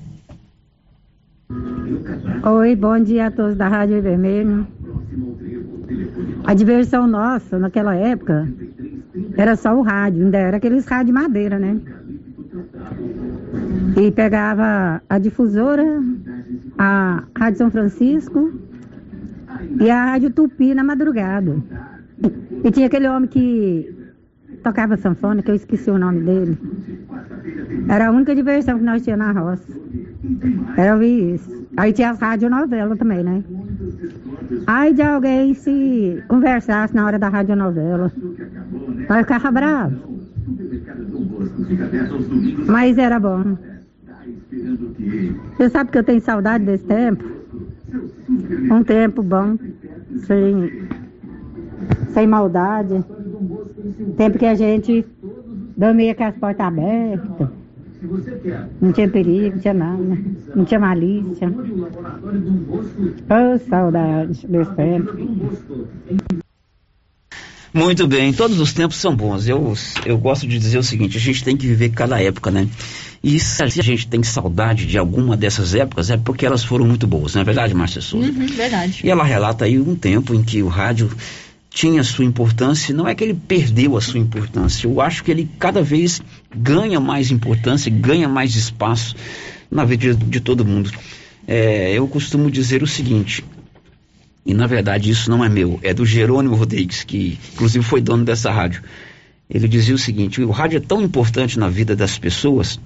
Oi, 2.43 2.75
bom 2.75 2.99
dia 2.99 3.27
a 3.27 3.31
todos 3.31 3.55
da 3.55 3.67
Rádio 3.67 4.01
Vermelho. 4.01 4.65
A 6.47 6.53
diversão 6.53 7.05
nossa 7.05 7.59
naquela 7.59 7.93
época 7.93 8.47
era 9.35 9.57
só 9.57 9.77
o 9.77 9.81
rádio, 9.81 10.23
ainda 10.23 10.37
era 10.37 10.55
aqueles 10.55 10.85
rádio 10.85 11.07
de 11.07 11.11
madeira, 11.11 11.59
né? 11.59 11.77
E 13.97 14.09
pegava 14.11 15.01
a 15.09 15.19
difusora, 15.19 16.01
a 16.77 17.23
Rádio 17.37 17.57
São 17.57 17.69
Francisco 17.69 18.53
e 19.81 19.89
a 19.89 20.05
Rádio 20.05 20.31
Tupi 20.31 20.73
na 20.73 20.85
madrugada. 20.85 21.57
E 22.63 22.71
tinha 22.71 22.87
aquele 22.87 23.09
homem 23.09 23.27
que 23.27 23.93
tocava 24.63 24.95
sanfona, 24.95 25.43
que 25.43 25.51
eu 25.51 25.55
esqueci 25.55 25.89
o 25.91 25.97
nome 25.97 26.21
dele. 26.21 26.57
Era 27.89 28.07
a 28.07 28.11
única 28.11 28.33
diversão 28.33 28.77
que 28.79 28.85
nós 28.85 29.03
tínhamos 29.03 29.27
na 29.27 29.33
roça. 29.33 29.67
Era 30.77 30.93
ouvir 30.93 31.35
isso. 31.35 31.67
Aí 31.75 31.91
tinha 31.91 32.11
as 32.11 32.19
radionovelas 32.19 32.97
também, 32.97 33.21
né? 33.21 33.43
Aí 34.65 34.93
de 34.93 35.01
alguém 35.01 35.53
se 35.53 36.23
conversasse 36.27 36.95
na 36.95 37.05
hora 37.05 37.19
da 37.19 37.29
radionovela. 37.29 38.11
Aí 39.09 39.23
ficava 39.23 39.51
bravo. 39.51 39.95
Mas 42.65 42.97
era 42.97 43.19
bom. 43.19 43.57
Você 45.55 45.69
sabe 45.69 45.91
que 45.91 45.97
eu 45.97 46.03
tenho 46.03 46.21
saudade 46.21 46.65
desse 46.65 46.85
tempo? 46.85 47.23
Um 48.71 48.83
tempo 48.83 49.21
bom, 49.23 49.57
sem, 50.25 50.87
sem 52.13 52.27
maldade. 52.27 53.03
Tempo 54.17 54.37
que 54.37 54.45
a 54.45 54.55
gente 54.55 55.05
Dormia 55.77 56.15
com 56.15 56.23
as 56.23 56.35
portas 56.35 56.65
abertas. 56.65 57.49
Não 58.81 58.91
tinha 58.91 59.09
perigo, 59.09 59.55
não 59.55 59.61
tinha 59.61 59.73
nada. 59.73 60.17
Não 60.55 60.65
tinha 60.65 60.79
malícia. 60.79 61.51
Oh, 63.29 63.69
saudade 63.69 64.47
desse 64.47 64.75
tempo. 64.75 65.13
Muito 67.73 68.07
bem, 68.07 68.33
todos 68.33 68.59
os 68.59 68.73
tempos 68.73 68.97
são 68.97 69.15
bons. 69.15 69.47
Eu, 69.47 69.73
eu 70.05 70.17
gosto 70.17 70.47
de 70.47 70.57
dizer 70.57 70.77
o 70.77 70.83
seguinte: 70.83 71.17
a 71.17 71.19
gente 71.19 71.43
tem 71.43 71.55
que 71.55 71.67
viver 71.67 71.89
cada 71.89 72.21
época, 72.21 72.49
né? 72.49 72.67
E 73.23 73.39
se 73.39 73.61
a 73.61 73.67
gente 73.67 74.07
tem 74.07 74.23
saudade 74.23 74.85
de 74.85 74.97
alguma 74.97 75.35
dessas 75.35 75.73
épocas, 75.73 76.09
é 76.09 76.17
porque 76.17 76.45
elas 76.45 76.63
foram 76.63 76.85
muito 76.85 77.07
boas, 77.07 77.33
não 77.33 77.41
é 77.41 77.45
verdade, 77.45 77.73
Márcia 77.73 78.01
Souza? 78.01 78.29
Uhum, 78.29 78.45
verdade. 78.45 79.01
E 79.03 79.09
ela 79.09 79.23
relata 79.23 79.65
aí 79.65 79.79
um 79.79 79.95
tempo 79.95 80.33
em 80.33 80.43
que 80.43 80.61
o 80.61 80.67
rádio 80.67 81.09
tinha 81.77 82.03
sua 82.03 82.25
importância, 82.25 82.91
não 82.91 83.07
é 83.07 83.13
que 83.13 83.23
ele 83.23 83.35
perdeu 83.35 83.95
a 83.95 84.01
sua 84.01 84.19
importância, 84.19 84.87
eu 84.87 84.99
acho 84.99 85.23
que 85.23 85.29
ele 85.29 85.47
cada 85.59 85.83
vez 85.83 86.19
ganha 86.55 86.99
mais 86.99 87.29
importância, 87.29 87.91
ganha 87.91 88.27
mais 88.27 88.55
espaço 88.55 89.15
na 89.69 89.85
vida 89.85 90.15
de, 90.15 90.39
todo 90.39 90.65
mundo. 90.65 90.89
É, 91.47 91.93
eu 91.93 92.07
costumo 92.07 92.49
dizer 92.49 92.81
o 92.81 92.87
seguinte, 92.87 93.45
e 94.43 94.55
na 94.55 94.65
verdade 94.65 95.11
isso 95.11 95.29
não 95.29 95.45
é 95.45 95.49
meu, 95.49 95.79
é 95.83 95.93
do 95.93 96.03
Jerônimo 96.03 96.55
Rodrigues, 96.55 97.03
que 97.03 97.37
inclusive 97.53 97.85
foi 97.85 98.01
dono 98.01 98.25
dessa 98.25 98.49
rádio. 98.49 98.81
Ele 99.47 99.67
dizia 99.67 99.93
o 99.93 99.99
seguinte: 99.99 100.41
o 100.41 100.49
rádio 100.49 100.77
é 100.77 100.81
tão 100.81 100.99
importante 100.99 101.59
na 101.59 101.69
vida 101.69 101.95
das 101.95 102.17
pessoas 102.17 102.79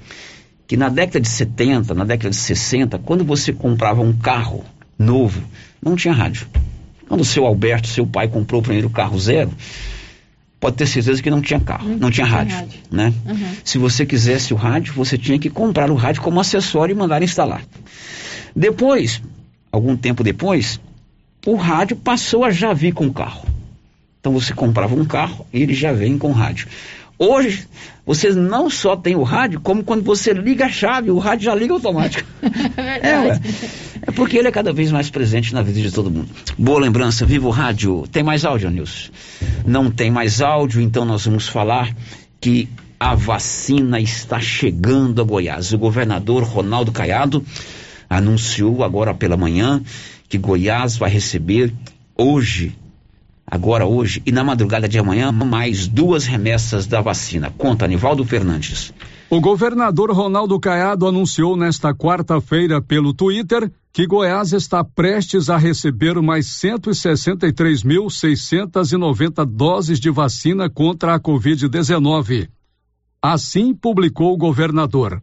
que 0.67 0.75
na 0.75 0.89
década 0.89 1.21
de 1.21 1.29
70, 1.29 1.93
na 1.93 2.03
década 2.03 2.31
de 2.31 2.35
60, 2.35 2.99
quando 2.99 3.23
você 3.23 3.53
comprava 3.53 4.01
um 4.01 4.11
carro 4.11 4.65
novo, 4.99 5.41
não 5.81 5.95
tinha 5.95 6.13
rádio. 6.13 6.45
Quando 7.11 7.21
o 7.21 7.25
seu 7.25 7.45
Alberto, 7.45 7.89
seu 7.89 8.07
pai, 8.07 8.29
comprou 8.29 8.61
o 8.61 8.63
primeiro 8.63 8.89
carro 8.89 9.19
zero, 9.19 9.51
pode 10.61 10.77
ter 10.77 10.87
certeza 10.87 11.21
que 11.21 11.29
não 11.29 11.41
tinha 11.41 11.59
carro, 11.59 11.89
não, 11.89 11.97
não 11.97 12.09
tinha, 12.09 12.25
tinha 12.25 12.37
rádio, 12.37 12.55
rádio, 12.55 12.79
né? 12.89 13.13
Uhum. 13.27 13.51
Se 13.65 13.77
você 13.77 14.05
quisesse 14.05 14.53
o 14.53 14.55
rádio, 14.55 14.93
você 14.93 15.17
tinha 15.17 15.37
que 15.37 15.49
comprar 15.49 15.91
o 15.91 15.95
rádio 15.95 16.21
como 16.21 16.39
acessório 16.39 16.93
e 16.93 16.97
mandar 16.97 17.21
instalar. 17.21 17.65
Depois, 18.55 19.21
algum 19.69 19.97
tempo 19.97 20.23
depois, 20.23 20.79
o 21.45 21.55
rádio 21.55 21.97
passou 21.97 22.45
a 22.45 22.49
já 22.49 22.71
vir 22.71 22.93
com 22.93 23.07
o 23.07 23.11
carro. 23.11 23.45
Então 24.21 24.31
você 24.31 24.53
comprava 24.53 24.95
um 24.95 25.03
carro 25.03 25.45
e 25.51 25.61
ele 25.61 25.73
já 25.73 25.91
vem 25.91 26.17
com 26.17 26.31
rádio. 26.31 26.69
Hoje, 27.23 27.67
você 28.03 28.31
não 28.31 28.67
só 28.67 28.95
tem 28.95 29.15
o 29.15 29.21
rádio, 29.21 29.61
como 29.61 29.83
quando 29.83 30.01
você 30.01 30.33
liga 30.33 30.65
a 30.65 30.69
chave, 30.69 31.11
o 31.11 31.19
rádio 31.19 31.45
já 31.45 31.53
liga 31.53 31.71
automático. 31.71 32.27
é, 32.75 33.09
é, 33.09 33.39
é, 34.01 34.11
porque 34.13 34.39
ele 34.39 34.47
é 34.47 34.51
cada 34.51 34.73
vez 34.73 34.91
mais 34.91 35.11
presente 35.11 35.53
na 35.53 35.61
vida 35.61 35.79
de 35.79 35.91
todo 35.91 36.09
mundo. 36.09 36.29
Boa 36.57 36.79
lembrança, 36.79 37.23
viva 37.23 37.47
o 37.47 37.51
rádio. 37.51 38.07
Tem 38.11 38.23
mais 38.23 38.43
áudio, 38.43 38.71
Nilson? 38.71 39.11
Não 39.67 39.91
tem 39.91 40.09
mais 40.09 40.41
áudio, 40.41 40.81
então 40.81 41.05
nós 41.05 41.23
vamos 41.23 41.47
falar 41.47 41.95
que 42.39 42.67
a 42.99 43.13
vacina 43.13 43.99
está 43.99 44.39
chegando 44.39 45.21
a 45.21 45.23
Goiás. 45.23 45.71
O 45.73 45.77
governador 45.77 46.41
Ronaldo 46.41 46.91
Caiado 46.91 47.45
anunciou 48.09 48.83
agora 48.83 49.13
pela 49.13 49.37
manhã 49.37 49.79
que 50.27 50.39
Goiás 50.39 50.97
vai 50.97 51.11
receber 51.11 51.71
hoje 52.17 52.75
agora 53.51 53.85
hoje 53.85 54.23
e 54.25 54.31
na 54.31 54.45
madrugada 54.45 54.87
de 54.87 54.97
amanhã 54.97 55.29
mais 55.31 55.85
duas 55.85 56.25
remessas 56.25 56.87
da 56.87 57.01
vacina. 57.01 57.53
Conta 57.57 57.83
Anivaldo 57.83 58.23
Fernandes. 58.23 58.93
O 59.29 59.41
governador 59.41 60.09
Ronaldo 60.11 60.57
Caiado 60.59 61.05
anunciou 61.05 61.57
nesta 61.57 61.93
quarta-feira 61.93 62.81
pelo 62.81 63.13
Twitter 63.13 63.69
que 63.93 64.07
Goiás 64.07 64.53
está 64.53 64.81
prestes 64.83 65.49
a 65.49 65.57
receber 65.57 66.19
mais 66.21 66.47
163.690 66.47 69.45
doses 69.45 69.99
de 69.99 70.09
vacina 70.09 70.69
contra 70.69 71.13
a 71.13 71.19
Covid-19. 71.19 72.47
Assim 73.21 73.73
publicou 73.73 74.33
o 74.33 74.37
governador. 74.37 75.21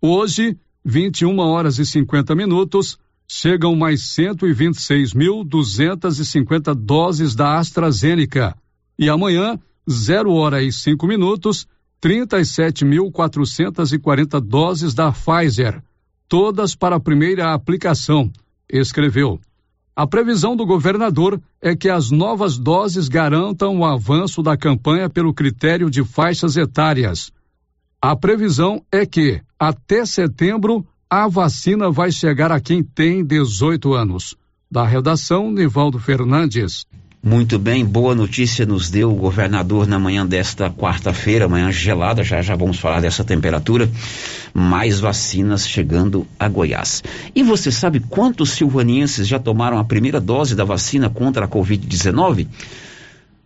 Hoje, 0.00 0.56
21 0.84 1.36
horas 1.38 1.78
e 1.78 1.86
50 1.86 2.34
minutos, 2.34 2.98
chegam 3.26 3.74
mais 3.74 4.02
126.250 4.02 6.74
doses 6.74 7.34
da 7.34 7.58
AstraZeneca. 7.58 8.54
E 8.98 9.08
amanhã, 9.08 9.58
0 9.90 10.30
hora 10.32 10.62
e 10.62 10.70
5 10.72 11.06
minutos, 11.06 11.66
37.440 12.02 14.40
doses 14.40 14.92
da 14.94 15.10
Pfizer, 15.10 15.82
todas 16.28 16.74
para 16.74 16.96
a 16.96 17.00
primeira 17.00 17.54
aplicação, 17.54 18.30
escreveu. 18.68 19.40
A 19.96 20.06
previsão 20.06 20.54
do 20.56 20.66
governador 20.66 21.40
é 21.62 21.76
que 21.76 21.88
as 21.88 22.10
novas 22.10 22.58
doses 22.58 23.08
garantam 23.08 23.78
o 23.78 23.84
avanço 23.84 24.42
da 24.42 24.56
campanha 24.56 25.08
pelo 25.08 25.32
critério 25.32 25.88
de 25.88 26.04
faixas 26.04 26.56
etárias. 26.56 27.30
A 28.02 28.16
previsão 28.16 28.84
é 28.90 29.06
que, 29.06 29.40
até 29.58 30.04
setembro, 30.04 30.84
a 31.22 31.28
vacina 31.28 31.92
vai 31.92 32.10
chegar 32.10 32.50
a 32.50 32.58
quem 32.58 32.82
tem 32.82 33.24
18 33.24 33.94
anos. 33.94 34.34
Da 34.68 34.84
redação, 34.84 35.48
Nivaldo 35.48 35.96
Fernandes. 36.00 36.86
Muito 37.22 37.56
bem, 37.56 37.84
boa 37.84 38.16
notícia 38.16 38.66
nos 38.66 38.90
deu 38.90 39.12
o 39.12 39.14
governador 39.14 39.86
na 39.86 39.96
manhã 39.96 40.26
desta 40.26 40.68
quarta-feira, 40.68 41.48
manhã 41.48 41.70
gelada, 41.70 42.24
já 42.24 42.42
já 42.42 42.56
vamos 42.56 42.80
falar 42.80 43.00
dessa 43.00 43.22
temperatura. 43.22 43.88
Mais 44.52 44.98
vacinas 44.98 45.68
chegando 45.68 46.26
a 46.38 46.48
Goiás. 46.48 47.00
E 47.32 47.44
você 47.44 47.70
sabe 47.70 48.00
quantos 48.00 48.50
silvanienses 48.50 49.28
já 49.28 49.38
tomaram 49.38 49.78
a 49.78 49.84
primeira 49.84 50.20
dose 50.20 50.56
da 50.56 50.64
vacina 50.64 51.08
contra 51.08 51.44
a 51.44 51.48
Covid-19? 51.48 52.48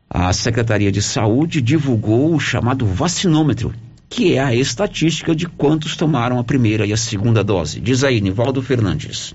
A 0.08 0.32
Secretaria 0.32 0.90
de 0.90 1.02
Saúde 1.02 1.60
divulgou 1.60 2.34
o 2.34 2.40
chamado 2.40 2.86
vacinômetro 2.86 3.74
que 4.08 4.34
é 4.34 4.40
a 4.40 4.54
estatística 4.54 5.34
de 5.34 5.46
quantos 5.46 5.96
tomaram 5.96 6.38
a 6.38 6.44
primeira 6.44 6.86
e 6.86 6.92
a 6.92 6.96
segunda 6.96 7.44
dose. 7.44 7.80
Diz 7.80 8.02
aí, 8.02 8.20
Nivaldo 8.20 8.62
Fernandes. 8.62 9.34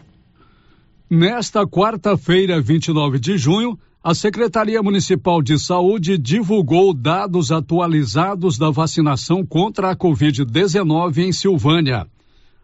Nesta 1.09 1.67
quarta-feira, 1.67 2.59
29 2.59 3.19
de 3.19 3.37
junho, 3.37 3.77
a 4.03 4.15
Secretaria 4.15 4.81
Municipal 4.81 5.41
de 5.41 5.59
Saúde 5.59 6.17
divulgou 6.17 6.93
dados 6.93 7.51
atualizados 7.51 8.57
da 8.57 8.69
vacinação 8.69 9.45
contra 9.45 9.91
a 9.91 9.95
Covid-19 9.95 11.19
em 11.19 11.31
Silvânia. 11.31 12.07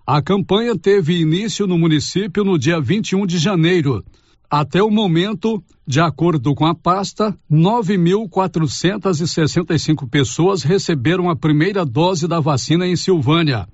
A 0.06 0.22
campanha 0.22 0.76
teve 0.78 1.22
início 1.22 1.68
no 1.68 1.78
município 1.78 2.44
no 2.44 2.58
dia 2.58 2.82
21 2.82 3.28
de 3.28 3.38
janeiro 3.38 4.04
até 4.50 4.82
o 4.82 4.90
momento, 4.90 5.62
de 5.86 6.00
acordo 6.00 6.56
com 6.56 6.66
a 6.66 6.74
pasta, 6.74 7.38
9.465 7.52 10.10
pessoas 10.10 10.64
receberam 10.64 11.30
a 11.30 11.36
primeira 11.36 11.86
dose 11.86 12.28
da 12.28 12.40
vacina 12.40 12.88
em 12.88 12.96
Silvânia. 12.96 13.68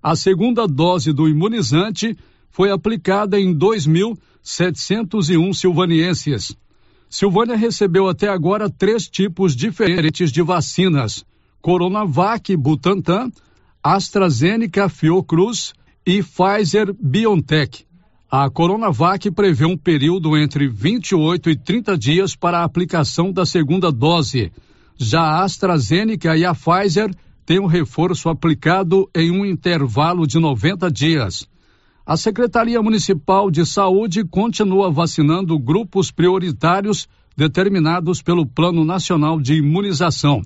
A 0.00 0.14
segunda 0.14 0.68
dose 0.68 1.12
do 1.12 1.28
imunizante 1.28 2.16
foi 2.50 2.70
aplicada 2.70 3.40
em 3.40 3.52
2.701 3.52 5.54
silvanienses. 5.54 6.56
Silvânia 7.10 7.56
recebeu 7.56 8.08
até 8.08 8.28
agora 8.28 8.70
três 8.70 9.08
tipos 9.08 9.56
diferentes 9.56 10.30
de 10.30 10.40
vacinas: 10.40 11.24
Coronavac 11.60 12.56
Butantan, 12.56 13.32
AstraZeneca 13.82 14.88
Fiocruz 14.88 15.74
e 16.06 16.22
Pfizer 16.22 16.94
BioNTech. 16.94 17.84
A 18.34 18.48
Coronavac 18.48 19.30
prevê 19.30 19.66
um 19.66 19.76
período 19.76 20.38
entre 20.38 20.66
28 20.66 21.50
e 21.50 21.54
30 21.54 21.98
dias 21.98 22.34
para 22.34 22.60
a 22.60 22.64
aplicação 22.64 23.30
da 23.30 23.44
segunda 23.44 23.92
dose. 23.92 24.50
Já 24.96 25.20
a 25.20 25.44
AstraZeneca 25.44 26.34
e 26.34 26.42
a 26.42 26.54
Pfizer 26.54 27.14
têm 27.44 27.60
um 27.60 27.66
reforço 27.66 28.30
aplicado 28.30 29.06
em 29.14 29.30
um 29.30 29.44
intervalo 29.44 30.26
de 30.26 30.38
90 30.38 30.90
dias. 30.90 31.46
A 32.06 32.16
Secretaria 32.16 32.80
Municipal 32.80 33.50
de 33.50 33.66
Saúde 33.66 34.24
continua 34.24 34.90
vacinando 34.90 35.58
grupos 35.58 36.10
prioritários 36.10 37.06
determinados 37.36 38.22
pelo 38.22 38.46
Plano 38.46 38.82
Nacional 38.82 39.38
de 39.38 39.56
Imunização, 39.56 40.40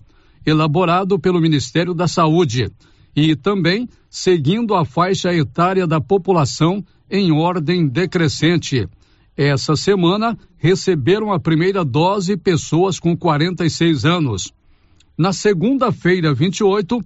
elaborado 0.45 1.21
pelo 1.21 1.41
Ministério 1.41 1.95
da 1.95 2.09
Saúde, 2.09 2.69
e 3.17 3.35
também 3.35 3.89
seguindo 4.11 4.75
a 4.75 4.85
faixa 4.85 5.35
etária 5.35 5.87
da 5.87 6.01
população 6.01 6.85
em 7.11 7.33
ordem 7.33 7.89
decrescente. 7.89 8.87
Essa 9.35 9.75
semana 9.75 10.39
receberam 10.59 11.33
a 11.33 11.41
primeira 11.41 11.85
dose 11.85 12.37
pessoas 12.37 13.01
com 13.01 13.17
46 13.17 14.05
anos. 14.05 14.53
Na 15.17 15.33
segunda-feira, 15.33 16.35
28, 16.35 17.01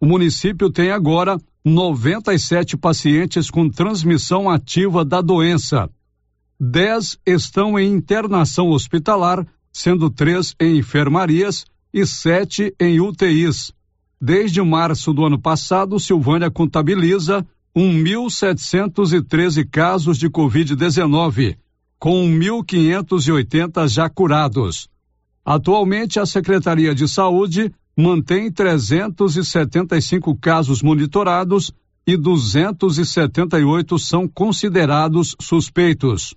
O 0.00 0.06
município 0.06 0.70
tem 0.70 0.90
agora 0.90 1.38
97 1.62 2.78
pacientes 2.78 3.50
com 3.50 3.68
transmissão 3.68 4.48
ativa 4.48 5.04
da 5.04 5.20
doença. 5.20 5.90
Dez 6.58 7.18
estão 7.26 7.78
em 7.78 7.92
internação 7.92 8.70
hospitalar, 8.70 9.46
sendo 9.70 10.08
três 10.08 10.54
em 10.58 10.78
enfermarias 10.78 11.66
e 11.92 12.06
sete 12.06 12.74
em 12.80 13.00
UTIs. 13.00 13.70
Desde 14.20 14.62
março 14.62 15.12
do 15.12 15.26
ano 15.26 15.38
passado, 15.38 16.00
Silvânia 16.00 16.50
contabiliza 16.50 17.46
1.713 17.76 19.68
casos 19.70 20.18
de 20.18 20.28
Covid-19, 20.30 21.56
com 21.98 22.24
1.580 22.26 23.88
já 23.88 24.08
curados. 24.08 24.88
Atualmente, 25.44 26.20
a 26.20 26.26
Secretaria 26.26 26.94
de 26.94 27.08
Saúde 27.08 27.72
mantém 27.96 28.52
375 28.52 30.36
casos 30.36 30.82
monitorados 30.82 31.72
e 32.06 32.16
278 32.16 33.98
são 33.98 34.28
considerados 34.28 35.34
suspeitos. 35.40 36.34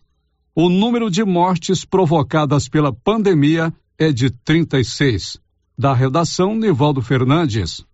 O 0.55 0.68
número 0.70 1.09
de 1.09 1.24
mortes 1.24 1.86
provocadas 1.86 2.68
pela 2.68 2.91
pandemia 2.91 3.74
é 3.97 4.12
de 4.12 4.30
36. 4.30 5.39
Da 5.78 5.93
redação, 5.93 6.55
Nivaldo 6.55 7.01
Fernandes. 7.01 7.86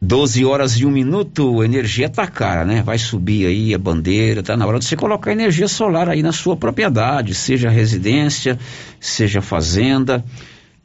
12 0.00 0.44
horas 0.44 0.72
e 0.74 0.86
um 0.86 0.90
minuto, 0.90 1.62
energia 1.64 2.08
tá 2.08 2.26
cara, 2.26 2.64
né? 2.64 2.82
Vai 2.82 2.98
subir 2.98 3.46
aí 3.46 3.74
a 3.74 3.78
bandeira, 3.78 4.42
tá 4.42 4.56
na 4.56 4.66
hora 4.66 4.78
de 4.78 4.84
você 4.84 4.96
colocar 4.96 5.32
energia 5.32 5.66
solar 5.66 6.08
aí 6.08 6.22
na 6.22 6.32
sua 6.32 6.56
propriedade, 6.56 7.34
seja 7.34 7.68
residência, 7.68 8.58
seja 9.00 9.42
fazenda 9.42 10.24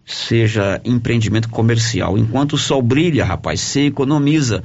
seja 0.06 0.82
empreendimento 0.84 1.50
comercial. 1.50 2.18
Enquanto 2.18 2.54
o 2.54 2.58
sol 2.58 2.82
brilha, 2.82 3.26
rapaz, 3.26 3.62
você 3.62 3.88
economiza. 3.88 4.64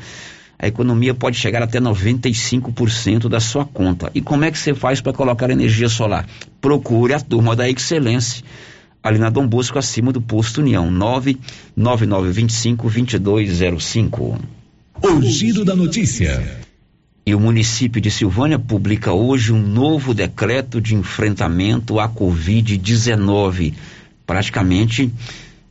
A 0.58 0.66
economia 0.66 1.14
pode 1.14 1.36
chegar 1.36 1.62
até 1.62 1.78
95% 1.78 3.28
da 3.28 3.38
sua 3.38 3.64
conta. 3.64 4.10
E 4.12 4.20
como 4.20 4.44
é 4.44 4.50
que 4.50 4.58
você 4.58 4.74
faz 4.74 5.00
para 5.00 5.12
colocar 5.12 5.48
energia 5.50 5.88
solar? 5.88 6.26
Procure 6.60 7.14
a 7.14 7.20
turma 7.20 7.54
da 7.54 7.68
Excelência, 7.68 8.44
ali 9.08 9.18
na 9.18 9.30
Dom 9.30 9.46
Bosco, 9.46 9.78
acima 9.78 10.12
do 10.12 10.20
posto 10.20 10.60
União, 10.60 10.90
99925-2205. 11.76 14.38
O 15.02 15.22
giro 15.22 15.64
da 15.64 15.74
notícia. 15.74 16.60
E 17.24 17.34
o 17.34 17.40
município 17.40 18.02
de 18.02 18.10
Silvânia 18.10 18.58
publica 18.58 19.12
hoje 19.12 19.52
um 19.52 19.60
novo 19.60 20.12
decreto 20.12 20.80
de 20.80 20.94
enfrentamento 20.94 21.98
à 21.98 22.08
Covid-19 22.08 23.74
praticamente 24.26 25.10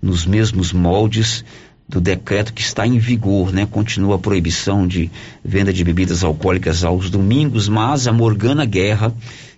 nos 0.01 0.25
mesmos 0.25 0.73
moldes 0.73 1.45
do 1.87 2.01
decreto 2.01 2.53
que 2.53 2.61
está 2.61 2.87
em 2.87 2.97
vigor, 2.97 3.53
né? 3.53 3.67
Continua 3.69 4.15
a 4.15 4.19
proibição 4.19 4.87
de 4.87 5.11
venda 5.45 5.71
de 5.71 5.83
bebidas 5.83 6.23
alcoólicas 6.23 6.83
aos 6.83 7.11
domingos, 7.11 7.69
mas 7.69 8.07
a 8.07 8.13
Morgana 8.13 8.65
Guerra, 8.65 9.13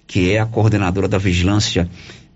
que 0.06 0.32
é 0.32 0.40
a 0.40 0.46
coordenadora 0.46 1.08
da 1.08 1.18
Vigilância 1.18 1.90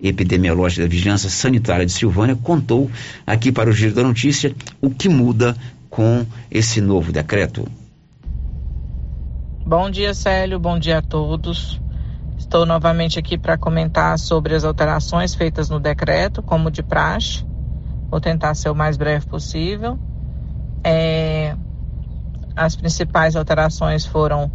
Epidemiológica 0.04 0.84
da 0.84 0.89
Vigilância 0.89 1.30
Sanitária 1.30 1.86
de 1.86 1.93
Silvânia, 1.93 2.36
contou 2.36 2.91
aqui 3.26 3.51
para 3.51 3.70
o 3.70 3.74
Giro 3.74 3.95
da 3.95 4.04
Notícia 4.04 4.54
o 4.82 4.89
que 4.89 5.08
muda 5.08 5.56
com 5.89 6.26
esse 6.51 6.82
novo 6.82 7.12
decreto. 7.12 7.66
Bom 9.66 9.89
dia, 9.89 10.14
Célio. 10.14 10.60
Bom 10.60 10.78
dia 10.78 10.97
a 10.97 11.01
todos. 11.01 11.82
Estou 12.38 12.66
novamente 12.66 13.18
aqui 13.18 13.38
para 13.38 13.58
comentar 13.58 14.20
sobre 14.20 14.54
as 14.54 14.66
alterações 14.66 15.34
feitas 15.34 15.70
no 15.70 15.80
decreto, 15.80 16.43
como 16.43 16.70
de 16.70 16.84
praxe. 16.84 17.45
Vou 18.12 18.20
tentar 18.20 18.54
ser 18.56 18.70
o 18.70 18.76
mais 18.76 18.97
breve 18.97 19.26
possível. 19.26 19.97
É, 20.84 21.56
as 22.56 22.76
principais 22.76 23.36
alterações 23.36 24.06
foram 24.06 24.51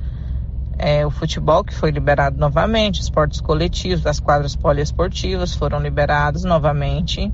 é, 0.78 1.04
o 1.04 1.10
futebol, 1.10 1.64
que 1.64 1.74
foi 1.74 1.90
liberado 1.90 2.38
novamente, 2.38 3.00
esportes 3.00 3.40
coletivos, 3.40 4.06
as 4.06 4.20
quadras 4.20 4.54
poliesportivas 4.54 5.54
foram 5.54 5.80
liberados 5.80 6.44
novamente. 6.44 7.32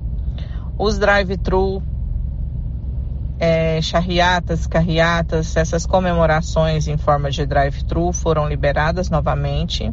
Os 0.79 0.99
drive-thru, 0.99 1.83
é, 3.39 3.83
charriatas, 3.83 4.67
carreatas, 4.67 5.57
essas 5.57 5.85
comemorações 5.85 6.89
em 6.89 6.97
forma 6.97 7.31
de 7.31 7.45
drive-thru 7.45 8.13
foram 8.13 8.49
liberadas 8.49 9.11
novamente. 9.11 9.93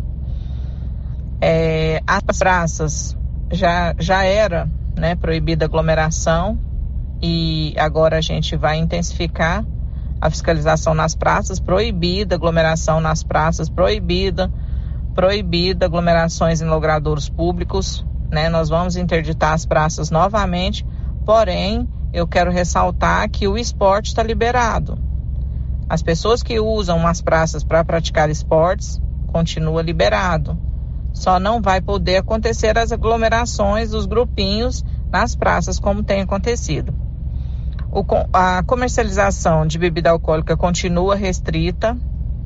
É, 1.41 2.02
as 2.08 2.39
praças 2.39 3.18
já, 3.52 3.93
já 3.99 4.24
era 4.24 4.70
né, 4.95 5.16
proibida 5.16 5.66
aglomeração 5.66 6.58
e 7.22 7.76
agora 7.78 8.18
a 8.18 8.22
gente 8.22 8.56
vai 8.56 8.78
intensificar 8.78 9.66
a 10.22 10.30
fiscalização 10.30 10.94
nas 10.94 11.16
praças, 11.16 11.60
proibida 11.60 12.36
aglomeração 12.36 13.02
nas 13.02 13.24
praças, 13.24 13.68
proibida, 13.68 14.52
proibida 15.16 15.88
aglomerações 15.88 16.62
em 16.62 16.66
logradouros 16.66 17.28
públicos, 17.28 18.06
né? 18.32 18.48
Nós 18.48 18.70
vamos 18.70 18.96
interditar 18.96 19.54
as 19.54 19.66
praças 19.66 20.12
novamente, 20.12 20.86
porém, 21.26 21.90
eu 22.14 22.28
quero 22.28 22.52
ressaltar 22.52 23.30
que 23.30 23.48
o 23.48 23.58
esporte 23.58 24.08
está 24.08 24.22
liberado. 24.22 24.98
As 25.90 26.04
pessoas 26.04 26.44
que 26.44 26.60
usam 26.60 27.06
as 27.08 27.22
praças 27.22 27.64
para 27.64 27.84
praticar 27.84 28.30
esportes 28.30 29.02
continua 29.28 29.82
liberado. 29.82 30.58
Só 31.14 31.40
não 31.40 31.62
vai 31.62 31.82
poder 31.82 32.18
acontecer 32.18 32.78
as 32.78 32.92
aglomerações 32.92 33.90
dos 33.90 34.06
grupinhos 34.06 34.86
nas 35.12 35.36
praças, 35.36 35.80
como 35.80 36.04
tem 36.04 36.22
acontecido. 36.22 36.94
A 38.32 38.64
comercialização 38.64 39.68
de 39.68 39.78
bebida 39.78 40.10
alcoólica 40.10 40.56
continua 40.56 41.14
restrita. 41.14 41.98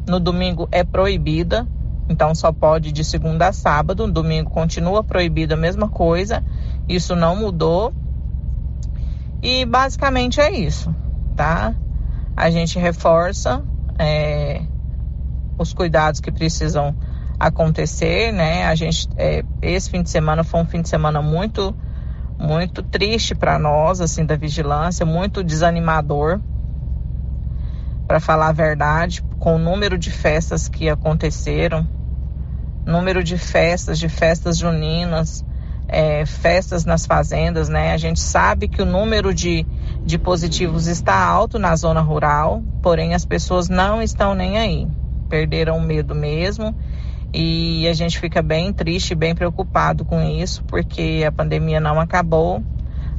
No 0.07 0.19
domingo 0.19 0.67
é 0.71 0.83
proibida, 0.83 1.67
então 2.09 2.33
só 2.33 2.51
pode 2.51 2.91
de 2.91 3.03
segunda 3.03 3.49
a 3.49 3.53
sábado. 3.53 4.07
No 4.07 4.13
domingo 4.13 4.49
continua 4.49 5.03
proibida 5.03 5.53
a 5.53 5.57
mesma 5.57 5.87
coisa. 5.87 6.43
Isso 6.89 7.15
não 7.15 7.35
mudou. 7.35 7.93
E 9.41 9.65
basicamente 9.65 10.41
é 10.41 10.51
isso, 10.51 10.93
tá? 11.35 11.75
A 12.35 12.49
gente 12.49 12.79
reforça 12.79 13.63
é, 13.99 14.63
os 15.59 15.73
cuidados 15.73 16.19
que 16.19 16.31
precisam 16.31 16.95
acontecer, 17.39 18.31
né? 18.31 18.65
A 18.65 18.73
gente 18.73 19.07
é, 19.15 19.43
esse 19.61 19.91
fim 19.91 20.01
de 20.01 20.09
semana 20.09 20.43
foi 20.43 20.59
um 20.61 20.65
fim 20.65 20.81
de 20.81 20.89
semana 20.89 21.21
muito 21.21 21.75
muito 22.37 22.83
triste 22.83 23.33
para 23.33 23.57
nós, 23.57 24.01
assim, 24.01 24.25
da 24.25 24.35
vigilância, 24.35 25.05
muito 25.05 25.43
desanimador, 25.43 26.39
para 28.07 28.19
falar 28.19 28.49
a 28.49 28.53
verdade, 28.53 29.23
com 29.39 29.55
o 29.55 29.59
número 29.59 29.97
de 29.97 30.11
festas 30.11 30.67
que 30.67 30.89
aconteceram, 30.89 31.87
número 32.85 33.23
de 33.23 33.37
festas, 33.37 33.97
de 33.97 34.07
festas 34.07 34.57
juninas, 34.57 35.43
é, 35.87 36.25
festas 36.25 36.85
nas 36.85 37.05
fazendas, 37.05 37.69
né? 37.69 37.93
A 37.93 37.97
gente 37.97 38.19
sabe 38.19 38.67
que 38.67 38.81
o 38.81 38.85
número 38.85 39.33
de, 39.33 39.65
de 40.03 40.17
positivos 40.17 40.87
está 40.87 41.17
alto 41.17 41.57
na 41.57 41.75
zona 41.75 42.01
rural, 42.01 42.61
porém 42.81 43.13
as 43.13 43.25
pessoas 43.25 43.69
não 43.69 44.01
estão 44.01 44.35
nem 44.35 44.57
aí. 44.57 44.87
Perderam 45.29 45.77
o 45.77 45.81
medo 45.81 46.13
mesmo 46.13 46.75
e 47.37 47.85
a 47.89 47.93
gente 47.93 48.17
fica 48.17 48.41
bem 48.41 48.71
triste, 48.71 49.13
bem 49.13 49.35
preocupado 49.35 50.05
com 50.05 50.23
isso, 50.23 50.63
porque 50.63 51.21
a 51.27 51.31
pandemia 51.33 51.81
não 51.81 51.99
acabou. 51.99 52.63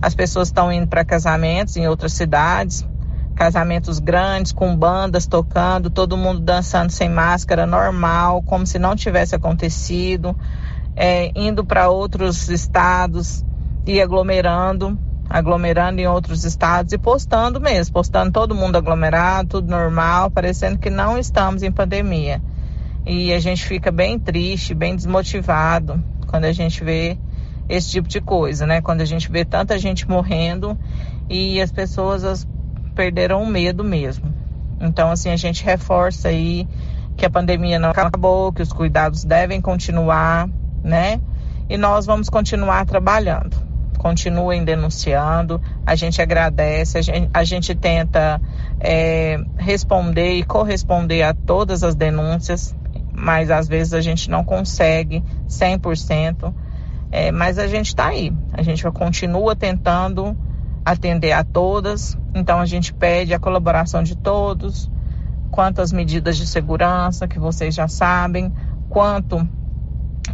As 0.00 0.14
pessoas 0.14 0.48
estão 0.48 0.72
indo 0.72 0.86
para 0.86 1.04
casamentos 1.04 1.76
em 1.76 1.86
outras 1.86 2.14
cidades, 2.14 2.88
casamentos 3.34 3.98
grandes, 3.98 4.52
com 4.52 4.74
bandas 4.74 5.26
tocando, 5.26 5.90
todo 5.90 6.16
mundo 6.16 6.40
dançando 6.40 6.90
sem 6.90 7.10
máscara, 7.10 7.66
normal, 7.66 8.42
como 8.42 8.66
se 8.66 8.78
não 8.78 8.96
tivesse 8.96 9.34
acontecido, 9.34 10.34
é, 10.96 11.30
indo 11.34 11.62
para 11.62 11.90
outros 11.90 12.48
estados 12.48 13.44
e 13.86 14.00
aglomerando, 14.00 14.98
aglomerando 15.28 16.00
em 16.00 16.06
outros 16.06 16.42
estados 16.44 16.94
e 16.94 16.96
postando 16.96 17.60
mesmo, 17.60 17.92
postando 17.92 18.32
todo 18.32 18.54
mundo 18.54 18.76
aglomerado, 18.76 19.60
tudo 19.60 19.70
normal, 19.70 20.30
parecendo 20.30 20.78
que 20.78 20.88
não 20.88 21.18
estamos 21.18 21.62
em 21.62 21.70
pandemia. 21.70 22.40
E 23.06 23.32
a 23.32 23.38
gente 23.38 23.64
fica 23.64 23.92
bem 23.92 24.18
triste, 24.18 24.74
bem 24.74 24.96
desmotivado 24.96 26.02
quando 26.26 26.44
a 26.44 26.52
gente 26.52 26.82
vê 26.82 27.16
esse 27.68 27.90
tipo 27.90 28.08
de 28.08 28.20
coisa, 28.20 28.66
né? 28.66 28.80
Quando 28.80 29.00
a 29.00 29.04
gente 29.04 29.30
vê 29.30 29.44
tanta 29.44 29.78
gente 29.78 30.08
morrendo 30.08 30.76
e 31.30 31.60
as 31.60 31.70
pessoas 31.70 32.24
as 32.24 32.46
perderam 32.96 33.42
o 33.42 33.46
medo 33.46 33.84
mesmo. 33.84 34.34
Então, 34.80 35.10
assim, 35.10 35.30
a 35.30 35.36
gente 35.36 35.64
reforça 35.64 36.28
aí 36.28 36.66
que 37.16 37.24
a 37.24 37.30
pandemia 37.30 37.78
não 37.78 37.90
acabou, 37.90 38.52
que 38.52 38.62
os 38.62 38.72
cuidados 38.72 39.24
devem 39.24 39.60
continuar, 39.60 40.48
né? 40.82 41.20
E 41.68 41.76
nós 41.76 42.06
vamos 42.06 42.28
continuar 42.28 42.84
trabalhando. 42.86 43.56
Continuem 43.98 44.64
denunciando, 44.64 45.60
a 45.84 45.94
gente 45.94 46.20
agradece, 46.20 46.98
a 46.98 47.02
gente, 47.02 47.30
a 47.32 47.44
gente 47.44 47.74
tenta 47.74 48.40
é, 48.80 49.38
responder 49.56 50.34
e 50.34 50.42
corresponder 50.42 51.22
a 51.22 51.34
todas 51.34 51.82
as 51.82 51.94
denúncias, 51.94 52.74
mas 53.16 53.50
às 53.50 53.66
vezes 53.66 53.94
a 53.94 54.00
gente 54.00 54.30
não 54.30 54.44
consegue 54.44 55.24
100%, 55.48 56.52
é, 57.10 57.32
mas 57.32 57.58
a 57.58 57.66
gente 57.66 57.86
está 57.86 58.08
aí, 58.08 58.32
a 58.52 58.62
gente 58.62 58.88
continua 58.90 59.56
tentando 59.56 60.36
atender 60.84 61.32
a 61.32 61.42
todas, 61.42 62.16
então 62.34 62.60
a 62.60 62.66
gente 62.66 62.92
pede 62.92 63.32
a 63.32 63.38
colaboração 63.38 64.02
de 64.02 64.16
todos, 64.16 64.90
quanto 65.50 65.80
às 65.80 65.92
medidas 65.92 66.36
de 66.36 66.46
segurança, 66.46 67.26
que 67.26 67.38
vocês 67.38 67.74
já 67.74 67.88
sabem, 67.88 68.52
quanto 68.88 69.48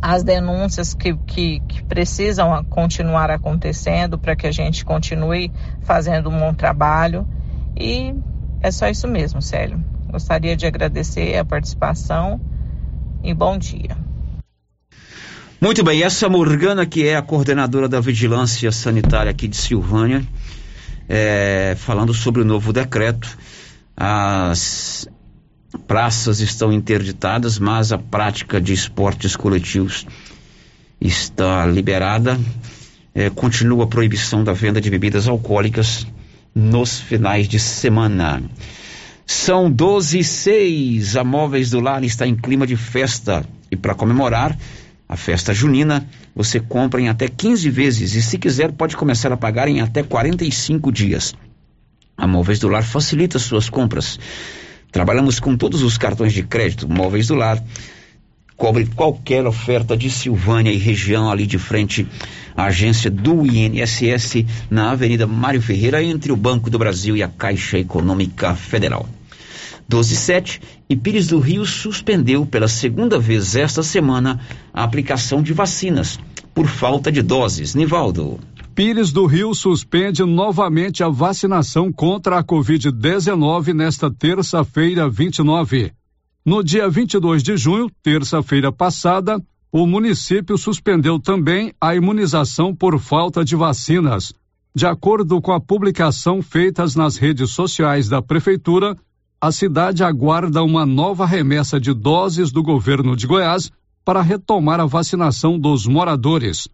às 0.01 0.25
denúncias 0.25 0.93
que, 0.93 1.15
que, 1.19 1.61
que 1.61 1.85
precisam 1.85 2.65
continuar 2.65 3.31
acontecendo 3.31 4.19
para 4.19 4.35
que 4.35 4.47
a 4.47 4.53
gente 4.53 4.85
continue 4.85 5.53
fazendo 5.83 6.29
um 6.31 6.39
bom 6.39 6.53
trabalho. 6.53 7.27
E 7.77 8.15
é 8.61 8.71
só 8.71 8.89
isso 8.89 9.07
mesmo, 9.07 9.41
Célio. 9.41 9.83
Gostaria 10.11 10.57
de 10.57 10.67
agradecer 10.67 11.39
a 11.39 11.45
participação 11.45 12.41
e 13.23 13.33
bom 13.33 13.57
dia. 13.57 13.97
Muito 15.61 15.85
bem, 15.85 16.03
essa 16.03 16.29
Morgana, 16.29 16.85
que 16.85 17.07
é 17.07 17.17
a 17.17 17.23
coordenadora 17.23 17.89
da 17.89 18.01
Vigilância 18.01 18.73
Sanitária 18.73 19.31
aqui 19.31 19.47
de 19.47 19.57
Silvânia, 19.57 20.27
é, 21.09 21.77
falando 21.79 22.13
sobre 22.13 22.43
o 22.43 22.45
novo 22.45 22.73
decreto. 22.73 23.39
As 23.97 25.09
praças 25.87 26.41
estão 26.41 26.73
interditadas, 26.73 27.59
mas 27.59 27.93
a 27.93 27.99
prática 27.99 28.61
de 28.61 28.73
esportes 28.73 29.37
coletivos 29.37 30.05
está 31.01 31.65
liberada. 31.67 32.39
É, 33.15 33.31
continua 33.31 33.85
a 33.85 33.87
proibição 33.87 34.43
da 34.43 34.53
venda 34.53 34.81
de 34.81 34.91
bebidas 34.91 35.29
alcoólicas 35.29 36.07
nos 36.55 36.99
finais 36.99 37.47
de 37.47 37.61
semana. 37.61 38.43
São 39.27 39.71
12 39.71 40.19
e 40.19 40.25
6. 40.25 41.17
A 41.17 41.25
Móveis 41.25 41.71
do 41.71 41.81
Lar 41.81 42.03
está 42.05 42.27
em 42.27 42.35
clima 42.35 42.67
de 42.67 42.77
festa. 42.77 43.45
E 43.71 43.77
para 43.77 43.95
comemorar 43.95 44.57
a 45.09 45.17
festa 45.17 45.53
junina, 45.53 46.09
você 46.35 46.59
compra 46.61 47.01
em 47.01 47.09
até 47.09 47.29
15 47.29 47.69
vezes. 47.71 48.15
E 48.15 48.23
se 48.23 48.39
quiser, 48.39 48.73
pode 48.73 48.97
começar 48.97 49.33
a 49.33 49.37
pagar 49.37 49.69
em 49.69 49.81
até 49.81 50.03
45 50.03 50.91
dias. 50.91 51.35
A 52.17 52.27
Móveis 52.27 52.59
do 52.59 52.69
Lar 52.69 52.83
facilita 52.83 53.39
suas 53.39 53.69
compras. 53.69 54.19
Trabalhamos 54.91 55.41
com 55.41 55.57
todos 55.57 55.83
os 55.83 55.97
cartões 55.97 56.33
de 56.33 56.43
crédito. 56.43 56.89
Móveis 56.89 57.27
do 57.27 57.35
Lar 57.35 57.63
cobre 58.63 58.87
qualquer 58.87 59.45
oferta 59.45 59.97
de 59.97 60.09
Silvânia 60.09 60.71
e 60.71 60.79
região 60.79 61.29
ali 61.29 61.49
de 61.49 61.59
frente 61.59 62.07
à 62.57 62.67
agência 62.67 63.11
do 63.11 63.45
INSS 63.45 64.47
na 64.71 64.93
Avenida 64.93 65.27
Mário 65.27 65.61
Ferreira 65.61 66.01
entre 66.01 66.31
o 66.31 66.37
Banco 66.37 66.71
do 66.71 66.79
Brasil 66.79 67.17
e 67.17 67.25
a 67.25 67.29
Caixa 67.29 67.77
Econômica 67.77 68.55
Federal. 68.55 69.09
127 69.91 70.61
e 70.89 70.95
Pires 70.95 71.27
do 71.27 71.41
Rio 71.41 71.67
suspendeu 71.67 72.47
pela 72.47 72.69
segunda 72.69 73.19
vez 73.19 73.57
esta 73.57 73.83
semana 73.83 74.39
a 74.73 74.85
aplicação 74.85 75.43
de 75.43 75.53
vacinas 75.53 76.21
por 76.55 76.69
falta 76.69 77.11
de 77.11 77.21
doses. 77.21 77.75
Nivaldo. 77.75 78.39
Pires 78.77 79.11
do 79.11 79.27
Rio 79.27 79.57
suspende 79.57 80.23
novamente 80.23 81.03
a 81.03 81.09
vacinação 81.09 81.93
contra 81.93 82.39
a 82.39 82.45
Covid-19 82.45 83.75
nesta 83.75 84.09
terça-feira, 84.09 85.11
29. 85.11 85.91
No 86.45 86.61
dia 86.61 86.91
22 86.91 87.41
de 87.41 87.57
junho, 87.57 87.89
terça-feira 88.03 88.73
passada, 88.73 89.41
o 89.71 89.87
município 89.87 90.59
suspendeu 90.59 91.21
também 91.21 91.73
a 91.81 91.95
imunização 91.95 92.75
por 92.75 92.99
falta 92.99 93.45
de 93.45 93.55
vacinas. 93.55 94.35
De 94.75 94.85
acordo 94.85 95.41
com 95.41 95.53
a 95.53 95.61
publicação 95.61 96.43
feitas 96.43 96.97
nas 96.97 97.17
redes 97.17 97.53
sociais 97.53 98.09
da 98.09 98.21
prefeitura, 98.21 98.97
a 99.41 99.53
cidade 99.53 100.03
aguarda 100.03 100.65
uma 100.65 100.85
nova 100.85 101.25
remessa 101.25 101.79
de 101.79 101.95
doses 101.95 102.51
do 102.51 102.61
governo 102.61 103.15
de 103.15 103.25
Goiás 103.25 103.71
para 104.05 104.21
retomar 104.21 104.81
a 104.81 104.87
vacinação 104.87 105.57
dos 105.57 105.87
moradores. 105.87 106.67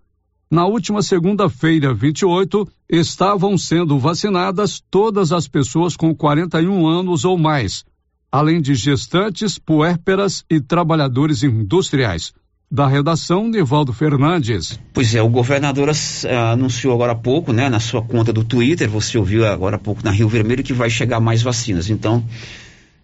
Na 0.51 0.64
última 0.64 1.03
segunda-feira, 1.03 1.93
28, 1.93 2.66
estavam 2.89 3.59
sendo 3.59 3.99
vacinadas 3.99 4.83
todas 4.91 5.31
as 5.31 5.47
pessoas 5.47 5.95
com 5.95 6.14
41 6.14 6.87
anos 6.87 7.27
ou 7.27 7.37
mais, 7.37 7.85
além 8.31 8.61
de 8.61 8.74
gestantes, 8.74 9.59
puérperas 9.59 10.45
e 10.51 10.61
trabalhadores 10.61 11.43
industriais. 11.43 12.33
Da 12.70 12.87
redação, 12.87 13.49
Nivaldo 13.49 13.95
Fernandes. 13.95 14.79
Pois 14.93 15.14
é, 15.14 15.22
o 15.22 15.29
governador 15.29 15.89
uh, 15.89 16.53
anunciou 16.53 16.93
agora 16.93 17.12
há 17.12 17.14
pouco, 17.14 17.51
né, 17.51 17.70
na 17.70 17.81
sua 17.81 18.03
conta 18.03 18.31
do 18.31 18.45
Twitter, 18.45 18.91
você 18.91 19.16
ouviu 19.16 19.47
agora 19.47 19.76
há 19.76 19.79
pouco 19.79 20.05
na 20.05 20.11
Rio 20.11 20.29
Vermelho, 20.29 20.62
que 20.62 20.74
vai 20.74 20.91
chegar 20.91 21.18
mais 21.18 21.41
vacinas. 21.41 21.89
Então, 21.89 22.22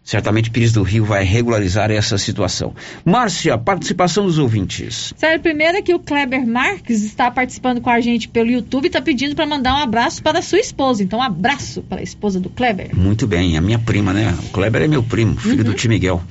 Certamente 0.04 0.50
Pires 0.50 0.70
do 0.70 0.82
Rio 0.82 1.02
vai 1.02 1.24
regularizar 1.24 1.90
essa 1.90 2.18
situação. 2.18 2.74
Márcia, 3.06 3.56
participação 3.56 4.26
dos 4.26 4.38
ouvintes. 4.38 5.14
Sério, 5.16 5.40
primeiro 5.40 5.78
é 5.78 5.82
que 5.82 5.94
o 5.94 5.98
Kleber 5.98 6.46
Marques 6.46 7.02
está 7.02 7.30
participando 7.30 7.80
com 7.80 7.88
a 7.88 7.98
gente 8.00 8.28
pelo 8.28 8.50
YouTube 8.50 8.84
e 8.84 8.86
está 8.88 9.00
pedindo 9.00 9.34
para 9.34 9.46
mandar 9.46 9.72
um 9.72 9.78
abraço 9.78 10.22
para 10.22 10.40
a 10.40 10.42
sua 10.42 10.58
esposa. 10.58 11.02
Então, 11.02 11.20
um 11.20 11.22
abraço 11.22 11.82
para 11.82 12.00
a 12.00 12.02
esposa 12.02 12.38
do 12.38 12.50
Kleber. 12.50 12.94
Muito 12.94 13.26
bem, 13.26 13.56
a 13.56 13.62
minha 13.62 13.78
prima, 13.78 14.12
né? 14.12 14.36
O 14.46 14.50
Kleber 14.50 14.82
é 14.82 14.86
meu 14.86 15.02
primo, 15.02 15.36
filho 15.40 15.64
uhum. 15.64 15.64
do 15.64 15.74
tio 15.74 15.88
Miguel. 15.88 16.22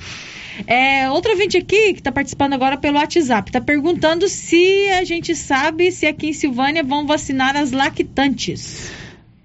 É, 0.67 1.09
outro 1.09 1.31
ouvinte 1.31 1.57
aqui 1.57 1.93
que 1.93 1.99
está 1.99 2.11
participando 2.11 2.53
agora 2.53 2.77
pelo 2.77 2.97
WhatsApp 2.97 3.49
está 3.49 3.59
perguntando 3.59 4.27
se 4.27 4.87
a 4.91 5.03
gente 5.03 5.35
sabe 5.35 5.91
se 5.91 6.05
aqui 6.05 6.27
em 6.27 6.33
Silvânia 6.33 6.83
vão 6.83 7.07
vacinar 7.07 7.55
as 7.55 7.71
lactantes. 7.71 8.91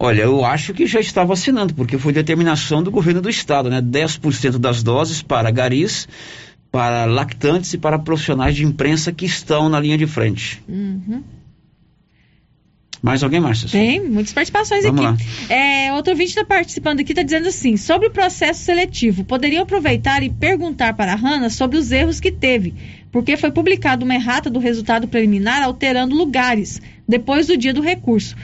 Olha, 0.00 0.22
eu 0.22 0.44
acho 0.44 0.72
que 0.72 0.86
já 0.86 1.00
está 1.00 1.24
vacinando, 1.24 1.74
porque 1.74 1.98
foi 1.98 2.12
determinação 2.12 2.82
do 2.82 2.90
governo 2.90 3.20
do 3.20 3.28
estado, 3.28 3.68
né? 3.68 3.82
10% 3.82 4.58
das 4.58 4.82
doses 4.82 5.22
para 5.22 5.50
garis, 5.50 6.06
para 6.70 7.04
lactantes 7.04 7.74
e 7.74 7.78
para 7.78 7.98
profissionais 7.98 8.54
de 8.54 8.64
imprensa 8.64 9.12
que 9.12 9.26
estão 9.26 9.68
na 9.68 9.80
linha 9.80 9.98
de 9.98 10.06
frente. 10.06 10.62
Uhum. 10.68 11.22
Mais 13.02 13.22
alguém, 13.22 13.40
Márcia? 13.40 13.68
Tem, 13.68 14.00
muitas 14.00 14.32
participações 14.32 14.84
Vamos 14.84 15.04
aqui. 15.04 15.24
Lá. 15.48 15.54
É, 15.54 15.92
outro 15.92 16.12
ouvinte 16.12 16.30
está 16.30 16.44
participando 16.44 17.00
aqui, 17.00 17.12
está 17.12 17.22
dizendo 17.22 17.48
assim: 17.48 17.76
sobre 17.76 18.08
o 18.08 18.10
processo 18.10 18.64
seletivo, 18.64 19.24
poderia 19.24 19.62
aproveitar 19.62 20.22
e 20.22 20.30
perguntar 20.30 20.94
para 20.94 21.12
a 21.12 21.16
Hanna 21.16 21.48
sobre 21.48 21.78
os 21.78 21.92
erros 21.92 22.18
que 22.18 22.32
teve, 22.32 22.74
porque 23.12 23.36
foi 23.36 23.52
publicada 23.52 24.04
uma 24.04 24.14
errata 24.14 24.50
do 24.50 24.58
resultado 24.58 25.06
preliminar 25.06 25.62
alterando 25.62 26.14
lugares 26.14 26.80
depois 27.06 27.46
do 27.46 27.56
dia 27.56 27.72
do 27.72 27.80
recurso. 27.80 28.36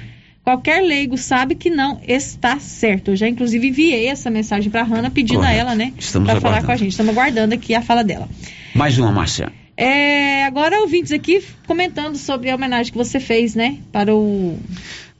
Qualquer 0.45 0.83
leigo 0.83 1.17
sabe 1.17 1.55
que 1.55 1.71
não 1.71 1.99
está 2.07 2.59
certo. 2.59 3.13
Eu 3.13 3.17
já, 3.17 3.27
inclusive, 3.27 3.67
enviei 3.67 4.09
essa 4.09 4.31
mensagem 4.31 4.71
para 4.71 4.83
a 4.83 4.85
Hanna 4.85 5.11
pedindo 5.11 5.39
Correto. 5.39 5.55
a 5.55 5.59
ela, 5.59 5.75
né? 5.75 5.95
Para 6.23 6.39
falar 6.39 6.63
com 6.63 6.71
a 6.71 6.77
gente. 6.77 6.91
Estamos 6.91 7.17
aguardando 7.17 7.55
aqui 7.55 7.75
a 7.75 7.81
fala 7.81 8.05
dela. 8.05 8.29
Mais 8.75 8.99
uma, 8.99 9.11
Márcia. 9.11 9.51
É, 9.75 10.45
agora, 10.45 10.81
ouvintes 10.81 11.13
aqui 11.13 11.43
comentando 11.67 12.17
sobre 12.17 12.51
a 12.51 12.55
homenagem 12.55 12.93
que 12.93 12.99
você 12.99 13.19
fez, 13.19 13.55
né? 13.55 13.79
Para 13.91 14.15
o. 14.15 14.59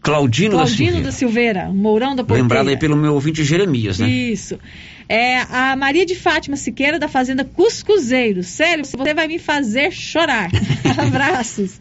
Claudino, 0.03 0.51
Claudino 0.51 0.61
da, 0.61 0.67
Silveira. 0.67 1.03
da 1.03 1.13
Silveira, 1.13 1.69
Mourão 1.73 2.15
da 2.15 2.23
Porteira. 2.23 2.43
Lembrado 2.43 2.69
aí 2.69 2.77
pelo 2.77 2.95
meu 2.95 3.15
ouvinte 3.15 3.43
Jeremias, 3.43 3.99
né? 3.99 4.07
Isso. 4.07 4.59
É, 5.09 5.41
a 5.41 5.77
Maria 5.77 6.07
de 6.07 6.15
Fátima 6.15 6.57
Siqueira, 6.57 6.99
da 6.99 7.09
Fazenda 7.09 7.45
Cuscuzeiro. 7.45 8.43
Sério, 8.43 8.85
você 8.85 9.15
vai 9.15 9.29
me 9.29 9.39
fazer 9.39 9.93
chorar. 9.93 10.51
Abraços. 10.97 11.79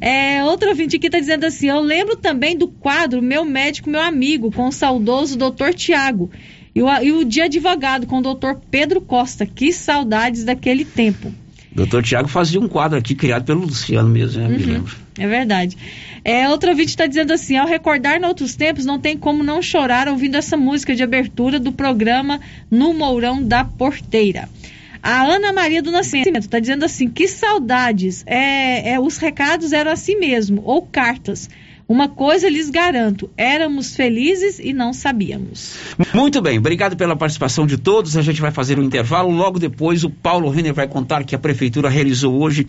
É, 0.00 0.44
outro 0.44 0.68
ouvinte 0.68 0.96
aqui 0.96 1.06
está 1.06 1.18
dizendo 1.18 1.44
assim: 1.44 1.68
eu 1.68 1.80
lembro 1.80 2.16
também 2.16 2.56
do 2.56 2.68
quadro 2.68 3.22
Meu 3.22 3.44
Médico, 3.44 3.90
Meu 3.90 4.00
Amigo, 4.00 4.52
com 4.52 4.68
o 4.68 4.72
saudoso 4.72 5.36
doutor 5.36 5.74
Tiago. 5.74 6.30
E 6.74 6.82
o, 6.82 6.88
e 7.02 7.12
o 7.12 7.24
de 7.24 7.40
advogado 7.40 8.06
com 8.06 8.18
o 8.18 8.22
doutor 8.22 8.60
Pedro 8.70 9.00
Costa. 9.00 9.44
Que 9.44 9.72
saudades 9.72 10.44
daquele 10.44 10.84
tempo. 10.84 11.32
Doutor 11.74 12.02
Tiago 12.02 12.28
fazia 12.28 12.60
um 12.60 12.68
quadro 12.68 12.98
aqui 12.98 13.14
criado 13.14 13.44
pelo 13.44 13.60
Luciano 13.62 14.08
mesmo, 14.08 14.42
né? 14.42 14.48
Me 14.48 14.62
Uhum. 14.62 14.72
lembro. 14.72 14.96
É 15.18 15.26
verdade. 15.26 15.76
É, 16.24 16.48
outro 16.48 16.70
ouvinte 16.70 16.90
está 16.90 17.06
dizendo 17.06 17.32
assim: 17.32 17.56
ao 17.56 17.66
recordar 17.66 18.20
em 18.20 18.24
outros 18.24 18.54
tempos, 18.54 18.84
não 18.84 18.98
tem 18.98 19.16
como 19.16 19.42
não 19.42 19.60
chorar 19.62 20.08
ouvindo 20.08 20.36
essa 20.36 20.56
música 20.56 20.94
de 20.94 21.02
abertura 21.02 21.58
do 21.58 21.72
programa 21.72 22.40
No 22.70 22.92
Mourão 22.94 23.42
da 23.42 23.64
Porteira. 23.64 24.48
A 25.02 25.24
Ana 25.24 25.52
Maria 25.52 25.82
do 25.82 25.90
Nascimento 25.90 26.40
está 26.44 26.58
dizendo 26.60 26.84
assim: 26.84 27.08
que 27.08 27.26
saudades. 27.26 28.22
É, 28.26 28.92
é, 28.92 29.00
os 29.00 29.16
recados 29.16 29.72
eram 29.72 29.90
assim 29.90 30.18
mesmo, 30.18 30.62
ou 30.64 30.82
cartas. 30.82 31.48
Uma 31.92 32.08
coisa 32.08 32.48
lhes 32.48 32.70
garanto: 32.70 33.28
éramos 33.36 33.94
felizes 33.94 34.58
e 34.58 34.72
não 34.72 34.94
sabíamos. 34.94 35.74
Muito 36.14 36.40
bem, 36.40 36.56
obrigado 36.56 36.96
pela 36.96 37.14
participação 37.14 37.66
de 37.66 37.76
todos. 37.76 38.16
A 38.16 38.22
gente 38.22 38.40
vai 38.40 38.50
fazer 38.50 38.78
um 38.78 38.82
intervalo. 38.82 39.30
Logo 39.30 39.58
depois, 39.58 40.02
o 40.02 40.08
Paulo 40.08 40.48
Renner 40.48 40.72
vai 40.72 40.88
contar 40.88 41.22
que 41.22 41.34
a 41.34 41.38
Prefeitura 41.38 41.90
realizou 41.90 42.40
hoje 42.40 42.66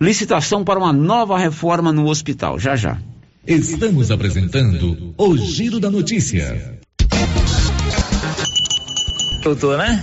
licitação 0.00 0.64
para 0.64 0.80
uma 0.80 0.92
nova 0.92 1.38
reforma 1.38 1.92
no 1.92 2.08
hospital. 2.08 2.58
Já, 2.58 2.74
já. 2.74 2.98
Estamos 3.46 4.10
apresentando 4.10 5.14
o 5.16 5.36
Giro 5.36 5.78
da 5.78 5.88
Notícia. 5.88 6.80
Doutor, 9.44 9.78
né? 9.78 10.02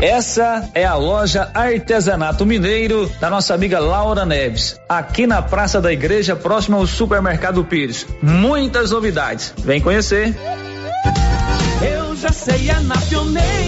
Essa 0.00 0.70
é 0.74 0.84
a 0.84 0.94
loja 0.94 1.50
Artesanato 1.52 2.46
Mineiro 2.46 3.10
da 3.20 3.28
nossa 3.28 3.52
amiga 3.52 3.80
Laura 3.80 4.24
Neves, 4.24 4.80
aqui 4.88 5.26
na 5.26 5.42
Praça 5.42 5.80
da 5.80 5.92
Igreja, 5.92 6.36
próximo 6.36 6.76
ao 6.76 6.86
Supermercado 6.86 7.64
Pires. 7.64 8.06
Muitas 8.22 8.92
novidades. 8.92 9.52
Vem 9.58 9.80
conhecer. 9.80 10.36
Eu 11.82 12.14
já 12.14 12.30
sei, 12.30 12.70
é 12.70 12.78
na 12.80 12.96
pioneira. 12.96 13.67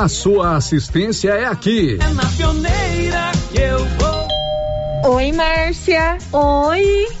a 0.01 0.07
sua 0.07 0.55
assistência 0.55 1.29
é 1.29 1.45
aqui. 1.45 1.99
É 2.01 2.13
na 2.13 2.25
pioneira 2.25 3.31
que 3.51 3.61
eu 3.61 3.85
vou. 3.99 5.13
Oi, 5.13 5.31
Márcia. 5.31 6.17
Oi. 6.31 7.20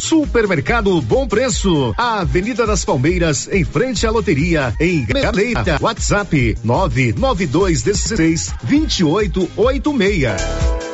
Supermercado 0.00 1.00
Bom 1.00 1.26
Preço, 1.26 1.94
Avenida 1.96 2.66
das 2.66 2.84
Palmeiras, 2.84 3.48
em 3.50 3.64
frente 3.64 4.06
à 4.06 4.10
loteria, 4.10 4.74
em 4.78 5.04
Galeita. 5.04 5.78
WhatsApp 5.80 6.58
99216 6.62 8.54
2886. 8.62 10.93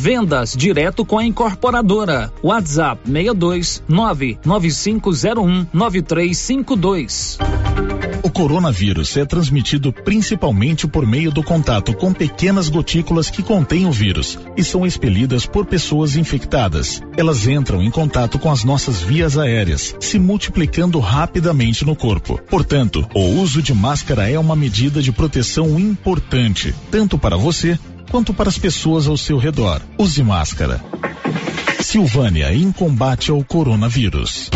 Vendas 0.00 0.56
direto 0.56 1.04
com 1.04 1.18
a 1.18 1.24
incorporadora. 1.26 2.32
WhatsApp 2.42 3.02
62 3.04 3.82
99501 3.86 5.66
9352. 5.74 7.38
O 8.22 8.30
coronavírus 8.30 9.16
é 9.16 9.24
transmitido 9.24 9.92
principalmente 9.92 10.86
por 10.86 11.06
meio 11.06 11.30
do 11.30 11.42
contato 11.42 11.94
com 11.94 12.12
pequenas 12.12 12.68
gotículas 12.68 13.30
que 13.30 13.42
contêm 13.42 13.86
o 13.86 13.92
vírus 13.92 14.38
e 14.56 14.62
são 14.62 14.86
expelidas 14.86 15.46
por 15.46 15.64
pessoas 15.66 16.16
infectadas. 16.16 17.02
Elas 17.16 17.46
entram 17.46 17.82
em 17.82 17.90
contato 17.90 18.38
com 18.38 18.50
as 18.50 18.62
nossas 18.62 19.02
vias 19.02 19.36
aéreas, 19.38 19.96
se 20.00 20.18
multiplicando 20.18 20.98
rapidamente 20.98 21.84
no 21.84 21.96
corpo. 21.96 22.38
Portanto, 22.48 23.06
o 23.14 23.20
uso 23.40 23.62
de 23.62 23.74
máscara 23.74 24.30
é 24.30 24.38
uma 24.38 24.56
medida 24.56 25.02
de 25.02 25.12
proteção 25.12 25.78
importante, 25.80 26.74
tanto 26.90 27.18
para 27.18 27.36
você 27.36 27.78
quanto 28.10 28.34
para 28.34 28.48
as 28.48 28.58
pessoas 28.58 29.06
ao 29.06 29.16
seu 29.16 29.38
redor. 29.38 29.80
Use 29.96 30.22
máscara. 30.22 30.82
Silvânia 31.80 32.52
em 32.52 32.70
combate 32.72 33.30
ao 33.30 33.42
coronavírus. 33.42 34.50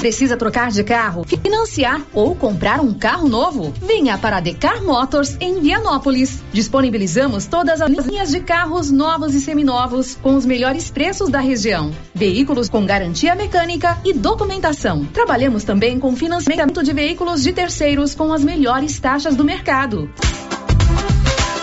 Precisa 0.00 0.34
trocar 0.34 0.70
de 0.70 0.82
carro, 0.82 1.24
financiar 1.24 2.00
ou 2.14 2.34
comprar 2.34 2.80
um 2.80 2.94
carro 2.94 3.28
novo? 3.28 3.70
Venha 3.82 4.16
para 4.16 4.38
a 4.38 4.40
Decar 4.40 4.82
Motors 4.82 5.36
em 5.38 5.60
Vianópolis. 5.60 6.42
Disponibilizamos 6.54 7.44
todas 7.44 7.82
as 7.82 7.90
linhas 7.90 8.30
de 8.30 8.40
carros 8.40 8.90
novos 8.90 9.34
e 9.34 9.40
seminovos 9.40 10.16
com 10.22 10.36
os 10.36 10.46
melhores 10.46 10.90
preços 10.90 11.28
da 11.28 11.40
região. 11.40 11.92
Veículos 12.14 12.70
com 12.70 12.86
garantia 12.86 13.34
mecânica 13.34 13.98
e 14.02 14.14
documentação. 14.14 15.04
Trabalhamos 15.04 15.64
também 15.64 16.00
com 16.00 16.16
financiamento 16.16 16.82
de 16.82 16.94
veículos 16.94 17.42
de 17.42 17.52
terceiros 17.52 18.14
com 18.14 18.32
as 18.32 18.42
melhores 18.42 18.98
taxas 18.98 19.36
do 19.36 19.44
mercado. 19.44 20.08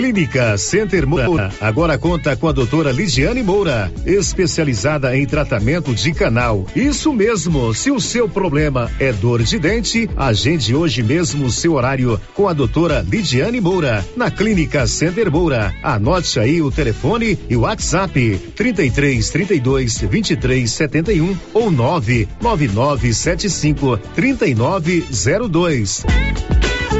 Clínica 0.00 0.56
Center 0.56 1.06
Moura 1.06 1.52
agora 1.60 1.98
conta 1.98 2.34
com 2.34 2.48
a 2.48 2.52
doutora 2.52 2.90
Lidiane 2.90 3.42
Moura, 3.42 3.92
especializada 4.06 5.14
em 5.14 5.26
tratamento 5.26 5.94
de 5.94 6.14
canal. 6.14 6.66
Isso 6.74 7.12
mesmo, 7.12 7.74
se 7.74 7.90
o 7.90 8.00
seu 8.00 8.26
problema 8.26 8.90
é 8.98 9.12
dor 9.12 9.42
de 9.42 9.58
dente, 9.58 10.08
agende 10.16 10.74
hoje 10.74 11.02
mesmo 11.02 11.44
o 11.44 11.52
seu 11.52 11.74
horário 11.74 12.18
com 12.32 12.48
a 12.48 12.54
doutora 12.54 13.04
Lidiane 13.06 13.60
Moura, 13.60 14.02
na 14.16 14.30
Clínica 14.30 14.86
Center 14.86 15.30
Moura. 15.30 15.74
Anote 15.82 16.40
aí 16.40 16.62
o 16.62 16.70
telefone 16.70 17.38
e 17.50 17.54
o 17.54 17.60
WhatsApp 17.60 18.40
33 18.56 19.28
32 19.28 19.98
23 19.98 20.70
71 20.70 21.36
ou 21.52 21.70
99975 21.70 23.98
3902. 24.14 26.06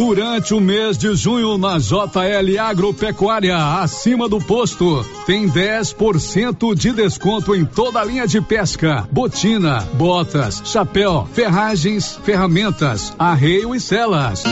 Durante 0.00 0.54
o 0.54 0.60
mês 0.62 0.96
de 0.96 1.14
junho 1.14 1.58
na 1.58 1.78
JL 1.78 2.58
Agropecuária, 2.58 3.54
acima 3.82 4.30
do 4.30 4.38
posto, 4.38 5.04
tem 5.26 5.46
10% 5.46 6.74
de 6.74 6.90
desconto 6.90 7.54
em 7.54 7.66
toda 7.66 8.00
a 8.00 8.04
linha 8.04 8.26
de 8.26 8.40
pesca, 8.40 9.06
botina, 9.12 9.86
botas, 9.92 10.62
chapéu, 10.64 11.28
ferragens, 11.34 12.18
ferramentas, 12.24 13.14
arreio 13.18 13.74
e 13.74 13.80
celas. 13.80 14.42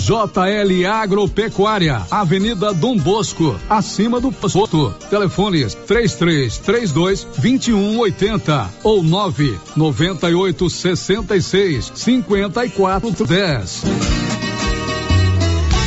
JL 0.00 0.86
Agropecuária, 0.86 2.02
Avenida 2.10 2.74
Dom 2.74 2.98
Bosco, 2.98 3.58
acima 3.66 4.20
do 4.20 4.30
posto. 4.30 4.94
Telefones 5.08 5.74
3332 5.74 7.26
2180 7.38 8.70
ou 8.84 9.02
998 9.02 10.68
66 10.68 11.92
5410. 11.94 14.49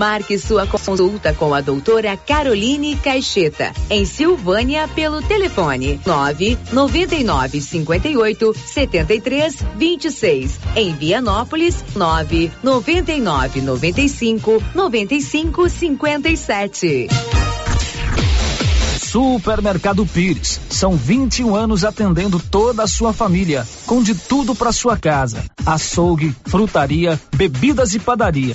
Marque 0.00 0.38
sua 0.38 0.66
consulta 0.66 1.34
com 1.34 1.52
a 1.52 1.60
doutora 1.60 2.16
Caroline 2.16 2.96
Caixeta, 2.96 3.70
em 3.90 4.06
Silvânia, 4.06 4.88
pelo 4.88 5.20
telefone 5.20 6.00
9 6.06 6.56
99 6.72 7.60
58 7.60 8.54
73 8.54 9.56
26. 9.76 10.58
Em 10.74 10.94
Vianópolis, 10.94 11.84
9 11.94 12.50
99 12.62 13.60
95 13.60 14.62
95 14.74 15.68
57. 15.68 17.08
Supermercado 18.98 20.06
Pires. 20.06 20.62
São 20.70 20.96
21 20.96 21.54
anos 21.54 21.84
atendendo 21.84 22.40
toda 22.40 22.84
a 22.84 22.86
sua 22.86 23.12
família, 23.12 23.68
com 23.84 24.02
de 24.02 24.14
tudo 24.14 24.54
para 24.54 24.72
sua 24.72 24.96
casa: 24.96 25.44
açougue, 25.66 26.34
frutaria, 26.46 27.20
bebidas 27.36 27.92
e 27.92 27.98
padaria. 27.98 28.54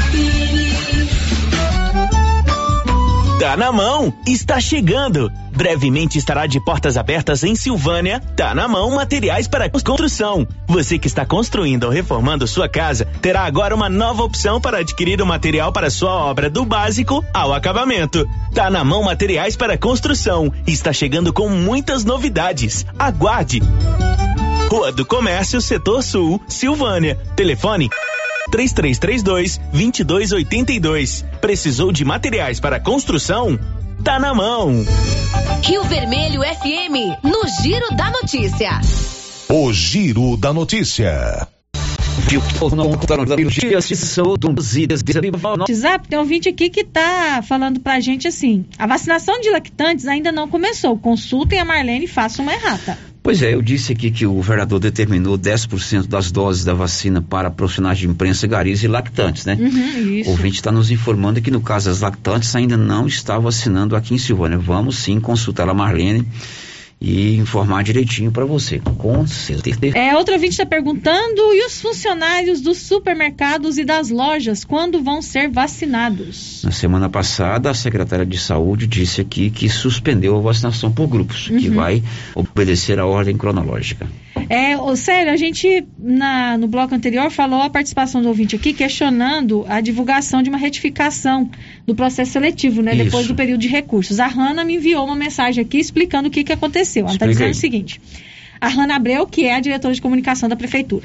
Tá 3.41 3.57
na 3.57 3.71
mão, 3.71 4.13
está 4.27 4.61
chegando. 4.61 5.31
Brevemente 5.51 6.15
estará 6.15 6.45
de 6.45 6.63
portas 6.63 6.95
abertas 6.95 7.43
em 7.43 7.55
Silvânia. 7.55 8.19
Tá 8.37 8.53
na 8.53 8.67
mão 8.67 8.91
materiais 8.91 9.47
para 9.47 9.67
construção. 9.67 10.47
Você 10.67 10.99
que 10.99 11.07
está 11.07 11.25
construindo 11.25 11.85
ou 11.85 11.89
reformando 11.89 12.45
sua 12.45 12.69
casa 12.69 13.03
terá 13.19 13.41
agora 13.41 13.73
uma 13.73 13.89
nova 13.89 14.21
opção 14.21 14.61
para 14.61 14.77
adquirir 14.77 15.19
o 15.23 15.25
material 15.25 15.73
para 15.73 15.89
sua 15.89 16.11
obra 16.11 16.51
do 16.51 16.63
básico 16.63 17.25
ao 17.33 17.51
acabamento. 17.51 18.29
Tá 18.53 18.69
na 18.69 18.83
mão 18.83 19.01
materiais 19.01 19.55
para 19.55 19.75
construção. 19.75 20.53
Está 20.67 20.93
chegando 20.93 21.33
com 21.33 21.49
muitas 21.49 22.05
novidades. 22.05 22.85
Aguarde. 22.99 23.59
Rua 24.69 24.91
do 24.91 25.03
Comércio, 25.03 25.59
Setor 25.59 26.03
Sul, 26.03 26.39
Silvânia. 26.47 27.17
Telefone 27.35 27.89
3332 28.51 29.57
2282. 29.71 31.25
Precisou 31.39 31.91
de 31.91 32.05
materiais 32.05 32.59
para 32.59 32.79
construção? 32.79 33.57
Tá 34.03 34.19
na 34.19 34.33
mão. 34.33 34.85
Rio 35.63 35.83
Vermelho 35.85 36.41
FM, 36.41 37.23
no 37.23 37.47
Giro 37.61 37.95
da 37.95 38.11
Notícia. 38.11 38.81
O 39.47 39.71
Giro 39.71 40.35
da 40.37 40.51
Notícia. 40.51 41.47
WhatsApp 45.63 46.07
tem 46.07 46.17
um 46.17 46.21
ouvinte 46.21 46.49
aqui 46.49 46.69
que 46.69 46.83
tá 46.83 47.41
falando 47.41 47.79
pra 47.79 47.99
gente 47.99 48.27
assim: 48.27 48.65
a 48.77 48.85
vacinação 48.85 49.39
de 49.39 49.49
lactantes 49.49 50.07
ainda 50.07 50.31
não 50.31 50.47
começou. 50.47 50.97
Consultem 50.97 51.59
a 51.59 51.65
Marlene 51.65 52.05
e 52.05 52.07
façam 52.07 52.43
uma 52.43 52.53
errata. 52.53 52.97
Pois 53.23 53.41
é, 53.43 53.53
eu 53.53 53.61
disse 53.61 53.93
aqui 53.93 54.09
que 54.09 54.25
o 54.25 54.41
vereador 54.41 54.79
determinou 54.79 55.37
10% 55.37 56.07
das 56.07 56.31
doses 56.31 56.65
da 56.65 56.73
vacina 56.73 57.21
para 57.21 57.51
profissionais 57.51 57.99
de 57.99 58.07
imprensa, 58.07 58.47
garis 58.47 58.83
e 58.83 58.87
lactantes, 58.87 59.45
né? 59.45 59.55
Uhum, 59.59 60.19
isso. 60.19 60.29
O 60.29 60.31
ouvinte 60.31 60.55
está 60.55 60.71
nos 60.71 60.89
informando 60.89 61.39
que 61.39 61.51
no 61.51 61.61
caso 61.61 61.87
das 61.89 61.99
lactantes 61.99 62.55
ainda 62.55 62.75
não 62.75 63.05
está 63.05 63.37
vacinando 63.37 63.95
aqui 63.95 64.15
em 64.15 64.17
Silvânia. 64.17 64.57
Vamos 64.57 64.97
sim 64.97 65.19
consultar 65.19 65.69
a 65.69 65.73
Marlene 65.73 66.27
e 67.01 67.35
informar 67.37 67.83
direitinho 67.83 68.31
para 68.31 68.45
você. 68.45 68.79
Com 68.99 69.25
certeza. 69.25 69.97
É, 69.97 70.15
outra 70.15 70.35
ouvinte 70.35 70.51
está 70.51 70.65
perguntando: 70.65 71.41
e 71.53 71.65
os 71.65 71.81
funcionários 71.81 72.61
dos 72.61 72.77
supermercados 72.77 73.79
e 73.79 73.83
das 73.83 74.09
lojas, 74.11 74.63
quando 74.63 75.01
vão 75.03 75.21
ser 75.21 75.49
vacinados? 75.49 76.61
Na 76.63 76.71
semana 76.71 77.09
passada, 77.09 77.71
a 77.71 77.73
secretária 77.73 78.25
de 78.25 78.37
saúde 78.37 78.85
disse 78.85 79.19
aqui 79.21 79.49
que 79.49 79.67
suspendeu 79.67 80.37
a 80.37 80.41
vacinação 80.41 80.91
por 80.91 81.07
grupos, 81.07 81.47
que 81.47 81.69
Uhum. 81.69 81.75
vai 81.75 82.03
obedecer 82.35 82.99
a 82.99 83.05
ordem 83.05 83.35
cronológica. 83.35 84.07
É, 84.49 84.77
ô, 84.77 84.95
sério, 84.95 85.31
a 85.31 85.35
gente 85.35 85.85
na- 85.99 86.57
no 86.57 86.67
bloco 86.67 86.93
anterior 86.95 87.29
falou 87.29 87.61
a 87.61 87.69
participação 87.69 88.21
do 88.21 88.27
ouvinte 88.27 88.55
aqui 88.55 88.73
questionando 88.73 89.65
a 89.67 89.81
divulgação 89.81 90.41
de 90.41 90.49
uma 90.49 90.57
retificação 90.57 91.49
do 91.85 91.93
processo 91.95 92.31
seletivo, 92.31 92.81
né? 92.81 92.93
Isso. 92.95 93.03
Depois 93.05 93.27
do 93.27 93.35
período 93.35 93.59
de 93.61 93.67
recursos. 93.67 94.19
A 94.19 94.27
Hanna 94.27 94.63
me 94.63 94.75
enviou 94.75 95.05
uma 95.05 95.15
mensagem 95.15 95.61
aqui 95.63 95.77
explicando 95.79 96.27
o 96.27 96.31
que, 96.31 96.43
que 96.43 96.53
aconteceu. 96.53 97.03
Ela 97.05 97.13
está 97.13 97.25
dizendo 97.27 97.51
o 97.51 97.55
seguinte. 97.55 98.01
A 98.59 98.67
Hanna 98.69 98.95
Abreu, 98.95 99.25
que 99.25 99.45
é 99.45 99.55
a 99.55 99.59
diretora 99.59 99.93
de 99.93 100.01
comunicação 100.01 100.47
da 100.47 100.55
Prefeitura. 100.55 101.03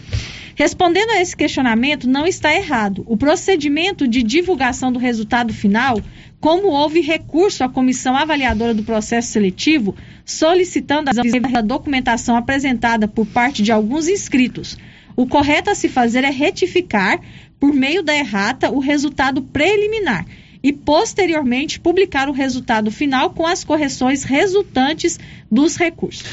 Respondendo 0.56 1.10
a 1.10 1.20
esse 1.20 1.36
questionamento, 1.36 2.08
não 2.08 2.26
está 2.26 2.54
errado. 2.54 3.04
O 3.06 3.14
procedimento 3.14 4.08
de 4.08 4.22
divulgação 4.22 4.90
do 4.90 4.98
resultado 4.98 5.52
final, 5.52 6.00
como 6.40 6.68
houve 6.68 7.02
recurso 7.02 7.62
à 7.62 7.68
comissão 7.68 8.16
avaliadora 8.16 8.72
do 8.72 8.82
processo 8.82 9.32
seletivo, 9.32 9.94
solicitando 10.24 11.10
a 11.10 11.60
documentação 11.60 12.36
apresentada 12.36 13.06
por 13.06 13.26
parte 13.26 13.62
de 13.62 13.70
alguns 13.70 14.08
inscritos. 14.08 14.78
O 15.14 15.26
correto 15.26 15.68
a 15.68 15.74
se 15.74 15.90
fazer 15.90 16.24
é 16.24 16.30
retificar, 16.30 17.20
por 17.60 17.74
meio 17.74 18.02
da 18.02 18.16
errata, 18.16 18.70
o 18.70 18.78
resultado 18.78 19.42
preliminar 19.42 20.24
e, 20.62 20.72
posteriormente, 20.72 21.78
publicar 21.78 22.30
o 22.30 22.32
resultado 22.32 22.90
final 22.90 23.28
com 23.28 23.46
as 23.46 23.62
correções 23.62 24.24
resultantes 24.24 25.20
dos 25.52 25.76
recursos. 25.76 26.24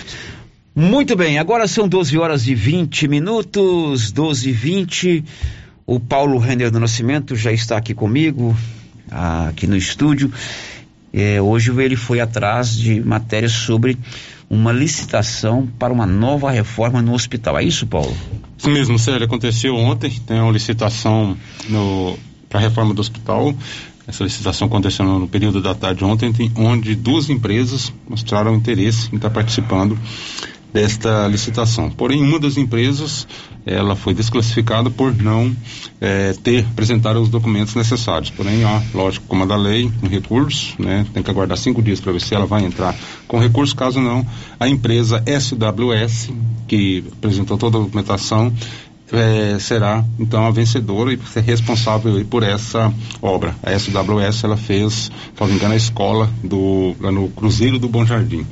Muito 0.75 1.15
bem, 1.15 1.37
agora 1.37 1.67
são 1.67 1.87
12 1.87 2.17
horas 2.17 2.47
e 2.47 2.55
20 2.55 3.07
minutos, 3.07 4.11
12 4.11 4.49
e 4.49 4.51
20. 4.51 5.23
O 5.85 5.99
Paulo 5.99 6.39
Renner 6.39 6.71
do 6.71 6.79
Nascimento 6.79 7.35
já 7.35 7.51
está 7.51 7.77
aqui 7.77 7.93
comigo, 7.93 8.55
aqui 9.11 9.67
no 9.67 9.77
estúdio. 9.77 10.31
É, 11.13 11.39
hoje 11.39 11.71
ele 11.79 11.95
foi 11.95 12.19
atrás 12.19 12.75
de 12.75 12.99
matérias 13.01 13.51
sobre 13.51 13.97
uma 14.49 14.71
licitação 14.71 15.67
para 15.77 15.93
uma 15.93 16.07
nova 16.07 16.49
reforma 16.49 17.03
no 17.03 17.13
hospital. 17.13 17.59
É 17.59 17.63
isso, 17.63 17.85
Paulo? 17.85 18.15
Isso 18.57 18.69
mesmo, 18.69 18.97
Célio. 18.97 19.25
Aconteceu 19.25 19.75
ontem, 19.75 20.09
tem 20.25 20.39
uma 20.39 20.51
licitação 20.51 21.37
para 22.49 22.59
a 22.59 22.61
reforma 22.61 22.95
do 22.95 22.99
hospital. 23.01 23.53
Essa 24.07 24.23
licitação 24.23 24.67
aconteceu 24.67 25.05
no 25.05 25.27
período 25.27 25.61
da 25.61 25.75
tarde 25.75 26.03
ontem, 26.03 26.33
tem- 26.33 26.51
onde 26.55 26.95
duas 26.95 27.29
empresas 27.29 27.93
mostraram 28.09 28.55
interesse 28.55 29.09
em 29.13 29.17
estar 29.17 29.29
participando 29.29 29.97
desta 30.73 31.27
licitação. 31.27 31.89
Porém, 31.91 32.21
uma 32.21 32.39
das 32.39 32.57
empresas 32.57 33.27
ela 33.65 33.95
foi 33.95 34.13
desclassificada 34.13 34.89
por 34.89 35.15
não 35.15 35.55
eh, 36.01 36.33
ter 36.43 36.65
apresentado 36.65 37.21
os 37.21 37.29
documentos 37.29 37.75
necessários. 37.75 38.29
Porém, 38.29 38.65
ó, 38.65 38.81
lógico, 38.93 39.25
como 39.27 39.43
a 39.43 39.45
da 39.45 39.55
lei, 39.55 39.89
um 40.01 40.07
recurso, 40.07 40.75
né, 40.81 41.05
tem 41.13 41.23
que 41.23 41.29
aguardar 41.29 41.57
cinco 41.57 41.81
dias 41.81 42.01
para 42.01 42.11
ver 42.11 42.19
se 42.19 42.33
ela 42.35 42.45
vai 42.45 42.65
entrar 42.65 42.95
com 43.27 43.39
recurso. 43.39 43.75
Caso 43.75 44.01
não, 44.01 44.25
a 44.59 44.67
empresa 44.67 45.23
SWS, 45.25 46.31
que 46.67 47.03
apresentou 47.13 47.57
toda 47.57 47.77
a 47.77 47.81
documentação, 47.81 48.51
eh, 49.14 49.57
será 49.60 50.03
então 50.19 50.45
a 50.45 50.52
vencedora 50.52 51.14
e 51.14 51.19
ser 51.27 51.41
responsável 51.41 52.26
por 52.26 52.41
essa 52.44 52.91
obra. 53.22 53.56
A 53.61 53.77
SWS 53.77 54.44
ela 54.44 54.57
fez, 54.57 54.94
se 54.94 55.11
não 55.40 55.48
me 55.48 55.53
engano, 55.53 55.73
a 55.73 55.77
escola 55.77 56.30
do 56.44 56.95
lá 56.99 57.11
no 57.11 57.30
Cruzeiro 57.30 57.77
do 57.77 57.88
Bom 57.88 58.06
Jardim. 58.06 58.45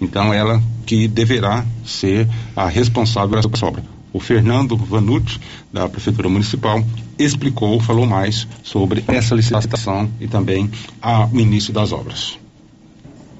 Então 0.00 0.34
ela 0.34 0.60
que 0.84 1.06
deverá 1.06 1.64
ser 1.84 2.28
a 2.56 2.66
responsável 2.68 3.40
por 3.40 3.54
essa 3.54 3.66
obra. 3.66 3.84
O 4.12 4.18
Fernando 4.18 4.76
Vanucci, 4.76 5.38
da 5.72 5.88
Prefeitura 5.88 6.28
Municipal, 6.28 6.82
explicou, 7.18 7.78
falou 7.78 8.06
mais 8.06 8.48
sobre 8.62 9.04
essa 9.06 9.34
licitação 9.34 10.08
e 10.18 10.26
também 10.26 10.70
a, 11.00 11.26
o 11.26 11.38
início 11.38 11.72
das 11.72 11.92
obras. 11.92 12.38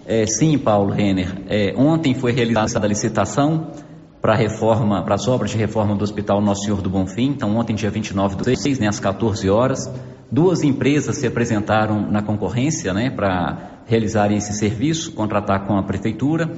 É, 0.07 0.27
sim, 0.27 0.57
Paulo 0.57 0.93
Renner. 0.93 1.35
É, 1.49 1.75
ontem 1.77 2.15
foi 2.15 2.33
realizada 2.33 2.87
a 2.87 2.89
licitação 2.89 3.71
para 4.29 4.37
reforma, 4.37 5.03
para 5.03 5.15
as 5.15 5.27
obras 5.27 5.53
de 5.53 5.57
reforma 5.57 5.97
do 5.97 6.05
Hospital 6.05 6.43
Nosso 6.43 6.65
Senhor 6.65 6.83
do 6.83 6.91
Bonfim. 6.91 7.29
Então, 7.31 7.57
ontem, 7.57 7.75
dia 7.75 7.89
29 7.89 8.37
do 8.37 8.45
6, 8.45 8.79
né, 8.79 8.87
às 8.87 9.01
14 9.01 9.49
horas, 9.49 9.91
duas 10.31 10.63
empresas 10.63 11.17
se 11.17 11.27
apresentaram 11.27 12.11
na 12.11 12.21
concorrência, 12.21 12.93
né, 12.93 13.09
para 13.09 13.81
realizarem 13.87 14.37
esse 14.37 14.53
serviço, 14.53 15.13
contratar 15.13 15.67
com 15.67 15.79
a 15.79 15.83
prefeitura. 15.83 16.53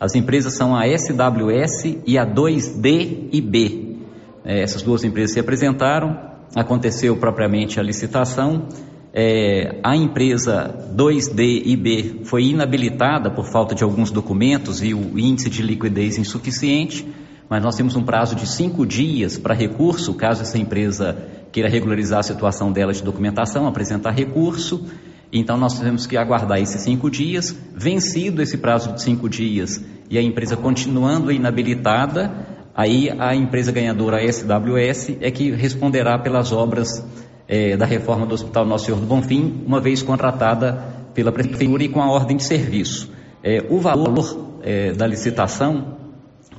As 0.00 0.16
empresas 0.16 0.56
são 0.56 0.74
a 0.74 0.82
SWS 0.84 1.96
e 2.04 2.18
a 2.18 2.26
2D&B. 2.26 3.98
É, 4.44 4.60
essas 4.60 4.82
duas 4.82 5.04
empresas 5.04 5.32
se 5.32 5.38
apresentaram, 5.38 6.18
aconteceu 6.56 7.16
propriamente 7.16 7.78
a 7.78 7.84
licitação. 7.84 8.66
É, 9.14 9.78
a 9.82 9.94
empresa 9.94 10.74
2D&B 10.96 12.24
foi 12.24 12.44
inabilitada 12.44 13.30
por 13.30 13.44
falta 13.44 13.74
de 13.74 13.84
alguns 13.84 14.10
documentos 14.10 14.82
e 14.82 14.94
o 14.94 15.18
índice 15.18 15.50
de 15.50 15.60
liquidez 15.62 16.16
insuficiente, 16.16 17.06
mas 17.48 17.62
nós 17.62 17.76
temos 17.76 17.94
um 17.94 18.02
prazo 18.02 18.34
de 18.34 18.46
cinco 18.46 18.86
dias 18.86 19.36
para 19.36 19.54
recurso, 19.54 20.14
caso 20.14 20.40
essa 20.40 20.56
empresa 20.56 21.28
queira 21.52 21.68
regularizar 21.68 22.20
a 22.20 22.22
situação 22.22 22.72
dela 22.72 22.94
de 22.94 23.02
documentação, 23.02 23.66
apresentar 23.66 24.12
recurso. 24.12 24.86
Então 25.30 25.58
nós 25.58 25.78
temos 25.78 26.06
que 26.06 26.16
aguardar 26.16 26.58
esses 26.58 26.80
cinco 26.80 27.10
dias. 27.10 27.54
Vencido 27.74 28.40
esse 28.40 28.56
prazo 28.56 28.92
de 28.92 29.02
cinco 29.02 29.28
dias 29.28 29.84
e 30.08 30.16
a 30.16 30.22
empresa 30.22 30.56
continuando 30.56 31.30
inabilitada, 31.30 32.30
aí 32.74 33.10
a 33.18 33.34
empresa 33.34 33.72
ganhadora 33.72 34.18
a 34.18 34.32
SWS 34.32 35.16
é 35.20 35.30
que 35.30 35.50
responderá 35.50 36.18
pelas 36.18 36.52
obras 36.52 37.04
eh, 37.48 37.76
da 37.76 37.84
reforma 37.84 38.26
do 38.26 38.34
Hospital 38.34 38.64
Nosso 38.64 38.86
Senhor 38.86 39.00
do 39.00 39.06
Bonfim, 39.06 39.62
uma 39.66 39.80
vez 39.80 40.02
contratada 40.02 40.82
pela 41.14 41.30
prefeitura 41.30 41.82
e 41.82 41.88
com 41.88 42.00
a 42.00 42.10
ordem 42.10 42.36
de 42.36 42.44
serviço. 42.44 43.10
Eh, 43.42 43.66
o 43.68 43.78
valor 43.78 44.60
eh, 44.62 44.92
da 44.92 45.06
licitação 45.06 45.98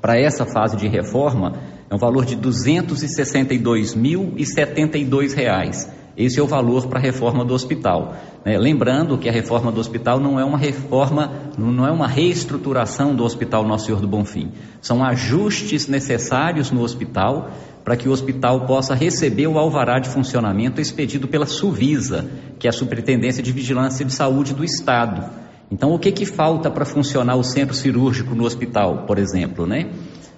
para 0.02 0.20
essa 0.20 0.46
fase 0.46 0.76
de 0.76 0.88
reforma 0.88 1.54
é 1.90 1.96
um 1.96 1.98
valor 1.98 2.26
de 2.26 2.36
262.072 2.36 5.34
reais. 5.34 5.90
Esse 6.16 6.40
é 6.40 6.44
o 6.44 6.48
valor 6.48 6.88
para 6.88 7.00
a 7.00 7.02
reforma 7.02 7.44
do 7.44 7.54
hospital. 7.54 8.16
né? 8.46 8.58
lembrando 8.58 9.18
que 9.18 9.28
a 9.28 9.32
reforma 9.32 9.72
do 9.72 9.80
hospital 9.80 10.20
não 10.20 10.40
é 10.40 10.46
uma 10.46 10.58
reforma, 10.58 11.32
não 11.58 11.88
é 11.88 11.92
uma 11.92 12.08
reestruturação 12.08 13.16
do 13.16 13.24
Hospital 13.24 13.66
Nosso 13.66 13.88
Senhor 13.88 14.00
do 14.00 14.08
Bonfim. 14.08 14.52
São 14.82 15.04
ajustes 15.04 15.88
necessários 15.88 16.70
no 16.70 16.82
hospital 16.82 17.50
para 17.84 17.98
que 17.98 18.08
o 18.08 18.12
hospital 18.12 18.66
possa 18.66 18.94
receber 18.94 19.48
o 19.48 19.58
alvará 19.58 20.00
de 20.00 20.08
funcionamento 20.08 20.80
expedido 20.80 21.28
pela 21.28 21.46
Suvisa, 21.46 22.30
que 22.60 22.68
é 22.68 22.70
a 22.70 22.74
Superintendência 22.74 23.44
de 23.44 23.52
Vigilância 23.52 24.06
de 24.06 24.14
Saúde 24.14 24.54
do 24.54 24.64
Estado. 24.64 25.24
Então, 25.72 25.92
o 25.92 25.98
que, 25.98 26.12
que 26.12 26.26
falta 26.26 26.70
para 26.70 26.86
funcionar 26.86 27.36
o 27.36 27.44
centro 27.44 27.74
cirúrgico 27.74 28.36
no 28.36 28.46
hospital, 28.46 29.06
por 29.08 29.18
exemplo, 29.18 29.66
né? 29.66 29.90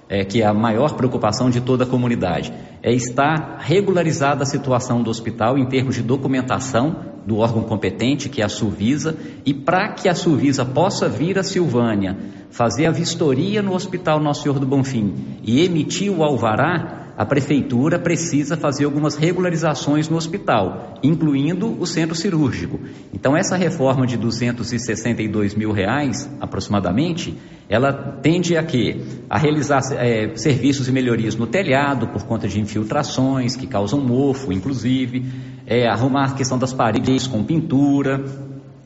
É, 0.07 0.23
que 0.23 0.43
é 0.43 0.45
a 0.45 0.53
maior 0.53 0.93
preocupação 0.93 1.49
de 1.49 1.59
toda 1.59 1.83
a 1.83 1.87
comunidade, 1.87 2.53
é 2.83 2.93
estar 2.93 3.57
regularizada 3.59 4.43
a 4.43 4.45
situação 4.45 5.01
do 5.01 5.09
hospital 5.09 5.57
em 5.57 5.65
termos 5.65 5.95
de 5.95 6.03
documentação 6.03 7.15
do 7.25 7.37
órgão 7.37 7.63
competente, 7.63 8.29
que 8.29 8.41
é 8.41 8.45
a 8.45 8.49
Suvisa, 8.49 9.17
e 9.43 9.53
para 9.53 9.93
que 9.93 10.07
a 10.07 10.13
Suvisa 10.13 10.63
possa 10.63 11.09
vir 11.09 11.39
a 11.39 11.43
Silvânia 11.43 12.15
fazer 12.51 12.85
a 12.85 12.91
vistoria 12.91 13.61
no 13.61 13.73
Hospital 13.73 14.19
Nosso 14.19 14.43
Senhor 14.43 14.59
do 14.59 14.65
Bonfim 14.67 15.39
e 15.43 15.65
emitir 15.65 16.11
o 16.11 16.23
alvará, 16.23 17.04
a 17.17 17.25
prefeitura 17.25 17.97
precisa 17.97 18.57
fazer 18.57 18.85
algumas 18.85 19.15
regularizações 19.15 20.09
no 20.09 20.17
hospital, 20.17 20.95
incluindo 21.01 21.79
o 21.79 21.85
centro 21.85 22.15
cirúrgico. 22.15 22.79
Então, 23.13 23.37
essa 23.37 23.55
reforma 23.55 24.05
de 24.05 24.17
262 24.17 25.55
mil 25.55 25.71
reais, 25.71 26.29
aproximadamente, 26.41 27.37
ela 27.69 27.93
tende 27.93 28.57
a 28.57 28.63
quê? 28.63 28.99
A 29.29 29.37
realizar 29.37 29.81
é, 29.93 30.35
serviços 30.35 30.87
e 30.87 30.91
melhorias 30.91 31.35
no 31.35 31.47
telhado, 31.47 32.07
por 32.07 32.23
conta 32.23 32.47
de 32.47 32.59
infiltrações 32.59 33.55
que 33.55 33.65
causam 33.65 34.01
mofo, 34.01 34.51
inclusive, 34.51 35.25
é, 35.65 35.87
arrumar 35.87 36.25
a 36.25 36.33
questão 36.33 36.57
das 36.57 36.73
paredes 36.73 37.27
com 37.27 37.43
pintura, 37.43 38.23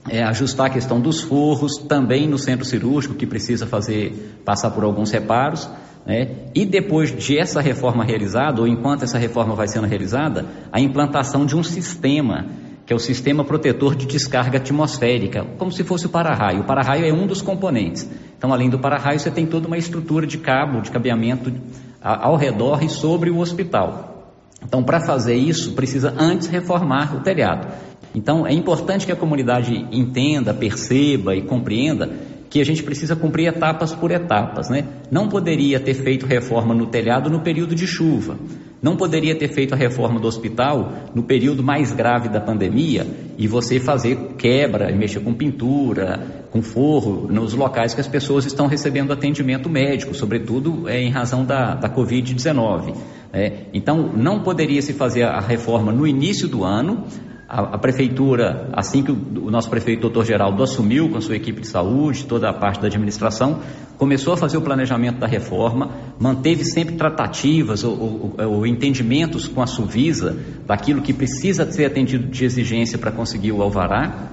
é, 0.08 0.24
ajustar 0.24 0.68
a 0.68 0.70
questão 0.70 1.02
dos 1.02 1.22
forros, 1.22 1.78
também 1.78 2.28
no 2.28 2.38
centro 2.38 2.64
cirúrgico, 2.64 3.16
que 3.16 3.26
precisa 3.26 3.66
fazer, 3.66 4.40
passar 4.46 4.72
por 4.72 4.84
alguns 4.84 5.12
reparos. 5.12 5.70
Né? 6.06 6.28
E 6.56 6.66
depois 6.66 7.16
de 7.16 7.38
essa 7.38 7.62
reforma 7.62 8.04
realizada, 8.04 8.62
ou 8.62 8.68
enquanto 8.68 9.04
essa 9.04 9.18
reforma 9.18 9.56
vai 9.56 9.68
sendo 9.68 9.88
realizada, 9.88 10.46
a 10.72 10.80
implantação 10.80 11.46
de 11.46 11.56
um 11.56 11.64
sistema, 11.64 12.48
que 12.86 12.94
é 12.94 12.96
o 12.96 13.00
sistema 13.00 13.44
protetor 13.44 13.96
de 13.96 14.06
descarga 14.06 14.58
atmosférica, 14.58 15.46
como 15.58 15.72
se 15.72 15.84
fosse 15.84 16.08
o 16.08 16.10
para-raio. 16.10 16.62
O 16.62 16.64
para-raio 16.64 17.06
é 17.06 17.14
um 17.14 17.28
dos 17.28 17.42
componentes. 17.42 18.10
Então, 18.38 18.52
além 18.52 18.70
do 18.70 18.80
para-raio, 18.80 19.20
você 19.20 19.30
tem 19.30 19.46
toda 19.46 19.68
uma 19.68 19.78
estrutura 19.78 20.26
de 20.26 20.38
cabo, 20.38 20.82
de 20.82 20.90
cabeamento 20.90 21.54
ao 22.02 22.36
redor 22.36 22.84
e 22.84 22.90
sobre 22.90 23.30
o 23.30 23.38
hospital. 23.38 24.34
Então, 24.64 24.84
para 24.84 25.00
fazer 25.00 25.36
isso, 25.36 25.74
precisa 25.74 26.14
antes 26.18 26.48
reformar 26.48 27.16
o 27.16 27.20
telhado. 27.22 27.68
Então, 28.16 28.48
é 28.48 28.54
importante 28.54 29.06
que 29.06 29.12
a 29.12 29.16
comunidade 29.16 29.86
entenda, 29.92 30.54
perceba 30.54 31.36
e 31.36 31.42
compreenda 31.42 32.10
que 32.50 32.60
a 32.60 32.66
gente 32.66 32.82
precisa 32.82 33.16
cumprir 33.16 33.48
etapas 33.48 33.94
por 33.94 34.12
etapas, 34.12 34.70
né? 34.70 34.86
Não 35.12 35.30
poderia 35.30 35.80
ter 35.80 35.94
feito 35.94 36.26
reforma 36.26 36.74
no 36.74 36.88
telhado 36.88 37.30
no 37.30 37.42
período 37.42 37.76
de 37.76 37.86
chuva. 37.86 38.38
Não 38.82 38.96
poderia 38.96 39.36
ter 39.36 39.50
feito 39.50 39.74
a 39.74 39.78
reforma 39.78 40.20
do 40.20 40.28
hospital 40.28 40.94
no 41.14 41.24
período 41.24 41.62
mais 41.62 41.92
grave 41.92 42.30
da 42.30 42.40
pandemia 42.40 43.06
e 43.38 43.46
você 43.46 43.80
fazer 43.80 44.36
quebra, 44.38 44.92
mexer 44.92 45.20
com 45.20 45.34
pintura, 45.34 46.46
com 46.50 46.62
forro, 46.62 47.28
nos 47.30 47.54
locais 47.54 47.94
que 47.94 48.02
as 48.02 48.08
pessoas 48.08 48.46
estão 48.46 48.68
recebendo 48.68 49.12
atendimento 49.12 49.70
médico, 49.70 50.16
sobretudo 50.16 50.88
é, 50.88 51.02
em 51.02 51.12
razão 51.12 51.46
da, 51.46 51.76
da 51.76 51.90
Covid-19. 51.90 52.96
É, 53.32 53.66
então, 53.74 54.12
não 54.16 54.42
poderia 54.42 54.82
se 54.82 54.94
fazer 54.94 55.24
a 55.24 55.40
reforma 55.40 55.92
no 55.92 56.08
início 56.08 56.48
do 56.48 56.64
ano, 56.64 57.06
a, 57.50 57.62
a, 57.62 57.78
prefeitura, 57.80 58.70
assim 58.74 59.02
que 59.02 59.12
o, 59.12 59.16
o, 59.46 59.50
nosso 59.50 59.70
prefeito 59.72 60.02
doutor 60.02 60.24
Geraldo 60.24 60.62
assumiu 60.62 61.10
com 61.10 61.18
a 61.18 61.22
sua 61.22 61.36
equipe 61.36 61.62
de 61.62 61.68
saúde, 61.68 62.26
toda 62.26 62.48
a 62.48 62.54
parte 62.54 62.80
da 62.80 62.86
administração, 62.86 63.62
começou 63.98 64.34
a 64.34 64.38
fazer 64.38 64.58
o 64.58 64.62
planejamento 64.62 65.18
da 65.18 65.26
reforma, 65.26 65.90
manteve 66.20 66.64
sempre 66.64 66.96
tratativas 66.96 67.84
ou, 67.84 68.36
ou, 68.38 68.48
ou 68.48 68.68
entendimentos 68.68 69.48
com 69.48 69.64
a 69.64 69.68
Suvisa 69.68 70.38
daquilo 70.68 71.02
que 71.02 71.12
precisa 71.12 71.70
ser 71.72 71.86
atendido 71.86 72.28
de 72.28 72.46
exigência 72.46 73.00
para 73.00 73.12
conseguir 73.12 73.52
o 73.52 73.64
alvará, 73.64 74.30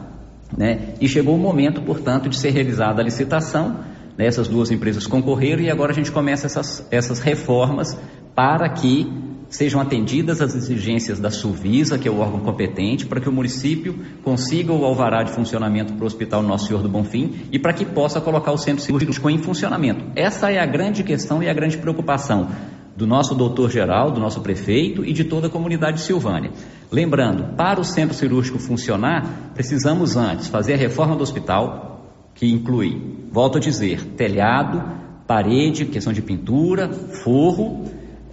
né? 0.57 0.95
E 1.01 1.09
chegou 1.09 1.35
o 1.35 1.39
momento, 1.39 1.81
portanto, 1.81 2.29
de 2.29 2.37
ser 2.37 2.51
realizada 2.51 3.01
a 3.01 3.05
licitação. 3.05 3.81
Né? 4.17 4.27
Essas 4.27 4.47
duas 4.47 4.71
empresas 4.71 5.07
concorreram 5.07 5.63
e 5.63 5.71
agora 5.71 5.91
a 5.91 5.95
gente 5.95 6.13
começa 6.13 6.47
essas, 6.47 6.87
essas 6.91 7.19
reformas 7.19 7.99
para 8.35 8.69
que 8.69 9.11
sejam 9.49 9.81
atendidas 9.81 10.41
as 10.41 10.55
exigências 10.55 11.19
da 11.19 11.31
Suvisa, 11.31 11.99
que 11.99 12.09
é 12.09 12.11
o 12.11 12.19
órgão 12.19 12.41
competente, 12.41 13.07
para 13.07 13.21
que 13.21 13.29
o 13.29 13.33
município 13.33 13.99
consiga 14.23 14.73
o 14.73 14.85
alvará 14.85 15.23
de 15.23 15.33
funcionamento 15.33 15.95
para 15.95 16.05
o 16.05 16.07
Hospital 16.07 16.43
Nosso 16.43 16.67
Senhor 16.67 16.83
do 16.83 16.89
Bonfim 16.89 17.35
e 17.53 17.59
para 17.59 17.73
que 17.73 17.85
possa 17.85 18.21
colocar 18.21 18.53
o 18.53 18.59
centro 18.59 18.83
cirúrgico 18.83 19.31
em 19.31 19.39
funcionamento. 19.39 20.05
Essa 20.15 20.51
é 20.51 20.59
a 20.59 20.67
grande 20.67 21.03
questão 21.03 21.43
e 21.43 21.49
a 21.49 21.55
grande 21.55 21.79
preocupação 21.79 22.49
do 22.97 23.07
nosso 23.07 23.35
doutor 23.35 23.71
geral, 23.71 24.11
do 24.11 24.19
nosso 24.19 24.41
prefeito 24.41 25.05
e 25.05 25.13
de 25.13 25.25
toda 25.25 25.49
a 25.49 25.51
comunidade 25.51 25.99
de 25.99 26.03
Silvânia. 26.03 26.51
Lembrando, 26.91 27.55
para 27.55 27.79
o 27.79 27.85
centro 27.85 28.17
cirúrgico 28.17 28.59
funcionar, 28.59 29.53
precisamos 29.55 30.17
antes 30.17 30.49
fazer 30.49 30.75
a 30.75 30.79
reforma 30.79 31.15
do 31.15 31.23
hospital, 31.23 32.01
que 32.35 32.51
inclui, 32.51 33.29
volto 33.31 33.59
a 33.59 33.61
dizer, 33.61 34.03
telhado, 34.17 34.83
parede, 35.27 35.85
questão 35.85 36.13
de 36.13 36.23
pintura, 36.23 36.89
forro, 37.23 37.85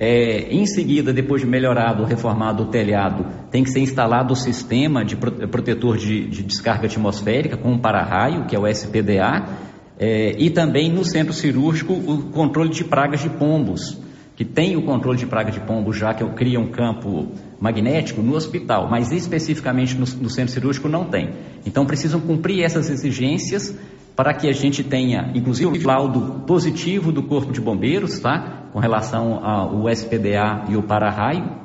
é, 0.04 0.54
em 0.54 0.66
seguida, 0.66 1.14
depois 1.14 1.42
de 1.42 1.48
melhorado, 1.48 2.04
reformado 2.04 2.64
o 2.64 2.66
telhado, 2.66 3.26
tem 3.50 3.64
que 3.64 3.70
ser 3.70 3.80
instalado 3.80 4.34
o 4.34 4.36
sistema 4.36 5.06
de 5.06 5.16
protetor 5.16 5.98
de, 5.98 6.28
de 6.28 6.44
descarga 6.44 6.88
atmosférica 6.88 7.56
com 7.56 7.72
um 7.72 7.78
para-raio, 7.78 8.46
que 8.46 8.54
é 8.54 8.60
o 8.60 8.68
SPDA, 8.68 9.48
é, 9.98 10.36
e 10.38 10.50
também 10.50 10.92
no 10.92 11.06
centro 11.06 11.32
cirúrgico 11.32 11.94
o 11.94 12.24
controle 12.32 12.70
de 12.70 12.84
pragas 12.84 13.22
de 13.22 13.30
pombos, 13.30 13.98
que 14.36 14.44
tem 14.44 14.76
o 14.76 14.82
controle 14.82 15.18
de 15.18 15.26
praga 15.26 15.52
de 15.52 15.62
pombo 15.62 15.94
já 15.94 16.14
que 16.14 16.22
eu 16.22 16.32
cria 16.32 16.60
um 16.60 16.68
campo 16.68 17.32
magnético 17.58 18.22
no 18.22 18.36
hospital, 18.36 18.90
mas 18.90 19.10
especificamente 19.10 19.96
no, 19.96 20.06
no 20.22 20.30
centro 20.30 20.52
cirúrgico 20.52 20.90
não 20.90 21.06
tem. 21.06 21.30
Então 21.66 21.86
precisam 21.86 22.20
cumprir 22.20 22.62
essas 22.62 22.90
exigências 22.90 23.74
para 24.18 24.34
que 24.34 24.50
a 24.50 24.54
gente 24.54 24.84
tenha, 24.84 25.32
inclusive, 25.34 25.78
o 25.78 25.88
laudo 25.88 26.44
positivo 26.46 27.10
do 27.10 27.24
Corpo 27.24 27.54
de 27.54 27.62
Bombeiros, 27.62 28.20
tá? 28.20 28.62
Com 28.74 28.80
relação 28.80 29.45
ao 29.45 29.88
SPDA 29.88 30.66
e 30.68 30.76
o 30.76 30.82
para-raio, 30.82 31.62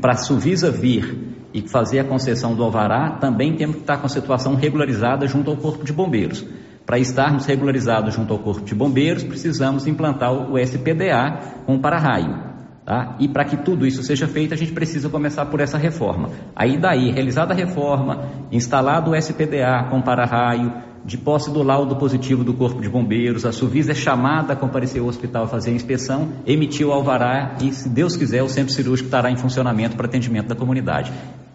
para 0.00 0.14
a 0.14 0.16
Suvisa 0.16 0.72
vir 0.72 1.46
e 1.54 1.62
fazer 1.68 2.00
a 2.00 2.04
concessão 2.04 2.56
do 2.56 2.64
alvará, 2.64 3.12
também 3.20 3.54
temos 3.54 3.76
que 3.76 3.82
estar 3.82 3.98
com 3.98 4.06
a 4.06 4.08
situação 4.08 4.56
regularizada 4.56 5.28
junto 5.28 5.52
ao 5.52 5.56
Corpo 5.56 5.84
de 5.84 5.92
Bombeiros. 5.92 6.44
Para 6.84 6.98
estarmos 6.98 7.46
regularizados 7.46 8.14
junto 8.14 8.32
ao 8.32 8.40
Corpo 8.40 8.64
de 8.64 8.74
Bombeiros, 8.74 9.22
precisamos 9.22 9.86
implantar 9.86 10.32
o 10.32 10.58
SPDA 10.58 11.38
com 11.64 11.76
o 11.76 11.78
para-raio. 11.78 12.50
Tá? 12.84 13.14
E 13.20 13.28
para 13.28 13.44
que 13.44 13.56
tudo 13.58 13.86
isso 13.86 14.02
seja 14.02 14.26
feito, 14.26 14.52
a 14.52 14.56
gente 14.56 14.72
precisa 14.72 15.08
começar 15.08 15.46
por 15.46 15.60
essa 15.60 15.78
reforma. 15.78 16.30
Aí 16.56 16.76
daí, 16.76 17.12
realizada 17.12 17.54
a 17.54 17.56
reforma, 17.56 18.28
instalado 18.50 19.12
o 19.12 19.14
SPDA 19.14 19.86
com 19.88 20.02
para-raio, 20.02 20.72
de 21.04 21.18
posse 21.18 21.50
do 21.50 21.62
laudo 21.62 21.96
positivo 21.96 22.44
do 22.44 22.54
Corpo 22.54 22.80
de 22.80 22.88
Bombeiros, 22.88 23.44
a 23.44 23.52
Suvisa 23.52 23.92
é 23.92 23.94
chamada 23.94 24.52
a 24.52 24.56
comparecer 24.56 25.00
ao 25.00 25.08
hospital 25.08 25.44
a 25.44 25.48
fazer 25.48 25.70
a 25.70 25.74
inspeção, 25.74 26.28
emitiu 26.46 26.88
o 26.88 26.92
alvará 26.92 27.56
e, 27.60 27.72
se 27.72 27.88
Deus 27.88 28.16
quiser, 28.16 28.42
o 28.42 28.48
centro 28.48 28.72
cirúrgico 28.72 29.06
estará 29.06 29.30
em 29.30 29.36
funcionamento 29.36 29.96
para 29.96 30.06
atendimento 30.06 30.48
da 30.48 30.54
comunidade. 30.54 31.12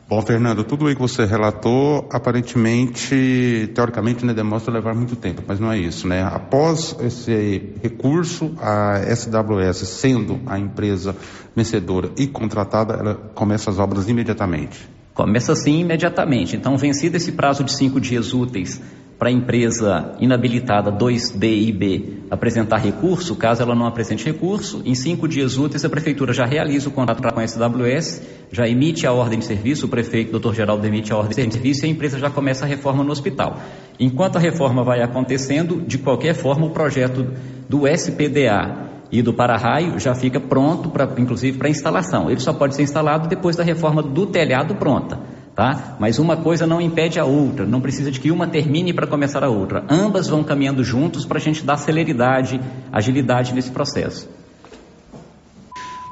Bom, 0.09 0.21
Fernando, 0.21 0.63
tudo 0.63 0.87
aí 0.87 0.95
que 0.95 1.01
você 1.01 1.25
relatou, 1.25 2.07
aparentemente, 2.09 3.69
teoricamente, 3.75 4.25
né, 4.25 4.33
demonstra 4.33 4.73
levar 4.73 4.95
muito 4.95 5.17
tempo, 5.17 5.43
mas 5.45 5.59
não 5.59 5.69
é 5.69 5.77
isso, 5.77 6.07
né? 6.07 6.23
Após 6.23 6.95
esse 7.01 7.73
recurso, 7.83 8.53
a 8.61 9.01
SWS 9.13 9.85
sendo 9.85 10.39
a 10.45 10.57
empresa 10.57 11.13
vencedora 11.53 12.09
e 12.17 12.25
contratada, 12.25 12.93
ela 12.93 13.15
começa 13.35 13.69
as 13.69 13.79
obras 13.79 14.07
imediatamente. 14.07 14.87
Começa 15.13 15.53
sim 15.55 15.81
imediatamente. 15.81 16.55
Então, 16.55 16.77
vencido 16.77 17.17
esse 17.17 17.33
prazo 17.33 17.65
de 17.65 17.73
cinco 17.73 17.99
dias 17.99 18.33
úteis 18.33 18.81
para 19.17 19.29
a 19.29 19.31
empresa 19.31 20.15
inabilitada 20.19 20.91
2D 20.91 21.67
e 21.67 21.71
B 21.71 22.17
apresentar 22.29 22.77
recurso, 22.77 23.35
caso 23.35 23.63
ela 23.63 23.73
não 23.73 23.87
apresente 23.87 24.23
recurso, 24.23 24.81
em 24.85 24.93
cinco 24.93 25.27
dias 25.27 25.57
úteis 25.57 25.83
a 25.83 25.89
prefeitura 25.89 26.33
já 26.33 26.45
realiza 26.45 26.89
o 26.89 26.91
contrato 26.91 27.33
com 27.33 27.39
a 27.39 27.47
SWS, 27.47 28.21
já 28.51 28.67
emite 28.67 29.07
a 29.07 29.13
ordem 29.13 29.39
de 29.39 29.45
serviço, 29.45 29.87
o 29.87 29.89
prefeito, 29.89 30.31
doutor 30.31 30.53
Geraldo, 30.53 30.85
emite 30.85 31.11
a 31.11 31.17
ordem 31.17 31.47
de 31.47 31.53
serviço 31.53 31.85
e 31.85 31.87
a 31.87 31.91
empresa 31.91 32.19
já 32.19 32.29
começa 32.29 32.65
a 32.65 32.67
reforma 32.67 33.03
no 33.03 33.11
hospital. 33.11 33.59
Enquanto 33.99 34.35
a 34.35 34.39
reforma 34.39 34.83
vai 34.83 35.01
acontecendo, 35.01 35.81
de 35.81 35.97
qualquer 35.97 36.35
forma 36.35 36.67
o 36.67 36.69
projeto 36.69 37.25
do 37.67 37.87
SPDA 37.87 38.87
e 39.11 39.21
do 39.23 39.33
para-raio 39.33 39.99
já 39.99 40.13
fica 40.13 40.39
pronto, 40.39 40.89
pra, 40.89 41.09
inclusive 41.17 41.57
para 41.57 41.69
instalação. 41.69 42.29
Ele 42.29 42.39
só 42.39 42.53
pode 42.53 42.75
ser 42.75 42.83
instalado 42.83 43.27
depois 43.27 43.55
da 43.55 43.63
reforma 43.63 44.03
do 44.03 44.27
telhado 44.27 44.75
pronta 44.75 45.36
tá? 45.57 45.97
Mas 45.99 46.19
uma 46.19 46.37
coisa 46.37 46.67
não 46.67 46.79
impede 46.79 47.19
a 47.19 47.25
outra, 47.25 47.65
não 47.65 47.81
precisa 47.81 48.11
de 48.11 48.19
que 48.19 48.29
uma 48.29 48.45
termine 48.45 48.93
para 48.93 49.07
começar 49.07 49.43
a 49.43 49.49
outra. 49.49 49.83
Ambas 49.89 50.27
vão 50.27 50.43
caminhando 50.43 50.83
juntos 50.83 51.25
para 51.25 51.39
a 51.39 51.41
gente 51.41 51.63
dar 51.63 51.77
celeridade, 51.77 52.61
agilidade 52.91 53.55
nesse 53.55 53.71
processo. 53.71 54.29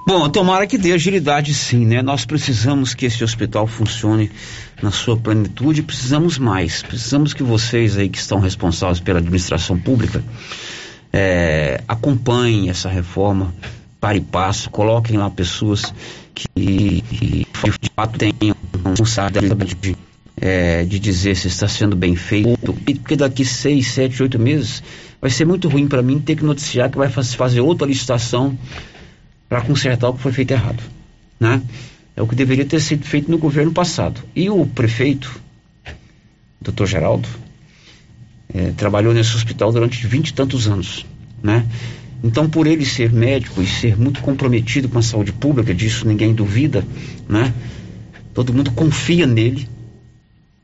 Bom, 0.07 0.27
tomara 0.29 0.65
que 0.65 0.79
dê 0.79 0.93
agilidade 0.93 1.53
sim, 1.53 1.85
né? 1.85 2.01
Nós 2.01 2.25
precisamos 2.25 2.95
que 2.95 3.05
esse 3.05 3.23
hospital 3.23 3.67
funcione 3.67 4.31
na 4.81 4.89
sua 4.89 5.15
plenitude, 5.15 5.83
precisamos 5.83 6.39
mais. 6.39 6.81
Precisamos 6.81 7.31
que 7.31 7.43
vocês 7.43 7.97
aí 7.97 8.09
que 8.09 8.17
estão 8.17 8.39
responsáveis 8.39 8.99
pela 8.99 9.19
administração 9.19 9.77
pública 9.79 10.23
é, 11.13 11.81
acompanhem 11.87 12.69
essa 12.69 12.89
reforma 12.89 13.53
para 14.05 14.17
e 14.19 14.21
passo, 14.21 14.69
coloquem 14.69 15.17
lá 15.17 15.31
pessoas 15.31 15.91
que, 16.35 16.45
que 17.01 17.47
de 17.81 17.89
fato 17.95 18.19
tenham 18.19 18.55
responsabilidade 18.87 19.73
de, 19.73 19.97
é, 20.39 20.83
de 20.83 20.99
dizer 20.99 21.35
se 21.35 21.47
está 21.47 21.67
sendo 21.67 21.95
bem 21.95 22.15
feito, 22.15 22.71
porque 22.71 23.15
daqui 23.15 23.43
seis, 23.43 23.87
sete, 23.87 24.21
oito 24.21 24.37
meses 24.37 24.83
vai 25.19 25.31
ser 25.31 25.45
muito 25.45 25.67
ruim 25.67 25.87
para 25.87 26.03
mim 26.03 26.19
ter 26.19 26.35
que 26.35 26.45
noticiar 26.45 26.91
que 26.91 26.99
vai 26.99 27.09
fazer 27.09 27.61
outra 27.61 27.87
licitação 27.87 28.55
para 29.49 29.61
consertar 29.61 30.09
o 30.09 30.13
que 30.13 30.21
foi 30.21 30.31
feito 30.31 30.51
errado, 30.51 30.83
né? 31.39 31.63
É 32.15 32.21
o 32.21 32.27
que 32.27 32.35
deveria 32.35 32.63
ter 32.63 32.81
sido 32.81 33.03
feito 33.05 33.31
no 33.31 33.39
governo 33.39 33.71
passado. 33.71 34.21
E 34.35 34.51
o 34.51 34.67
prefeito, 34.67 35.41
doutor 36.61 36.85
Geraldo, 36.85 37.27
é, 38.53 38.69
trabalhou 38.77 39.15
nesse 39.15 39.35
hospital 39.35 39.71
durante 39.71 40.05
vinte 40.05 40.29
e 40.29 40.33
tantos 40.35 40.67
anos, 40.67 41.07
né? 41.41 41.65
Então, 42.23 42.49
por 42.49 42.65
ele 42.65 42.85
ser 42.85 43.11
médico 43.11 43.61
e 43.61 43.67
ser 43.67 43.97
muito 43.97 44.21
comprometido 44.21 44.89
com 44.89 44.97
a 44.97 45.01
saúde 45.01 45.31
pública, 45.31 45.73
disso 45.73 46.07
ninguém 46.07 46.33
duvida, 46.33 46.85
né? 47.29 47.53
Todo 48.33 48.53
mundo 48.53 48.71
confia 48.71 49.25
nele 49.27 49.67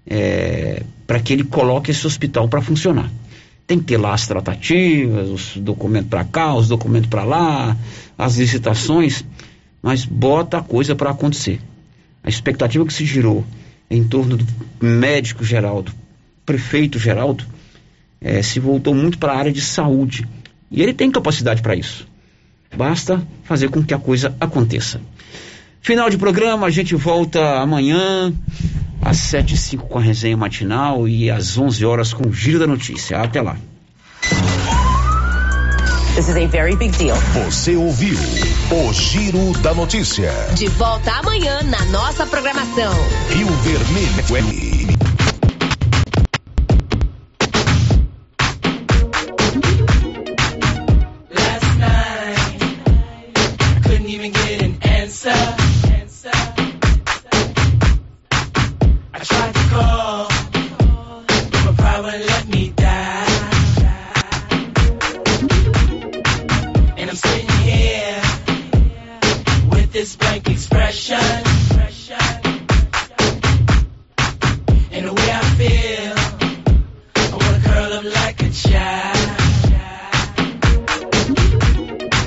é, 0.06 0.84
para 1.06 1.20
que 1.20 1.34
ele 1.34 1.44
coloque 1.44 1.92
esse 1.92 2.06
hospital 2.06 2.50
para 2.50 2.62
funcionar. 2.62 3.10
Tem 3.68 3.80
que 3.80 3.86
ter 3.86 3.98
lá 3.98 4.14
as 4.14 4.28
tratativas, 4.28 5.30
os 5.30 5.58
documentos 5.58 6.10
para 6.10 6.24
cá, 6.24 6.54
os 6.54 6.68
documentos 6.68 7.10
para 7.10 7.24
lá, 7.24 7.78
as 8.18 8.38
licitações, 8.38 9.24
mas 9.82 10.04
bota 10.04 10.58
a 10.58 10.62
coisa 10.62 10.96
para 10.96 11.12
acontecer. 11.12 11.62
A 12.24 12.30
expectativa 12.30 12.86
que 12.86 12.94
se 12.94 13.06
girou 13.06 13.46
em 13.90 14.04
torno 14.04 14.38
do 14.38 14.46
médico 14.82 15.44
Geraldo, 15.44 15.92
prefeito 16.46 17.00
Geraldo, 17.00 17.46
é, 18.20 18.42
se 18.42 18.60
voltou 18.60 18.94
muito 18.94 19.18
para 19.18 19.34
a 19.34 19.38
área 19.38 19.52
de 19.52 19.62
saúde 19.62 20.28
e 20.72 20.82
ele 20.82 20.94
tem 20.94 21.12
capacidade 21.12 21.62
para 21.62 21.76
isso. 21.76 22.08
Basta 22.76 23.22
fazer 23.44 23.70
com 23.70 23.84
que 23.84 23.94
a 23.94 24.00
coisa 24.00 24.36
aconteça. 24.40 25.02
Final 25.82 26.10
de 26.10 26.18
programa, 26.18 26.68
a 26.68 26.70
gente 26.70 26.96
volta 26.96 27.60
amanhã 27.60 28.34
às 29.02 29.18
7 29.18 29.56
e 29.56 29.58
5 29.58 29.88
com 29.88 29.98
a 29.98 30.02
resenha 30.02 30.38
matinal 30.38 31.08
e 31.08 31.30
às 31.30 31.58
11 31.58 31.84
horas 31.86 32.14
com 32.14 32.30
o 32.30 32.34
Giro 32.34 32.60
da 32.60 32.68
Notícia. 32.68 33.20
Até 33.20 33.42
lá. 33.42 33.58
This 36.16 36.28
is 36.28 36.36
a 36.36 36.46
very 36.46 36.76
big 36.76 36.92
deal. 36.98 37.16
Você 37.46 37.76
ouviu 37.76 38.18
o 38.70 38.94
Giro 38.94 39.54
da 39.60 39.74
Notícia. 39.74 40.32
De 40.56 40.68
volta 40.68 41.12
amanhã 41.14 41.62
na 41.64 41.84
nossa 41.86 42.26
programação. 42.26 42.94
Rio 43.30 43.48
Vermelho. 43.48 45.11